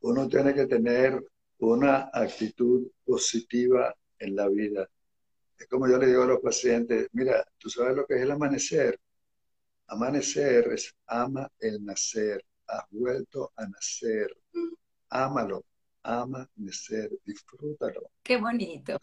[0.00, 1.22] Uno tiene que tener
[1.58, 4.88] una actitud positiva en la vida.
[5.58, 8.30] Es como yo le digo a los pacientes, mira, tú sabes lo que es el
[8.30, 8.98] amanecer.
[9.88, 14.36] Amanecer es ama el nacer, has vuelto a nacer,
[15.08, 15.64] ámalo,
[16.02, 18.10] ama ser, disfrútalo.
[18.22, 18.98] Qué bonito.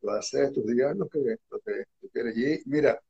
[0.00, 2.36] Tú, haces, tú digas lo que, lo que tú quieres.
[2.36, 3.00] Y mira,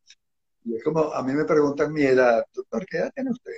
[0.65, 3.53] es como, a mí me preguntan mi edad, ¿por qué edad tiene usted?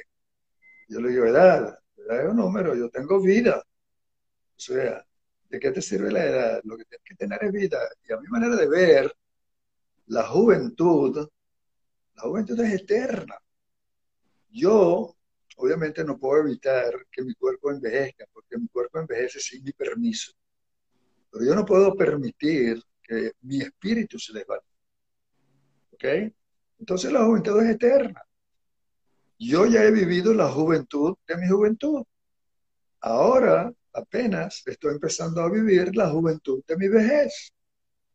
[0.89, 3.63] Yo le digo, edad, edad es un número, yo tengo vida.
[3.63, 5.05] O sea,
[5.51, 6.61] ¿de qué te sirve la edad?
[6.65, 7.79] Lo que tienes que tener es vida.
[8.09, 9.13] Y a mi manera de ver,
[10.07, 11.29] la juventud,
[12.15, 13.37] la juventud es eterna.
[14.49, 15.17] Yo
[15.57, 20.33] obviamente no puedo evitar que mi cuerpo envejezca, porque mi cuerpo envejece sin mi permiso.
[21.31, 24.71] Pero yo no puedo permitir que mi espíritu se desvanezca.
[25.93, 26.33] ¿Ok?
[26.79, 28.23] Entonces la juventud es eterna.
[29.39, 32.05] Yo ya he vivido la juventud de mi juventud.
[33.01, 37.53] Ahora apenas estoy empezando a vivir la juventud de mi vejez.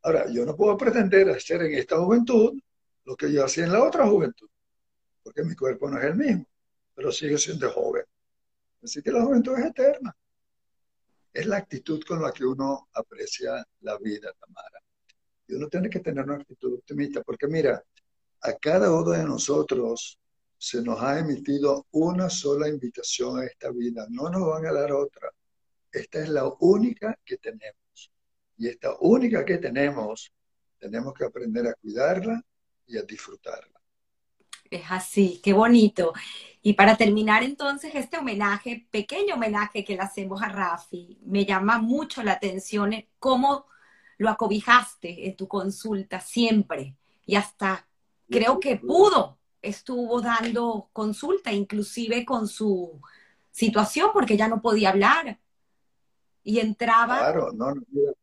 [0.03, 2.59] Ahora, yo no puedo pretender hacer en esta juventud
[3.05, 4.47] lo que yo hacía en la otra juventud,
[5.23, 6.45] porque mi cuerpo no es el mismo
[6.95, 8.05] pero sigue siendo joven.
[8.81, 10.15] Así que la juventud es eterna.
[11.33, 14.79] Es la actitud con la que uno aprecia la vida, Tamara.
[15.47, 17.83] Y uno tiene que tener una actitud optimista, porque mira,
[18.41, 20.17] a cada uno de nosotros
[20.57, 24.93] se nos ha emitido una sola invitación a esta vida, no nos van a dar
[24.93, 25.29] otra.
[25.95, 28.11] Esta es la única que tenemos.
[28.57, 30.31] Y esta única que tenemos,
[30.77, 32.41] tenemos que aprender a cuidarla
[32.85, 33.79] y a disfrutarla.
[34.69, 36.13] Es así, qué bonito.
[36.61, 41.77] Y para terminar entonces este homenaje, pequeño homenaje que le hacemos a Rafi, me llama
[41.77, 43.65] mucho la atención cómo
[44.17, 47.87] lo acobijaste en tu consulta siempre y hasta
[48.29, 53.01] creo que pudo, estuvo dando consulta, inclusive con su
[53.51, 55.39] situación, porque ya no podía hablar.
[56.45, 57.17] Y entraba.
[57.17, 58.13] Claro, no, mira,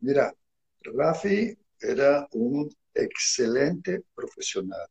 [0.00, 0.34] mira,
[0.82, 4.88] Rafi era un excelente profesional,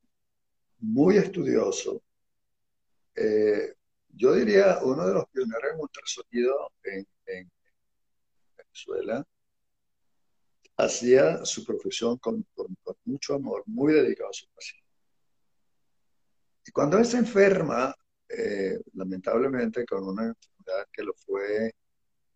[0.80, 2.02] muy estudioso.
[3.16, 3.76] Eh,
[4.16, 7.52] yo diría uno de los pioneros en ultrasonido en, en
[8.58, 9.28] Venezuela.
[10.78, 12.46] Hacía su profesión con,
[13.06, 14.88] mucho amor, muy dedicado a su paciente.
[16.66, 17.94] Y cuando él enferma,
[18.30, 21.76] eh, lamentablemente con una enfermedad que lo fue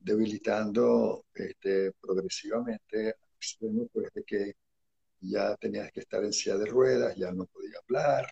[0.07, 3.15] debilitando este, progresivamente,
[3.91, 4.53] pues de que
[5.19, 8.31] ya tenía que estar en silla de ruedas, ya no podía hablar.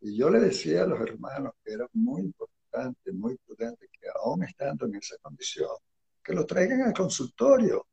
[0.00, 4.42] Y yo le decía a los hermanos que era muy importante, muy prudente, que aún
[4.42, 5.76] estando en esa condición,
[6.22, 7.86] que lo traigan al consultorio,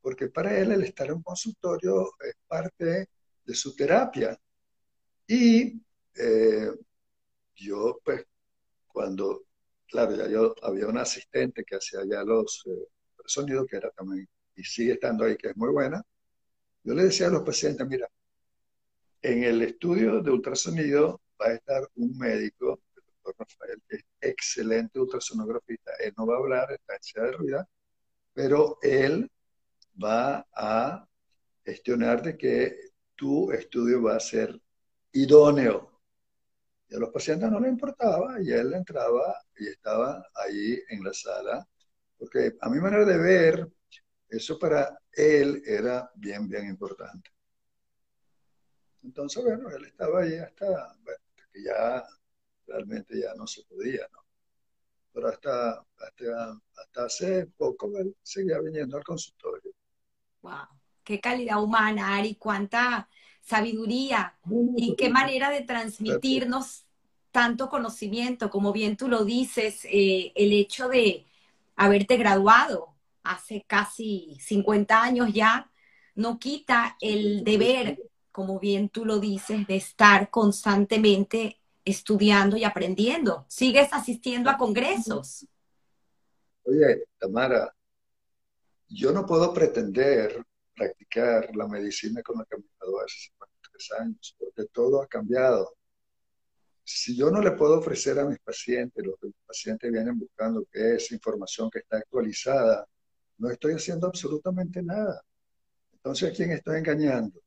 [0.00, 3.08] porque para él el estar en un consultorio es parte
[3.44, 4.38] de su terapia.
[5.26, 5.82] Y
[6.14, 6.70] eh,
[7.56, 8.24] yo, pues,
[8.86, 9.44] cuando,
[9.90, 12.88] claro, ya yo había un asistente que hacía ya los eh,
[13.26, 16.02] sonidos, que era también, y sigue estando ahí, que es muy buena,
[16.82, 18.08] yo le decía a los pacientes, mira,
[19.22, 24.04] en el estudio de ultrasonido va a estar un médico, el doctor Rafael, que es
[24.20, 25.92] excelente ultrasonografista.
[26.00, 27.68] Él no va a hablar, está en de ruida,
[28.32, 29.30] pero él
[30.02, 31.06] va a
[31.64, 32.76] gestionar de que
[33.14, 34.58] tu estudio va a ser
[35.12, 35.89] idóneo.
[36.90, 41.12] Y a los pacientes no le importaba y él entraba y estaba ahí en la
[41.12, 41.66] sala,
[42.18, 43.68] porque a mi manera de ver,
[44.28, 47.30] eso para él era bien, bien importante.
[49.04, 50.96] Entonces, bueno, él estaba ahí hasta,
[51.52, 52.04] que ya
[52.66, 54.24] realmente ya no se podía, ¿no?
[55.12, 59.72] Pero hasta, hasta, hace poco él seguía viniendo al consultorio.
[60.42, 60.66] ¡Wow!
[61.02, 62.36] ¡Qué calidad humana, Ari!
[62.36, 63.08] ¡Cuánta
[63.42, 64.34] sabiduría!
[64.76, 66.84] Y qué manera de transmitirnos
[67.30, 71.26] tanto conocimiento, como bien tú lo dices, eh, el hecho de
[71.76, 75.70] haberte graduado, hace casi 50 años ya,
[76.14, 77.98] no quita el deber,
[78.32, 83.44] como bien tú lo dices, de estar constantemente estudiando y aprendiendo.
[83.48, 85.46] Sigues asistiendo a congresos.
[86.64, 87.74] Oye, Tamara,
[88.88, 90.44] yo no puedo pretender
[90.80, 95.74] practicar la medicina con la que me gradué hace 53 años, porque todo ha cambiado.
[96.82, 100.64] Si yo no le puedo ofrecer a mis pacientes lo que mis pacientes vienen buscando,
[100.72, 102.86] que es información que está actualizada,
[103.38, 105.22] no estoy haciendo absolutamente nada.
[105.92, 107.38] Entonces, ¿a quién estoy engañando?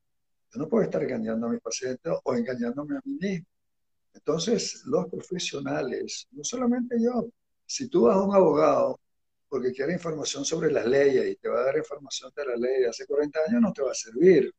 [0.52, 3.48] Yo no puedo estar engañando a mi paciente o engañándome a mí mismo.
[4.14, 7.30] Entonces, los profesionales, no solamente yo,
[7.66, 9.00] si tú vas a un abogado
[9.54, 12.82] porque quiere información sobre las leyes y te va a dar información de la ley
[12.82, 14.52] de hace 40 años, no te va a servir.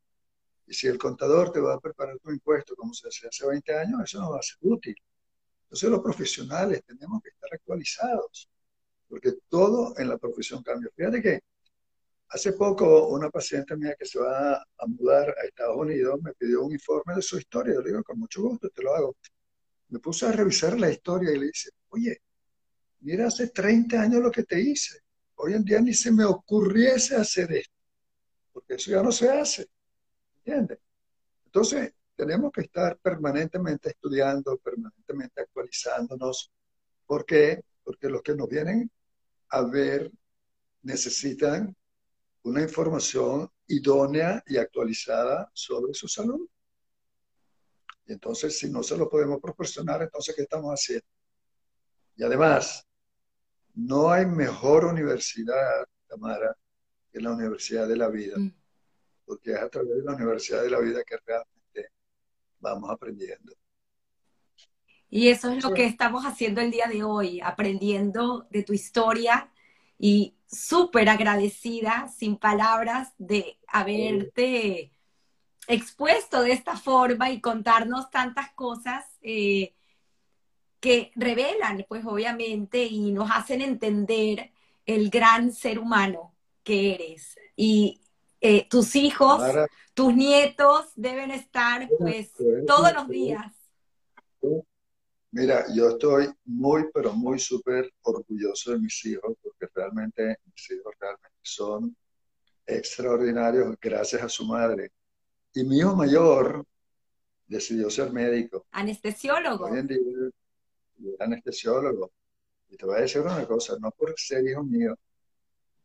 [0.69, 3.77] Y si el contador te va a preparar tu impuesto como se hacía hace 20
[3.77, 4.95] años, eso no va a ser útil.
[5.65, 8.49] Entonces los profesionales tenemos que estar actualizados
[9.09, 10.89] porque todo en la profesión cambia.
[10.95, 11.41] Fíjate que
[12.29, 16.62] hace poco una paciente mía que se va a mudar a Estados Unidos me pidió
[16.62, 17.75] un informe de su historia.
[17.75, 19.16] Yo le digo, con mucho gusto, te lo hago.
[19.89, 22.21] Me puse a revisar la historia y le dice, oye,
[23.05, 25.01] mira hace 30 años lo que te hice.
[25.37, 27.75] Hoy en día ni se me ocurriese hacer esto,
[28.53, 29.69] porque eso ya no se hace.
[30.39, 30.79] ¿Entiendes?
[31.45, 36.51] Entonces, tenemos que estar permanentemente estudiando, permanentemente actualizándonos.
[37.07, 37.63] ¿Por qué?
[37.83, 38.91] Porque los que nos vienen
[39.51, 40.11] a ver
[40.83, 41.77] necesitan
[42.43, 46.49] una información idónea y actualizada sobre su salud.
[48.07, 51.07] Y entonces, si no se lo podemos proporcionar, entonces, ¿qué estamos haciendo?
[52.17, 52.87] Y además,
[53.75, 56.57] no hay mejor universidad, Tamara,
[57.13, 58.53] que la Universidad de la Vida, mm.
[59.25, 61.91] porque es a través de la Universidad de la Vida que realmente
[62.61, 63.53] vamos aprendiendo.
[65.11, 69.49] Y eso es lo que estamos haciendo el día de hoy, aprendiendo de tu historia
[69.97, 74.91] y súper agradecida, sin palabras, de haberte
[75.69, 79.75] expuesto de esta forma y contarnos tantas cosas eh,
[80.85, 84.51] que revelan, pues obviamente, y nos hacen entender
[84.85, 87.39] el gran ser humano que eres.
[87.56, 88.02] Y
[88.39, 89.43] eh, tus hijos,
[89.94, 92.32] tus nietos deben estar, pues,
[92.66, 93.51] todos los días
[95.31, 100.94] Mira, yo estoy muy, pero muy súper orgulloso de mis hijos, porque realmente mis hijos
[101.01, 101.97] realmente son
[102.66, 104.93] extraordinarios gracias a su madre.
[105.55, 106.65] Y mi hijo mayor
[107.47, 108.66] decidió ser médico.
[108.70, 109.65] Anestesiólogo.
[109.65, 109.98] Hoy en día,
[111.19, 112.12] anestesiólogo.
[112.69, 114.97] Y te voy a decir una cosa, no por ser hijo mío,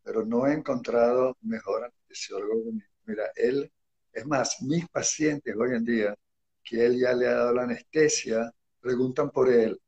[0.04, 3.72] pero no he encontrado mejor anestesiólogo que Mira, él,
[4.14, 6.16] es más, mis pacientes hoy en día,
[6.64, 9.80] que él ya le ha dado la anestesia, preguntan por él.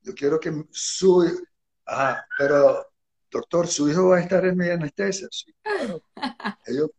[0.00, 1.44] Yo quiero que su...
[1.86, 2.86] Ah, pero
[3.30, 5.28] doctor, su hijo va a estar en mi anestesia.
[5.30, 6.02] Sí, claro.
[6.66, 6.90] Ellos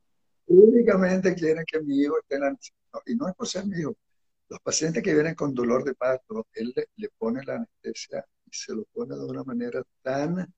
[0.48, 2.76] únicamente quieren que mi hijo esté en anestesia.
[3.08, 3.96] y no es por ser mi hijo.
[4.56, 8.73] Los pacientes que vienen con dolor de parto, él le, pone la anestesia y se
[8.73, 10.49] lo pone de una manera tan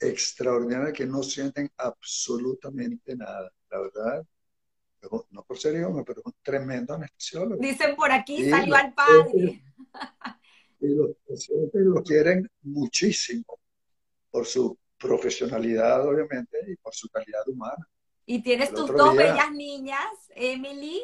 [0.00, 3.52] extraordinaria que no sienten absolutamente nada.
[3.70, 4.26] La verdad,
[5.28, 7.60] no por ser hijo, pero es un tremendo anestesiólogo.
[7.60, 9.62] Dicen por aquí, salió al padre.
[10.80, 13.60] Y los pacientes lo quieren muchísimo
[14.30, 17.86] por su profesionalidad, obviamente, y por su calidad humana.
[18.24, 21.02] Y tienes tus dos bellas niñas, Emily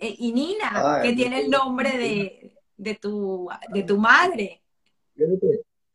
[0.00, 4.62] eh, y Nina, ah, que tiene el nombre de, de, tu, de tu madre.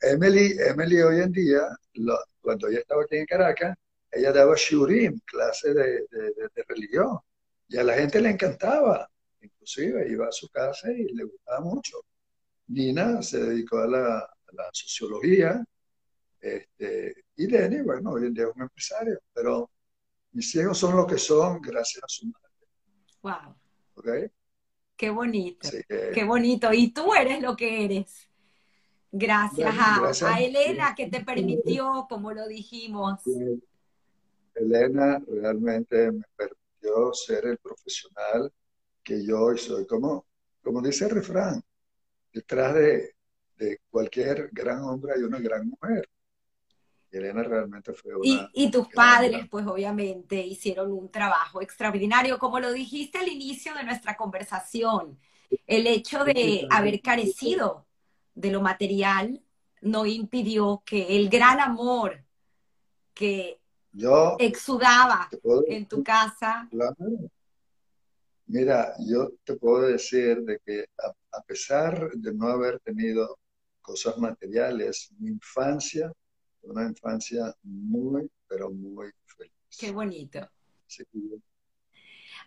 [0.01, 1.61] Emily, Emily hoy en día,
[2.41, 3.77] cuando ella estaba aquí en Caracas,
[4.11, 7.19] ella daba shurim, clase de, de, religión,
[7.67, 9.09] y a la gente le encantaba,
[9.39, 11.97] inclusive iba a su casa y le gustaba mucho.
[12.67, 15.63] Nina se dedicó a la, a la sociología,
[16.41, 19.69] este, y Lenny, bueno, hoy en día es un empresario, pero
[20.31, 22.47] mis hijos son lo que son gracias a su madre.
[23.21, 23.60] Wow.
[24.95, 26.71] Qué bonito, qué bonito.
[26.73, 28.29] Y tú eres lo que eres.
[29.11, 29.75] Gracias,
[30.23, 33.21] a, Elena que te permitió, como lo dijimos.
[34.55, 38.53] Elena realmente me permitió ser el profesional
[39.03, 39.85] que yo hoy soy.
[39.85, 40.25] Como,
[40.63, 41.61] como dice el refrán,
[42.31, 43.15] detrás de,
[43.57, 46.07] de cualquier gran hombre hay una gran mujer.
[47.11, 48.49] Elena realmente fue una...
[48.53, 53.83] Y, tus padres, pues obviamente, hicieron un trabajo extraordinario, como lo dijiste al inicio de
[53.83, 55.19] nuestra conversación.
[55.67, 57.85] El hecho de haber carecido
[58.33, 59.41] de lo material
[59.81, 62.23] no impidió que el gran amor
[63.13, 63.59] que
[63.91, 65.29] yo exudaba
[65.67, 66.69] en tu casa.
[68.45, 70.85] Mira, yo te puedo decir de que
[71.31, 73.37] a pesar de no haber tenido
[73.81, 76.11] cosas materiales, mi infancia
[76.63, 79.53] una infancia muy, pero muy feliz.
[79.77, 80.49] Qué bonito.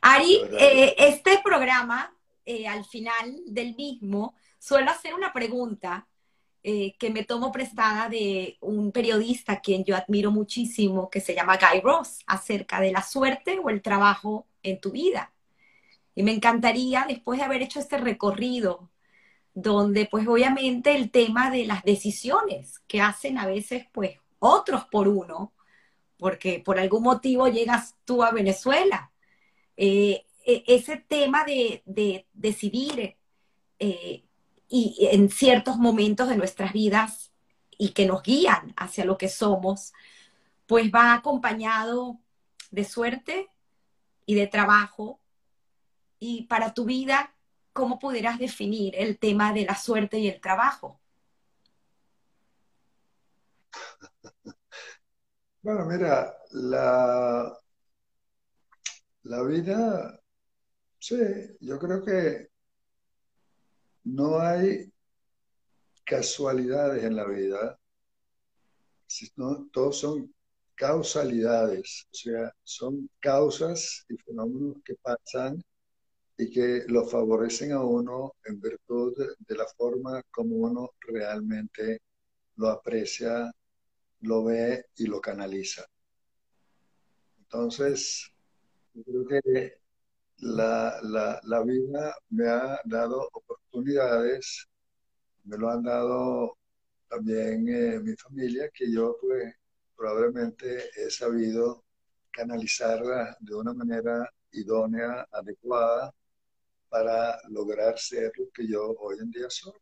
[0.01, 2.15] Ari, eh, este programa,
[2.45, 6.07] eh, al final del mismo, suelo hacer una pregunta
[6.62, 11.59] eh, que me tomo prestada de un periodista quien yo admiro muchísimo, que se llama
[11.59, 15.32] Guy Ross, acerca de la suerte o el trabajo en tu vida.
[16.15, 18.91] Y me encantaría, después de haber hecho este recorrido
[19.55, 25.09] donde pues obviamente el tema de las decisiones que hacen a veces pues otros por
[25.09, 25.53] uno,
[26.19, 29.13] porque por algún motivo llegas tú a Venezuela.
[29.77, 31.83] Eh, e, ese tema de,
[32.35, 33.17] decidir
[33.79, 34.25] eh,
[34.69, 37.33] y en ciertos momentos de nuestras vidas
[37.79, 39.93] y que nos guían hacia lo que somos,
[40.67, 42.19] pues va acompañado
[42.71, 43.49] de suerte
[44.27, 45.21] y de trabajo.
[46.19, 47.35] Y para tu vida,
[47.75, 51.01] ¿cómo pudieras definir el tema de la suerte y el trabajo?
[55.61, 57.59] Bueno, mira, la,
[59.23, 60.21] la vida,
[60.99, 61.17] sí,
[61.61, 62.49] yo creo que
[64.05, 64.93] no hay
[66.05, 67.79] casualidades en la vida,
[69.07, 70.35] sino todos son
[70.75, 75.65] causalidades, o sea, son causas y fenómenos que pasan
[76.36, 82.01] y que lo favorecen a uno en virtud de, la forma como uno realmente
[82.56, 83.52] lo aprecia,
[84.20, 85.85] lo ve y lo canaliza.
[87.39, 88.32] Entonces,
[88.94, 89.78] yo creo que
[90.39, 91.01] la,
[91.44, 94.66] la, vida me ha dado oportunidades,
[95.44, 96.59] me lo han dado
[97.09, 99.55] también eh, mi familia, que yo pues
[99.97, 101.85] probablemente he sabido
[102.31, 106.12] canalizarla de una manera idónea, adecuada,
[106.95, 109.73] para lograr ser lo que yo hoy en día soy.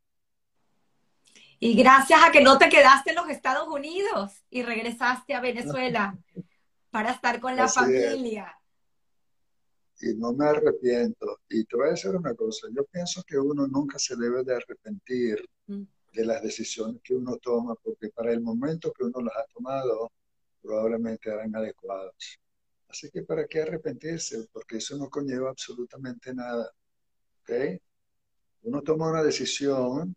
[1.58, 6.16] Y gracias a que no te quedaste en los Estados Unidos y regresaste a Venezuela
[6.90, 8.58] para estar con la familia.
[10.00, 11.38] Y no me arrepiento.
[11.50, 14.56] Y te voy a decir una cosa, yo pienso que uno nunca se debe de
[14.56, 15.82] arrepentir mm.
[16.14, 20.10] de las decisiones que uno toma, porque para el momento que uno las ha tomado,
[20.62, 22.38] probablemente eran adecuadas.
[22.88, 26.72] Así que para qué arrepentirse, porque eso no conlleva absolutamente nada.
[28.62, 30.14] Uno toma una decisión,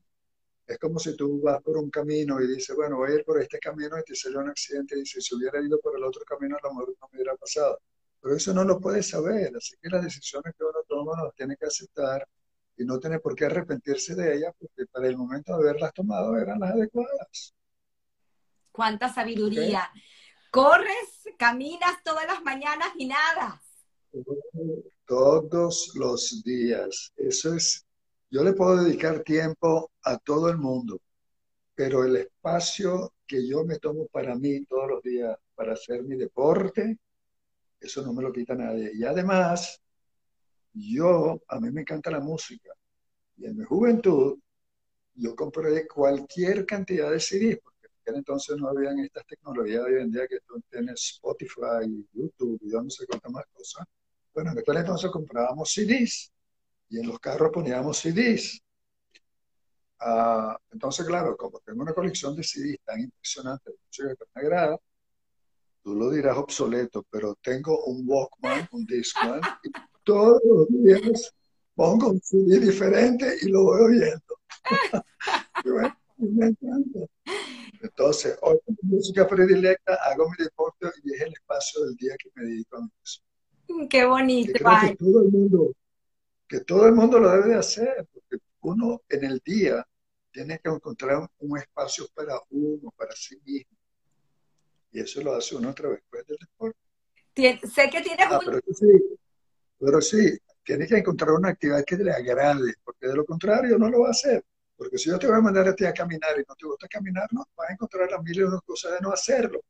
[0.68, 3.41] es como si tú vas por un camino y dices, bueno, voy a ir por
[3.41, 6.23] este camino y te sale un accidente y dices, si hubiera ido por el otro
[6.26, 7.80] camino, a lo mejor no me hubiera pasado.
[8.22, 11.56] Pero eso no lo puedes saber, así que las decisiones que uno toma las tiene
[11.56, 12.27] que aceptar
[12.77, 16.38] y no tiene por qué arrepentirse de ellas porque para el momento de haberlas tomado
[16.38, 17.53] eran las adecuadas.
[18.72, 19.89] Cuánta sabiduría.
[20.52, 23.61] ¿Corres, caminas todas las mañanas y nada?
[25.06, 27.14] Todos los días.
[27.15, 27.86] Eso es,
[28.30, 30.99] yo le puedo dedicar tiempo a todo el mundo,
[31.76, 36.15] pero el espacio que yo me tomo para mí todos los días para hacer mi
[36.15, 36.98] deporte,
[37.80, 38.91] eso no me lo quita nadie.
[38.94, 39.82] Y además,
[40.73, 42.72] yo, a mí me encanta la música.
[43.38, 44.38] Y en mi juventud,
[45.15, 50.11] yo compré cualquier cantidad de CDs, porque en entonces no habían estas tecnologías hoy en
[50.11, 53.86] día que tú tienes Spotify, YouTube y yo no sé cuántas más cosas.
[54.35, 56.29] Bueno, en aquel entonces comprábamos CDs
[56.89, 58.61] y en los carros poníamos CDs.
[59.97, 64.41] Ah, entonces, claro, como tengo una colección de CDs tan impresionante, de música que me
[64.41, 64.77] agrada,
[65.81, 69.71] tú lo dirás obsoleto, pero tengo un Walkman, un Discman, y
[70.03, 71.33] todos los días
[71.73, 74.39] pongo un CD diferente y lo voy oyendo.
[76.17, 76.99] me encanta.
[77.81, 82.29] Entonces, hoy con música predilecta hago mi deporte y es el espacio del día que
[82.35, 83.21] me dedico a eso.
[83.89, 84.53] Qué bonito.
[84.53, 85.73] Que, que, todo el mundo,
[86.47, 89.85] que todo el mundo lo debe de hacer, porque uno en el día
[90.31, 93.77] tiene que encontrar un espacio para uno, para sí mismo.
[94.91, 96.77] Y eso lo hace uno a través pues, del deporte.
[97.67, 99.17] sé que tienes ah, pero sí,
[99.79, 103.89] pero sí, tiene que encontrar una actividad que le agrade, porque de lo contrario no
[103.89, 104.43] lo va a hacer.
[104.77, 106.87] Porque si yo te voy a mandar a ti a caminar y no te gusta
[106.87, 109.61] caminar, no, vas a encontrar las miles de cosas de no hacerlo.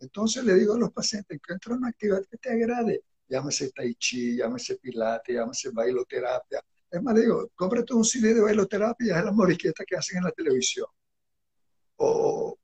[0.00, 3.02] Entonces le digo a los pacientes, encuentra una actividad que te agrade.
[3.28, 6.60] Llámese tai chi, llámese pilates, llámese bailoterapia.
[6.90, 10.32] Es más, digo, cómprate un cine de bailoterapia, es la moriqueta que hacen en la
[10.32, 10.86] televisión.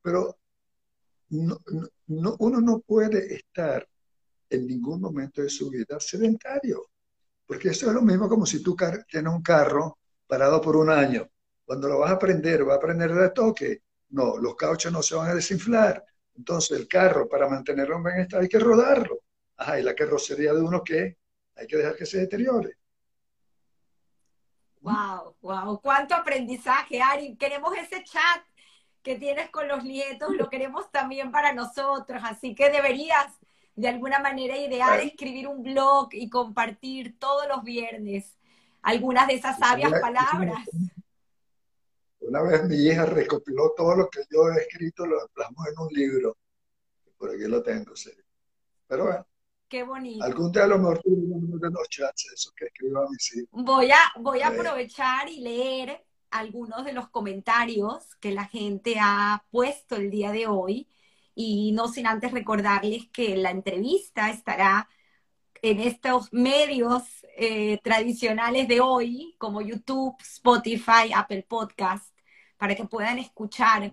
[0.02, 0.38] Pero
[1.30, 1.58] no,
[2.06, 3.88] no, uno no puede estar
[4.50, 6.90] en ningún momento de su vida sedentario.
[7.46, 8.76] Porque eso es lo mismo como si tú
[9.08, 11.28] tienes un carro parado por un año.
[11.64, 13.82] Cuando lo vas a prender, va a prender de toque.
[14.10, 16.04] No, los cauchos no se van a desinflar.
[16.36, 19.20] Entonces el carro, para mantenerlo en bienestar, hay que rodarlo.
[19.60, 21.18] Ajá, y la carrocería de uno, ¿qué?
[21.54, 22.78] Hay que dejar que se deteriore.
[24.80, 27.36] Wow, wow, cuánto aprendizaje, Ari.
[27.36, 28.42] Queremos ese chat
[29.02, 33.26] que tienes con los nietos, lo queremos también para nosotros, así que deberías
[33.74, 38.38] de alguna manera idear escribir un blog y compartir todos los viernes
[38.80, 40.66] algunas de esas sabias palabras.
[42.20, 45.88] Una vez mi hija recopiló todo lo que yo he escrito, lo plasmó en un
[45.92, 46.38] libro.
[47.18, 48.10] Por aquí lo tengo, sí.
[48.86, 49.29] Pero bueno.
[49.70, 50.24] Qué bonito.
[50.24, 53.48] Algún día a lo mejor los chats, eso que escribo a hijos.
[53.52, 59.44] Voy a, voy a aprovechar y leer algunos de los comentarios que la gente ha
[59.52, 60.88] puesto el día de hoy
[61.36, 64.88] y no sin antes recordarles que la entrevista estará
[65.62, 67.04] en estos medios
[67.36, 72.12] eh, tradicionales de hoy, como YouTube, Spotify, Apple Podcast,
[72.56, 73.92] para que puedan escuchar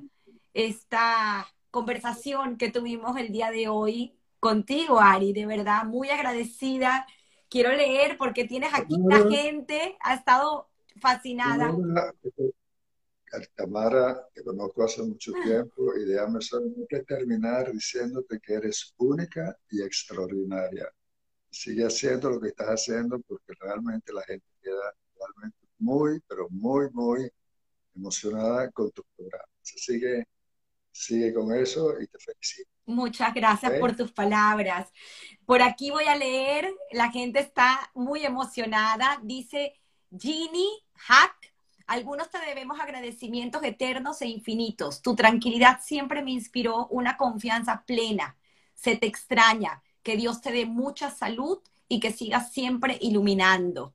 [0.55, 4.16] esta conversación que tuvimos el día de hoy
[4.47, 5.33] contigo, Ari.
[5.33, 7.05] De verdad, muy agradecida.
[7.49, 10.69] Quiero leer porque tienes aquí una gente, ha estado
[11.01, 11.75] fascinada.
[13.55, 15.43] Tamara, te conozco hace mucho ah.
[15.43, 20.89] tiempo y déjame solamente terminar diciéndote que eres única y extraordinaria.
[21.49, 26.89] Sigue haciendo lo que estás haciendo porque realmente la gente queda realmente muy, pero muy,
[26.91, 27.29] muy
[27.95, 29.43] emocionada con tu programa.
[29.61, 30.23] Sigue,
[30.91, 32.76] sigue con eso y te felicito.
[32.87, 34.91] Muchas gracias por tus palabras.
[35.45, 39.19] Por aquí voy a leer, la gente está muy emocionada.
[39.21, 39.75] Dice
[40.17, 41.53] Ginny Hack
[41.87, 45.01] algunos te debemos agradecimientos eternos e infinitos.
[45.01, 48.35] Tu tranquilidad siempre me inspiró una confianza plena.
[48.73, 49.81] Se te extraña.
[50.03, 53.93] Que Dios te dé mucha salud y que sigas siempre iluminando.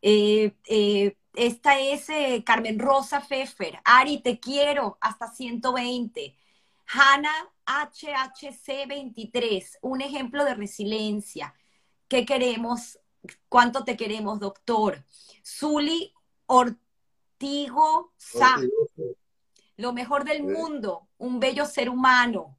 [0.00, 3.80] Eh, eh, esta es eh, Carmen Rosa Pfeffer.
[3.84, 6.36] Ari, te quiero hasta 120.
[6.86, 7.32] Hanna
[7.90, 11.54] HHC 23, un ejemplo de resiliencia.
[12.08, 12.98] ¿Qué queremos?
[13.48, 15.04] ¿Cuánto te queremos, doctor?
[15.44, 16.12] Zuli
[16.46, 16.82] Ortega
[17.42, 18.54] Tigo Sa.
[19.76, 22.56] Lo mejor del mundo, un bello ser humano.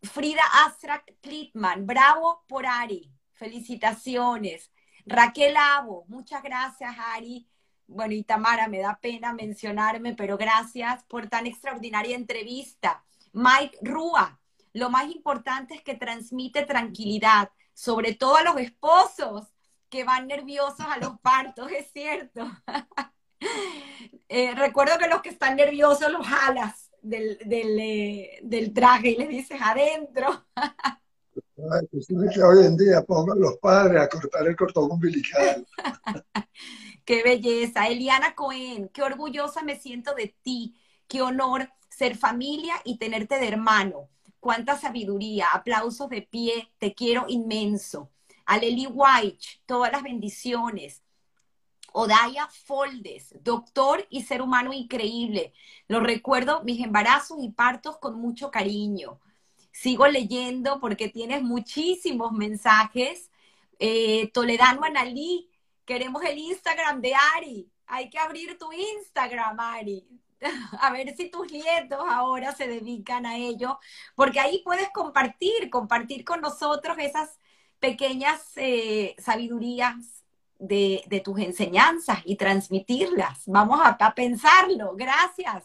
[0.00, 3.12] Frida Astrak Klitman, bravo por Ari.
[3.34, 4.72] Felicitaciones.
[5.04, 7.46] Raquel Abo, muchas gracias, Ari.
[7.86, 13.04] Bueno, y Tamara, me da pena mencionarme, pero gracias por tan extraordinaria entrevista.
[13.32, 14.40] Mike Rúa,
[14.72, 19.48] lo más importante es que transmite tranquilidad, sobre todo a los esposos
[19.88, 22.46] que van nerviosos a los partos, es cierto.
[24.32, 29.60] Eh, recuerdo que los que están nerviosos los jalas del, eh, traje y les dices
[29.60, 30.46] adentro.
[31.56, 35.66] que hoy en día pongan los padres a cortar el cordón umbilical.
[37.04, 37.88] qué belleza.
[37.88, 40.76] Eliana Cohen, qué orgullosa me siento de ti.
[41.08, 41.68] Qué honor
[42.00, 44.08] ser familia y tenerte de hermano.
[44.40, 48.10] cuánta sabiduría, aplausos de pie, te quiero inmenso.
[48.46, 51.02] A Lely White, todas las bendiciones.
[51.92, 55.52] Odaya Foldes, doctor y ser humano increíble.
[55.88, 59.20] Lo recuerdo, mis embarazos y partos con mucho cariño.
[59.70, 63.30] Sigo leyendo porque tienes muchísimos mensajes.
[63.78, 65.50] Eh, Toledano Analí,
[65.84, 67.68] queremos el Instagram de Ari.
[67.86, 70.08] Hay que abrir tu Instagram, Ari.
[70.80, 73.78] A ver si tus nietos ahora se dedican a ello,
[74.14, 77.38] porque ahí puedes compartir, compartir con nosotros esas
[77.78, 80.24] pequeñas eh, sabidurías
[80.58, 83.42] de, tus enseñanzas y transmitirlas.
[83.46, 84.94] Vamos a, pensarlo.
[84.94, 85.64] Gracias.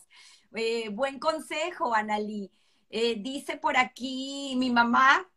[0.56, 2.50] Eh, buen consejo, Analí.
[2.90, 5.28] Eh, dice por aquí mi mamá,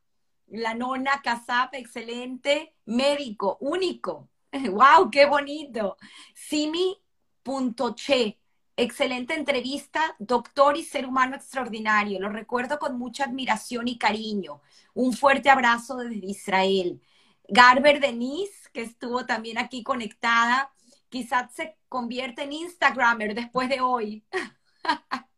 [0.47, 4.29] la nona Casap, excelente, médico, único.
[4.53, 5.11] ¡Wow!
[5.11, 5.97] ¡Qué bonito!
[6.35, 8.39] Simi.che,
[8.79, 12.21] excelente entrevista, doctor y ser humano extraordinario.
[12.21, 14.63] Lo recuerdo con mucha admiración y cariño.
[14.95, 17.03] Un fuerte abrazo desde Israel.
[17.49, 20.73] Garber Denise, que estuvo también aquí conectada,
[21.09, 24.25] quizás se convierte en Instagramer después de hoy.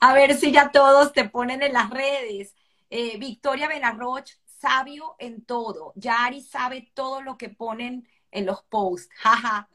[0.00, 2.56] A ver si ya todos te ponen en las redes.
[2.90, 5.92] Eh, Victoria Benarroch, sabio en todo.
[5.94, 9.08] Yari sabe todo lo que ponen en los posts.
[9.16, 9.68] Jaja.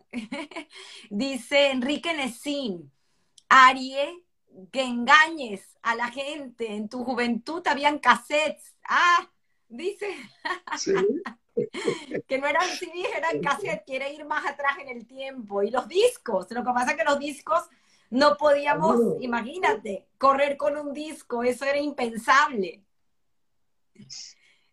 [1.10, 2.92] Dice Enrique Nesín,
[3.50, 4.24] Arie,
[4.72, 6.74] que engañes a la gente.
[6.74, 8.76] En tu juventud habían cassettes.
[8.88, 9.30] Ah,
[9.68, 10.16] dice.
[12.28, 13.84] que no eran CDs, eran cassettes.
[13.86, 15.64] Quiere ir más atrás en el tiempo.
[15.64, 16.48] Y los discos.
[16.52, 17.64] Lo que pasa es que los discos
[18.12, 21.44] no podíamos, imagínate, correr con un disco.
[21.44, 22.84] Eso era impensable.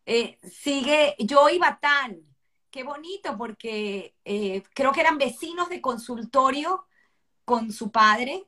[0.04, 2.29] Eh, sigue Joy Batán
[2.70, 6.86] qué bonito, porque eh, creo que eran vecinos de consultorio
[7.44, 8.46] con su padre.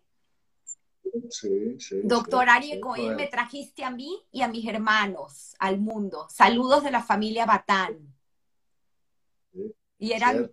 [1.29, 2.01] Sí, sí.
[2.05, 6.27] Doctor Ari Cohen, me trajiste a mí y a mis hermanos al mundo.
[6.31, 7.99] Saludos de la familia Batán.
[9.99, 10.51] y eran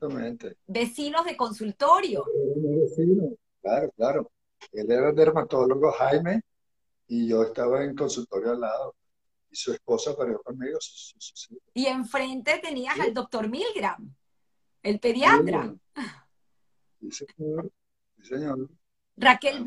[0.68, 2.26] vecinos de consultorio.
[3.62, 4.32] Claro, claro.
[4.74, 6.42] Él era dermatólogo, Jaime,
[7.08, 8.96] y yo estaba en consultorio al lado
[9.52, 10.78] y su esposa parió conmigo.
[11.74, 14.14] Y enfrente tenías al doctor Milgram,
[14.84, 15.74] el pediatra.
[17.00, 17.72] Sí, señor.
[18.22, 18.70] señor.
[19.18, 19.66] Raquel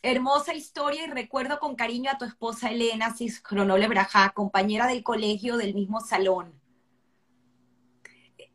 [0.00, 5.56] Hermosa historia y recuerdo con cariño a tu esposa Elena Ciscronole Brajá, compañera del colegio
[5.56, 6.52] del mismo salón.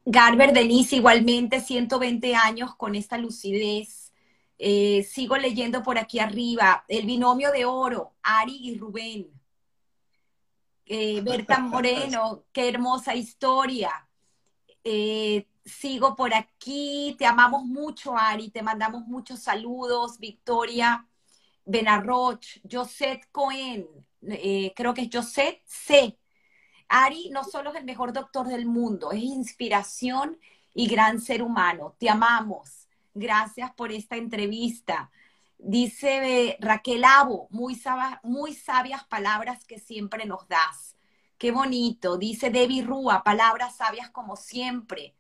[0.06, 4.14] Garber Denise, igualmente, 120 años con esta lucidez.
[4.58, 6.86] Eh, sigo leyendo por aquí arriba.
[6.88, 9.33] El binomio de oro, Ari y Rubén
[10.94, 14.08] eh, Berta Moreno, qué hermosa historia.
[14.84, 21.08] Eh, sigo por aquí, te amamos mucho, Ari, te mandamos muchos saludos, Victoria
[21.66, 23.88] Benarroch, Josette Cohen,
[24.22, 26.20] eh, creo que es Josette C.
[26.90, 30.38] Ari no solo es el mejor doctor del mundo, es inspiración
[30.76, 31.96] y gran ser humano.
[31.98, 32.88] Te amamos.
[33.16, 35.10] Gracias por esta entrevista.
[35.66, 37.82] Dice Raquel Abo, muy,
[38.24, 40.98] muy sabias palabras que siempre nos das.
[41.38, 42.18] Qué bonito.
[42.18, 45.16] Dice Debbie Rúa, palabras sabias como siempre.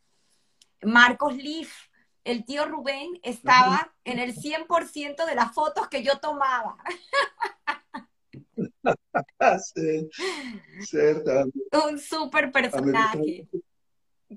[0.81, 1.87] Marcos Leaf,
[2.25, 6.75] el tío Rubén estaba en el 100% de las fotos que yo tomaba.
[9.73, 10.09] sí,
[10.81, 11.45] cierto.
[11.87, 13.47] Un súper personaje.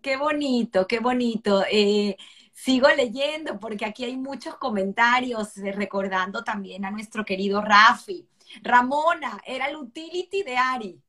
[0.00, 1.64] Qué bonito, qué bonito.
[1.68, 2.16] Eh,
[2.56, 8.26] sigo leyendo porque aquí hay muchos comentarios eh, recordando también a nuestro querido Rafi.
[8.62, 11.02] Ramona era el utility de Ari.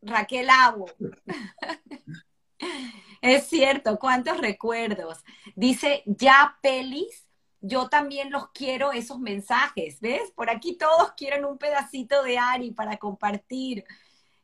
[0.00, 0.86] Raquel Abo.
[3.20, 5.24] es cierto, cuántos recuerdos.
[5.56, 7.26] Dice ya pelis,
[7.60, 10.30] yo también los quiero esos mensajes, ¿ves?
[10.30, 13.84] Por aquí todos quieren un pedacito de Ari para compartir.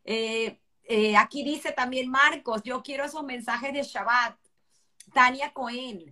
[0.04, 4.36] Eh, eh, aquí dice también Marcos, yo quiero esos mensajes de Shabbat.
[5.16, 6.10] Tania Cohen,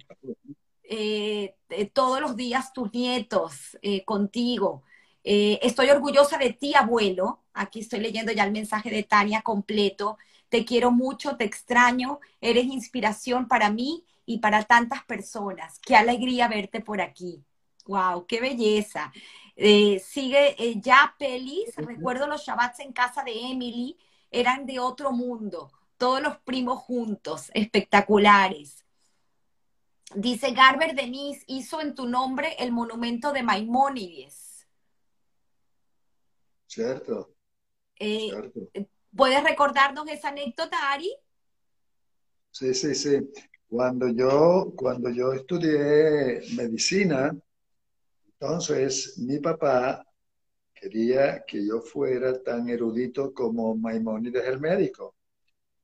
[0.82, 1.56] eh,
[1.92, 3.76] todos los días tus nietos
[4.06, 4.82] contigo.
[5.22, 7.42] estoy orgullosa de ti, abuelo.
[7.52, 10.16] Aquí estoy leyendo ya el mensaje de Tania completo.
[10.48, 15.78] Te quiero mucho, te extraño, eres inspiración para mí y para tantas personas.
[15.80, 17.44] Qué alegría verte por aquí.
[17.84, 19.12] Wow, qué belleza.
[19.54, 23.98] sigue ya Pelis, recuerdo los Shabbats en casa de Emily,
[24.30, 28.83] eran de otro mundo, todos los primos juntos, espectaculares.
[30.14, 34.66] Dice Garber Denise, hizo en tu nombre el monumento de Maimónides.
[36.66, 37.34] Cierto.
[37.98, 38.30] Eh,
[39.16, 41.14] ¿Puedes recordarnos esa anécdota, Ari?
[42.50, 43.32] Sí, sí, sí.
[43.68, 47.36] Cuando yo, cuando yo estudié medicina,
[48.26, 50.04] entonces mi papá
[50.74, 55.16] quería que yo fuera tan erudito como Maimónides el médico.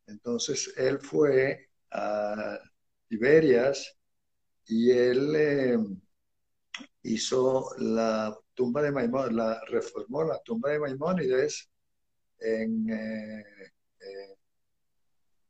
[0.07, 2.59] Entonces él fue a
[3.09, 3.97] Tiberias
[4.71, 5.79] y él eh,
[7.03, 11.69] hizo la tumba de Maimónides, la reformó la tumba de Maimónides
[12.39, 13.45] en, eh,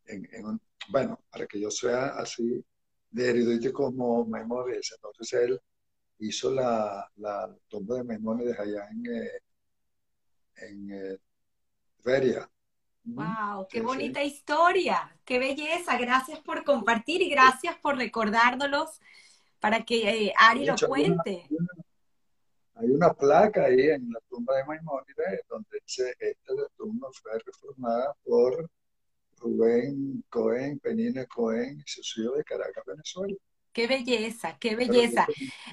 [0.06, 0.42] eh,
[0.88, 2.64] bueno, para que yo sea así
[3.10, 4.92] de erudito como Maimónides.
[4.94, 5.60] Entonces él
[6.20, 7.06] hizo la,
[7.68, 9.05] tumba de Maimónides allá en,
[10.56, 11.20] en
[11.98, 12.48] Tiberias.
[13.15, 13.66] ¡Wow!
[13.69, 15.16] ¡Qué bonita historia!
[15.24, 15.97] ¡Qué belleza!
[15.99, 19.01] Gracias por compartir y gracias por recordárnoslos
[19.59, 21.47] para que eh, Ari lo cuente.
[22.74, 28.15] Hay una, placa ahí en la tumba de Maimónides donde dice, esta tumba fue reformada
[28.24, 28.70] por
[29.37, 33.37] Rubén Cohen, Penina Cohen y su hijo de Caracas, Venezuela.
[33.73, 35.27] Qué belleza, qué belleza.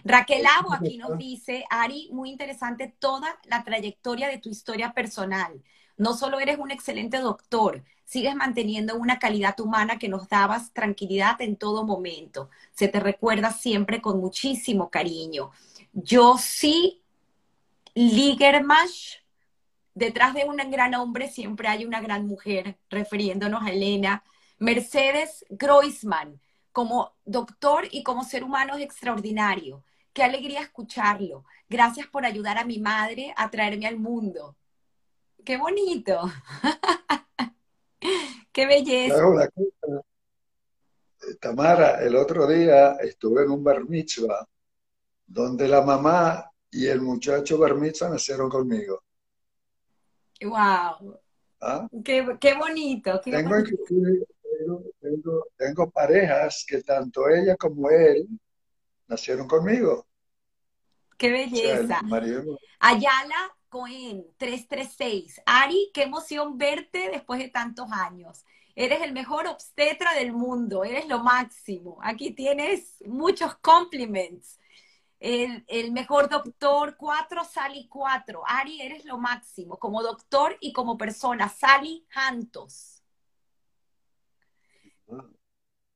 [0.03, 5.63] Raquel Abo aquí nos dice, Ari, muy interesante toda la trayectoria de tu historia personal.
[5.97, 11.41] No solo eres un excelente doctor, sigues manteniendo una calidad humana que nos dabas tranquilidad
[11.41, 12.49] en todo momento.
[12.71, 15.51] Se te recuerda siempre con muchísimo cariño.
[15.93, 17.01] Yo sí,
[17.95, 19.15] Ligermash,
[19.95, 24.23] detrás de un gran hombre siempre hay una gran mujer, refiriéndonos a Elena.
[24.59, 26.39] Mercedes Groisman,
[26.71, 29.83] como doctor y como ser humano es extraordinario.
[30.13, 31.43] Qué alegría escucharlo.
[31.69, 34.55] Gracias por ayudar a mi madre a traerme al mundo
[35.47, 36.19] qué bonito.
[38.51, 39.49] qué belleza.
[41.39, 44.45] Tamara, el otro día estuve en un bar mitzvah
[45.25, 49.01] donde la mamá y el muchacho bar mitzvah nacieron conmigo.
[50.41, 51.17] Wow.
[51.61, 51.87] ¿Ah?
[52.03, 52.21] Qué,
[52.59, 53.21] bonito.
[53.21, 53.55] tengo,
[55.55, 58.27] tengo, parejas que tanto ella como él
[59.07, 60.05] nacieron conmigo.
[61.17, 62.01] Qué belleza.
[62.79, 65.39] Ayala Cohen 336.
[65.45, 68.43] Ari, qué emoción verte después de tantos años.
[68.75, 71.99] Eres el mejor obstetra del mundo, eres lo máximo.
[72.01, 74.57] Aquí tienes muchos compliments.
[75.19, 78.41] El, mejor doctor, 4, Sally 4.
[78.47, 81.47] Ari, eres lo máximo, como doctor y como persona.
[81.47, 83.03] Sally Hantos.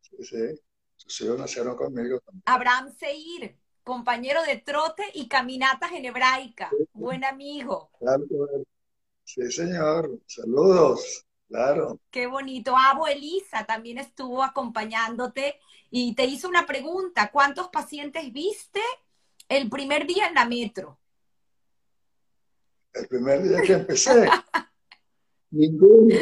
[0.01, 0.61] Sí, sí.
[0.97, 2.43] Sus hijos nacieron conmigo también.
[2.45, 7.91] Abraham Seir, compañero de trote y caminatas en hebraica, buen amigo.
[9.23, 11.99] Sí, señor, saludos, claro.
[12.09, 12.75] Qué bonito.
[12.77, 15.59] Abo Elisa también estuvo acompañándote
[15.89, 18.81] y te hizo una pregunta, ¿cuántos pacientes viste
[19.49, 20.99] el primer día en la metro?
[22.93, 24.29] El primer día que empecé.
[25.51, 26.15] Ninguno.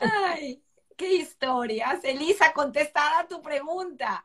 [0.00, 0.63] Ay,
[0.96, 2.02] qué historias.
[2.04, 4.24] Elisa, contestada tu pregunta.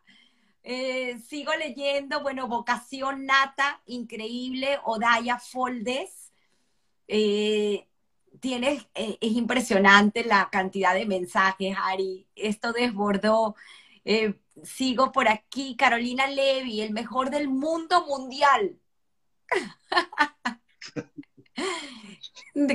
[0.64, 6.32] Eh, sigo leyendo, bueno, Vocación Nata, increíble, Odaya Foldes.
[7.08, 7.88] Eh,
[8.40, 12.28] tienes, eh, es impresionante la cantidad de mensajes, Ari.
[12.36, 13.56] Esto desbordó.
[14.64, 18.80] sigo por aquí, Carolina Levy, el mejor del mundo mundial.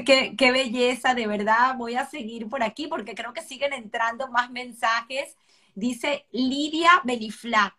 [0.07, 1.77] Qué, qué, belleza, de verdad.
[1.77, 5.37] Voy a seguir por aquí porque creo que siguen entrando más mensajes.
[5.75, 7.77] Dice Lidia Benifla.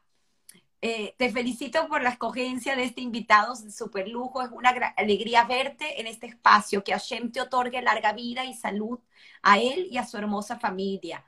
[0.81, 4.41] Eh, te felicito por la escogencia de este invitado de super lujo.
[4.41, 6.83] Es una alegría verte en este espacio.
[6.83, 8.99] Que Hashem te otorgue larga vida y salud
[9.41, 11.25] a él y a su hermosa familia.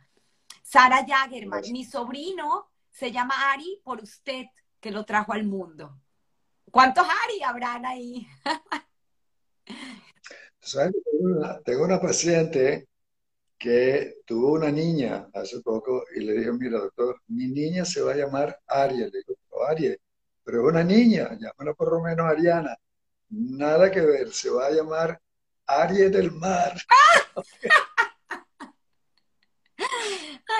[0.61, 4.47] Sara Jagerman, mi sobrino se llama Ari por usted
[4.79, 5.97] que lo trajo al mundo.
[6.69, 8.27] ¿Cuántos Ari habrán ahí?
[11.63, 12.87] Tengo, una, paciente
[13.57, 18.11] que tuvo una niña hace poco y le dije, mira doctor, mi niña se va
[18.13, 19.09] a llamar Ariel.
[19.11, 19.37] Le digo,
[20.43, 22.75] pero es una niña, llámala por lo menos Ariana.
[23.29, 25.21] Nada que ver, se va a llamar
[25.65, 26.77] Ariel del Mar.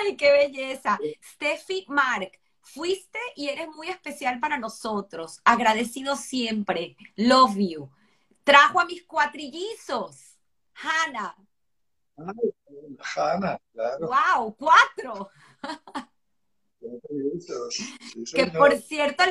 [0.00, 0.98] Ay, qué belleza.
[1.34, 2.32] Steffi Mark,
[2.62, 5.40] fuiste y eres muy especial para nosotros.
[5.44, 6.96] Agradecido siempre.
[7.16, 7.90] Love you.
[8.48, 10.38] Trajo a mis cuatrillizos.
[10.72, 11.36] Hannah.
[13.14, 14.08] Hannah, claro.
[14.08, 14.56] ¡Wow!
[14.56, 15.30] ¡Cuatro!
[18.34, 19.24] que por cierto,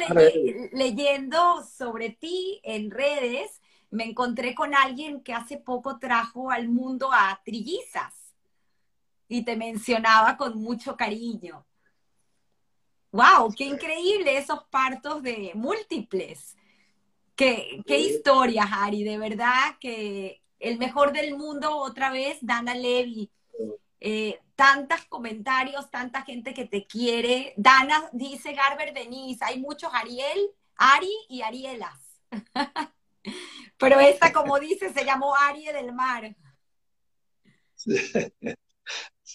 [0.71, 7.09] leyendo sobre ti en redes, me encontré con alguien que hace poco trajo al mundo
[7.11, 8.35] a trillizas
[9.27, 11.65] y te mencionaba con mucho cariño.
[13.11, 13.51] ¡Wow!
[13.57, 16.55] ¡Qué increíble esos partos de múltiples!
[17.37, 23.31] Qué, qué historia, Harry, de verdad que el mejor del mundo otra vez, Dana Levy.
[23.99, 27.53] Eh, tantos comentarios, tanta gente que te quiere.
[27.57, 32.19] Dana dice, Garber Denise, hay muchos Ariel, Ari y Arielas.
[33.77, 36.35] Pero esta, como dice, se llamó Arie del Mar.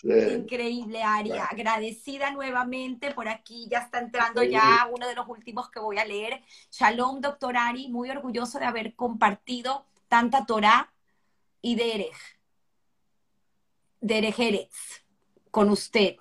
[0.02, 1.44] Increíble, Aria.
[1.44, 3.68] Agradecida nuevamente por aquí.
[3.70, 6.42] Ya está entrando ya uno de los últimos que voy a leer.
[6.70, 7.88] Shalom, doctor Ari.
[7.88, 10.92] Muy orgulloso de haber compartido tanta Torah
[11.60, 12.16] y Derech.
[14.00, 15.02] Derech Eretz
[15.50, 16.16] con usted.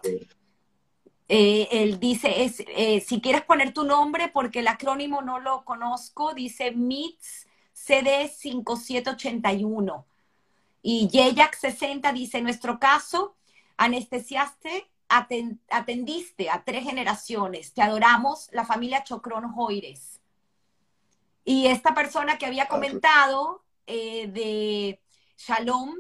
[1.28, 5.64] Eh, él dice, es, eh, si quieres poner tu nombre, porque el acrónimo no lo
[5.64, 10.06] conozco, dice MITS CD 5781.
[10.84, 13.38] Y Yeyak 60 dice, en nuestro caso,
[13.82, 17.74] anestesiaste, atendiste a tres generaciones.
[17.74, 20.22] Te adoramos, la familia Chocrón Joires.
[21.44, 25.02] Y esta persona que había comentado eh, de
[25.36, 25.96] Shalom,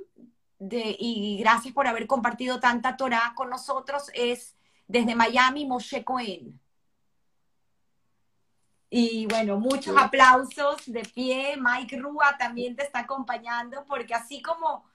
[0.59, 4.55] de, y gracias por haber compartido tanta Torah con nosotros, es
[4.87, 6.59] desde Miami, Moshe Cohen.
[8.91, 11.55] Y bueno, muchos aplausos de pie.
[11.57, 14.85] Mike Rúa también te está acompañando porque así como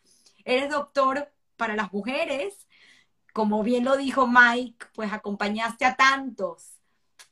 [0.45, 2.66] eres doctor para las mujeres,
[3.37, 6.79] como bien lo dijo Mike, pues acompañaste a tantos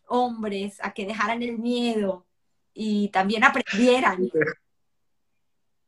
[0.07, 2.27] hombres a que dejaran el miedo
[2.75, 4.31] y también aprendieran.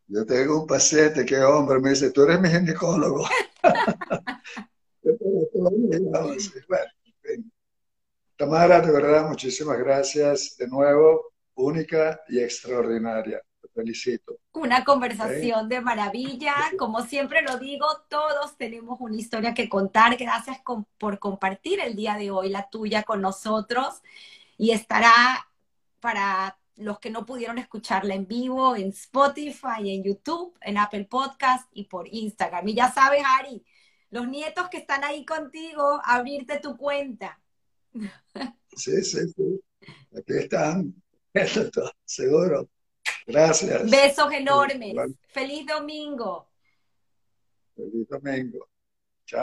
[0.07, 3.29] Yo tengo un paciente que hombre, me dice, tú eres mi ginecólogo.
[8.37, 13.43] Tamara, de verdad, muchísimas gracias de nuevo, única y extraordinaria
[13.77, 14.39] felicito.
[14.53, 16.55] Una conversación de maravilla.
[16.79, 20.17] Como siempre lo digo, todos tenemos una historia que contar.
[20.17, 20.59] Gracias
[20.99, 24.03] por compartir el día de hoy la tuya con nosotros.
[24.57, 25.47] Y estará
[26.01, 31.69] para los que no pudieron escucharla en vivo en Spotify, en YouTube, en Apple Podcast
[31.73, 32.69] y por Instagram.
[32.69, 33.65] Y ya sabes, Ari,
[34.11, 37.41] los nietos que están ahí contigo, abrirte tu cuenta.
[38.77, 39.61] Sí, sí, sí.
[40.17, 40.95] Aquí están,
[42.05, 42.69] seguro.
[43.27, 43.91] Gracias.
[43.91, 44.95] Besos enormes.
[45.29, 46.49] Feliz domingo.
[47.75, 48.69] Feliz domingo.
[49.25, 49.43] Chao.